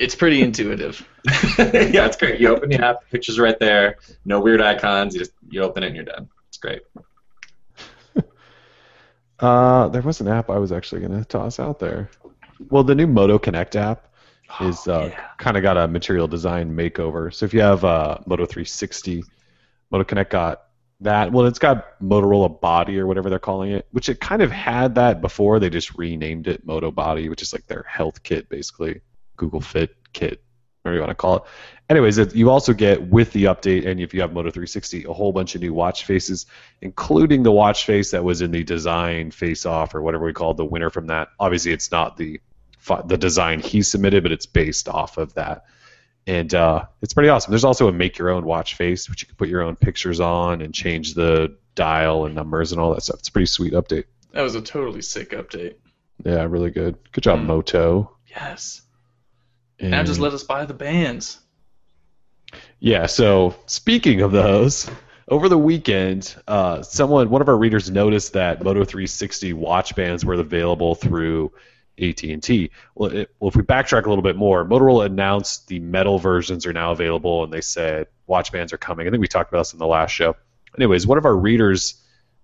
[0.00, 1.06] It's pretty intuitive.
[1.58, 2.40] yeah, it's great.
[2.40, 5.14] You open the app, pictures right there, no weird icons.
[5.14, 6.28] You just you open it and you're done.
[6.48, 6.82] It's great.
[9.40, 12.08] Uh, there was an app I was actually going to toss out there.
[12.70, 14.06] Well, the new Moto Connect app
[14.60, 15.24] is uh, yeah.
[15.38, 17.34] kind of got a material design makeover.
[17.34, 19.24] So if you have uh, Moto 360,
[19.90, 20.62] Moto Connect got
[21.04, 21.32] that.
[21.32, 24.96] Well, it's got Motorola Body or whatever they're calling it, which it kind of had
[24.96, 25.58] that before.
[25.58, 29.00] They just renamed it Moto Body, which is like their health kit, basically.
[29.36, 30.42] Google Fit kit,
[30.82, 31.42] whatever you want to call it.
[31.88, 35.32] Anyways, you also get with the update, and if you have Moto 360, a whole
[35.32, 36.46] bunch of new watch faces,
[36.80, 40.56] including the watch face that was in the design face off or whatever we called
[40.56, 41.28] the winner from that.
[41.38, 42.40] Obviously, it's not the
[43.06, 45.64] the design he submitted, but it's based off of that.
[46.26, 47.50] And uh, it's pretty awesome.
[47.52, 50.20] There's also a make your own watch face, which you can put your own pictures
[50.20, 53.18] on and change the dial and numbers and all that stuff.
[53.18, 54.04] It's a pretty sweet update.
[54.32, 55.74] That was a totally sick update.
[56.24, 56.96] Yeah, really good.
[57.12, 57.46] Good job, Mm.
[57.46, 58.16] Moto.
[58.28, 58.82] Yes.
[59.78, 61.38] And Now just let us buy the bands.
[62.78, 64.88] Yeah, so speaking of those,
[65.28, 70.24] over the weekend, uh, someone, one of our readers noticed that Moto 360 watch bands
[70.24, 71.52] were available through
[72.00, 72.70] AT&T.
[72.94, 76.66] Well, it, well, if we backtrack a little bit more, Motorola announced the metal versions
[76.66, 79.06] are now available, and they said watch bands are coming.
[79.06, 80.36] I think we talked about this in the last show.
[80.76, 82.02] Anyways, one of our readers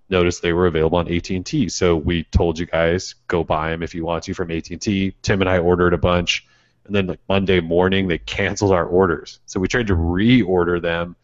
[0.09, 3.95] noticed they were available on AT&T, so we told you guys go buy them if
[3.95, 5.15] you want to from AT&T.
[5.23, 6.47] Tim and I ordered a bunch,
[6.85, 11.17] and then like Monday morning they canceled our orders, so we tried to reorder them,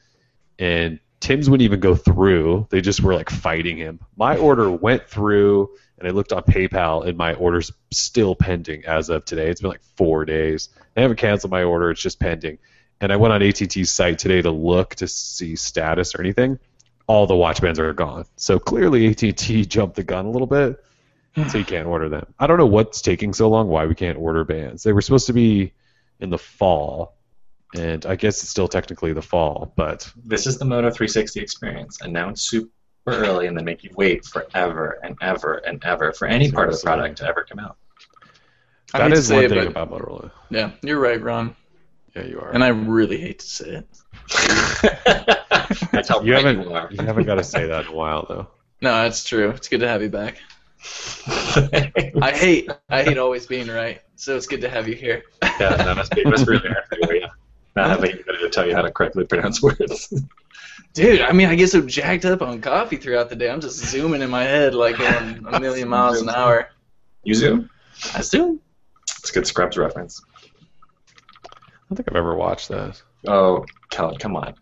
[0.59, 2.67] and Tim's wouldn't even go through.
[2.71, 4.01] They just were like fighting him.
[4.17, 9.09] My order went through, and I looked on PayPal, and my order's still pending as
[9.09, 9.49] of today.
[9.49, 10.69] It's been like four days.
[10.95, 12.59] They haven't canceled my order; it's just pending.
[13.01, 16.59] And I went on AT&T's site today to look to see status or anything.
[17.07, 18.25] All the watch bands are gone.
[18.37, 20.83] So clearly AT&T jumped the gun a little bit,
[21.49, 22.27] so you can't order them.
[22.39, 23.69] I don't know what's taking so long.
[23.69, 24.83] Why we can't order bands?
[24.83, 25.73] They were supposed to be
[26.21, 27.16] in the fall,
[27.75, 32.01] and I guess it's still technically the fall, but This is the Moto 360 experience.
[32.01, 32.71] Announce super
[33.07, 36.75] early and then make you wait forever and ever and ever for any part of
[36.77, 37.77] the product to ever come out.
[38.95, 40.31] I that hate to is say one thing but- about Motorola.
[40.51, 41.55] Yeah, you're right, Ron.
[42.15, 42.51] Yeah, you are.
[42.51, 43.87] And I really hate to say it.
[45.93, 46.89] That's how you haven't you are.
[46.91, 48.49] you haven't got to say that in a while though.
[48.81, 49.51] No, that's true.
[49.51, 50.37] It's good to have you back.
[51.27, 55.23] I hate I hate always being right, so it's good to have you here.
[55.61, 57.21] yeah, that must be, it must really hard for you.
[57.21, 57.26] Yeah.
[57.77, 60.13] Not having anybody to tell you how to correctly pronounce words.
[60.95, 63.51] Dude, I mean, I get so jacked up on coffee throughout the day.
[63.51, 66.71] I'm just zooming in my head like going a million miles an hour.
[67.23, 67.69] You zoom?
[68.15, 68.61] I zoom.
[69.19, 70.23] It's a good Scrubs reference.
[71.45, 71.49] I
[71.91, 73.01] don't think I've ever watched that.
[73.29, 74.55] Oh, Kellen, come on.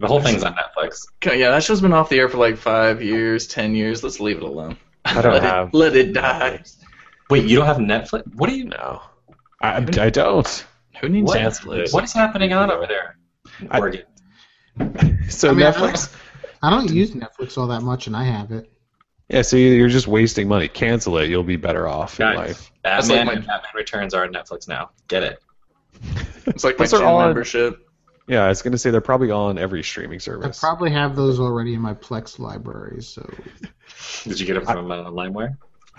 [0.00, 1.06] The whole thing's on Netflix.
[1.24, 4.02] Yeah, that show's been off the air for like five years, ten years.
[4.02, 4.76] Let's leave it alone.
[5.04, 5.68] I don't let have.
[5.68, 6.64] It, let it die.
[7.30, 8.22] Wait, you don't have Netflix?
[8.34, 9.02] What do you know?
[9.60, 10.66] I, I don't.
[11.00, 11.38] Who needs What?
[11.40, 11.92] Netflix?
[11.92, 13.16] What is happening on over there?
[13.70, 13.80] I-
[15.28, 16.14] So I mean, I Netflix.
[16.62, 18.70] I don't use Netflix all that much, and I have it.
[19.28, 20.68] Yeah, so you're just wasting money.
[20.68, 21.28] Cancel it.
[21.30, 22.72] You'll be better off in Guys, life.
[22.82, 24.90] That's Batman like my- and Batman Returns are on Netflix now.
[25.08, 25.38] Get it.
[26.46, 27.80] It's like my Those gym all on- membership.
[28.26, 30.62] Yeah, I was gonna say they're probably on every streaming service.
[30.62, 33.02] I probably have those already in my Plex library.
[33.02, 33.22] So
[34.24, 35.56] Did you get them from uh, LimeWire?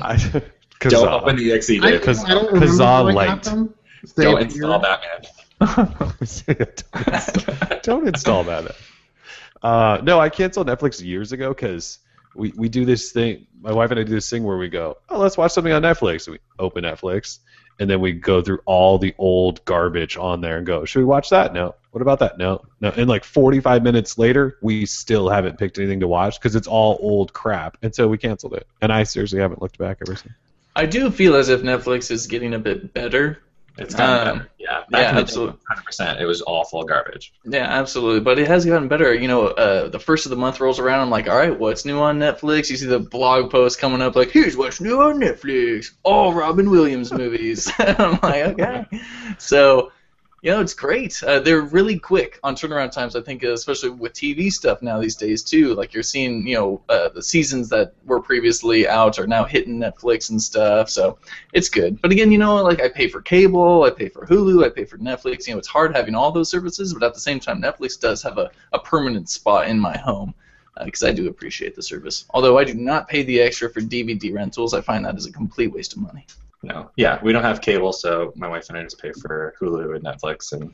[0.00, 0.44] I, Don't
[0.80, 1.22] Kazaa.
[1.22, 3.26] open the exe, I, Kaz- I don't remember Kazaa how I Lite.
[3.28, 3.74] got them.
[4.16, 5.88] They Don't appear- install Batman.
[5.96, 8.76] don't, install, don't install that.
[9.62, 11.98] Uh, no, I canceled Netflix years ago because
[12.36, 13.46] we, we do this thing.
[13.60, 15.82] My wife and I do this thing where we go, oh, let's watch something on
[15.82, 16.26] Netflix.
[16.28, 17.40] And we open Netflix,
[17.80, 21.04] and then we go through all the old garbage on there and go, should we
[21.04, 21.52] watch that?
[21.52, 21.74] No.
[21.90, 22.38] What about that?
[22.38, 22.64] No.
[22.80, 22.90] No.
[22.90, 26.98] And like 45 minutes later, we still haven't picked anything to watch because it's all
[27.00, 27.76] old crap.
[27.82, 28.68] And so we canceled it.
[28.80, 30.32] And I seriously haven't looked back ever since.
[30.78, 33.40] I do feel as if Netflix is getting a bit better.
[33.76, 34.50] It's gotten Um, better.
[34.58, 35.58] Yeah, yeah, back the absolutely.
[35.70, 36.20] 100%.
[36.20, 37.32] It was awful garbage.
[37.44, 38.20] Yeah, absolutely.
[38.20, 39.14] But it has gotten better.
[39.14, 41.00] You know, uh, the first of the month rolls around.
[41.00, 42.70] I'm like, all right, what's new on Netflix?
[42.70, 45.92] You see the blog post coming up like, here's what's new on Netflix.
[46.04, 47.70] All Robin Williams movies.
[47.78, 48.84] I'm like, okay.
[49.38, 49.92] So
[50.40, 51.20] You know, it's great.
[51.24, 53.16] Uh, they're really quick on turnaround times.
[53.16, 55.74] I think, especially with TV stuff now these days too.
[55.74, 59.80] Like you're seeing, you know, uh, the seasons that were previously out are now hitting
[59.80, 60.90] Netflix and stuff.
[60.90, 61.18] So
[61.52, 62.00] it's good.
[62.00, 64.84] But again, you know, like I pay for cable, I pay for Hulu, I pay
[64.84, 65.48] for Netflix.
[65.48, 68.22] You know, it's hard having all those services, but at the same time, Netflix does
[68.22, 70.34] have a, a permanent spot in my home
[70.84, 72.26] because I do appreciate the service.
[72.30, 75.32] Although I do not pay the extra for DVD rentals, I find that is a
[75.32, 76.26] complete waste of money.
[76.62, 79.94] No, yeah, we don't have cable, so my wife and I just pay for Hulu
[79.94, 80.72] and Netflix and.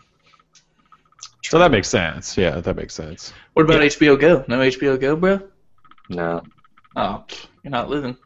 [1.42, 2.38] So that makes sense.
[2.38, 3.32] Yeah, that makes sense.
[3.52, 4.44] What about HBO Go?
[4.48, 5.40] No HBO Go, bro?
[6.08, 6.42] No.
[6.96, 7.24] Oh,
[7.62, 8.16] you're not living.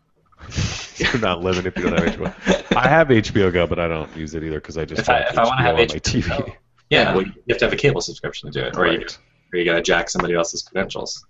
[0.99, 2.77] You're not living if you don't have HBO.
[2.77, 5.21] I have HBO Go, but I don't use it either because I just If I-
[5.21, 6.01] watch if I wanna HBO have on my HBO
[6.47, 6.55] TV.
[6.91, 9.19] Yeah, well, you have to have a cable subscription to do it, or you Right.
[9.53, 11.25] or you gotta jack somebody else's credentials.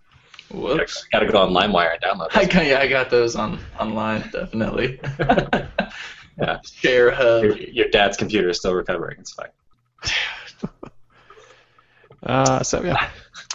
[0.52, 1.06] You Whoops.
[1.12, 2.28] gotta go on LimeWire and download.
[2.34, 5.00] I got, yeah, I got those on online, definitely.
[6.38, 6.58] Yeah.
[6.80, 7.44] Share Hub.
[7.44, 9.16] your, your dad's computer is still recovering.
[9.20, 9.50] It's fine.
[12.22, 13.10] Uh, so yeah.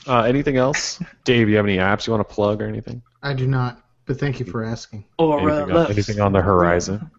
[0.08, 1.50] Uh, anything else, Dave?
[1.50, 3.02] You have any apps you want to plug or anything?
[3.22, 5.06] I do not, but thank you for asking.
[5.18, 7.12] Or uh, Anything on, anything on the horizon?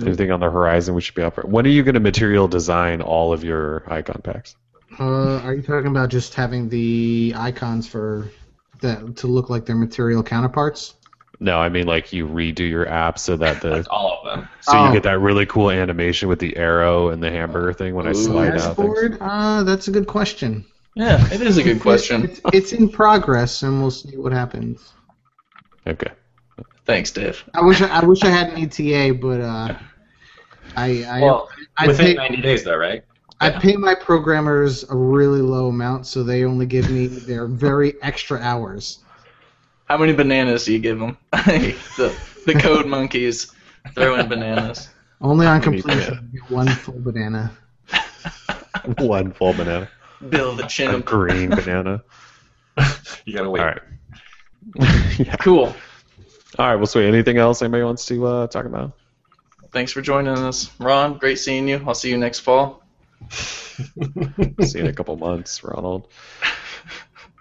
[0.00, 1.42] Anything on the horizon we should be up for?
[1.42, 4.54] When are you going to material design all of your icon packs?
[4.98, 8.28] Uh, are you talking about just having the icons for
[8.80, 10.94] that to look like their material counterparts?
[11.40, 14.48] No, I mean like you redo your app so that the Like all of them.
[14.60, 14.92] so you Oh.
[14.92, 18.54] get that really cool animation with the arrow and the hamburger thing when I slide
[18.56, 18.88] out things.
[18.88, 19.18] Dashboard?
[19.20, 20.64] Uh, that's a good question.
[20.94, 22.24] Yeah, it is a good question.
[22.24, 24.92] It's, it's in progress, and we'll see what happens.
[25.86, 26.10] Okay.
[26.86, 27.44] Thanks, Dave.
[27.54, 29.74] I wish I, I wish I had an ETA, but uh,
[30.76, 33.04] I I, Well, I within pay 90 days, though, right?
[33.40, 37.94] I pay my programmers a really low amount, so they only give me their very
[38.02, 38.98] extra hours.
[39.88, 41.16] How many bananas do you give them?
[41.32, 43.52] the, the code monkeys
[43.94, 44.90] throw in bananas.
[45.20, 47.56] Only on completion, one full banana.
[48.98, 49.88] One full banana,
[50.30, 52.02] Bill the a green banana.
[53.24, 53.60] You gotta wait.
[53.60, 55.18] All right.
[55.18, 55.36] yeah.
[55.36, 55.74] Cool.
[56.58, 56.76] All right.
[56.76, 57.06] Well, sweet.
[57.06, 58.92] Anything else anybody wants to uh, talk about?
[59.72, 61.18] Thanks for joining us, Ron.
[61.18, 61.84] Great seeing you.
[61.86, 62.82] I'll see you next fall.
[63.30, 63.84] See
[64.78, 66.08] you in a couple months, Ronald.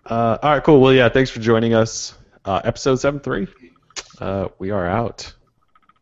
[0.05, 0.81] Uh, all right, cool.
[0.81, 2.17] Well, yeah, thanks for joining us.
[2.47, 3.45] Uh, episode seven three.
[4.21, 5.33] Uh, we are out.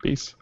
[0.03, 0.35] Peace.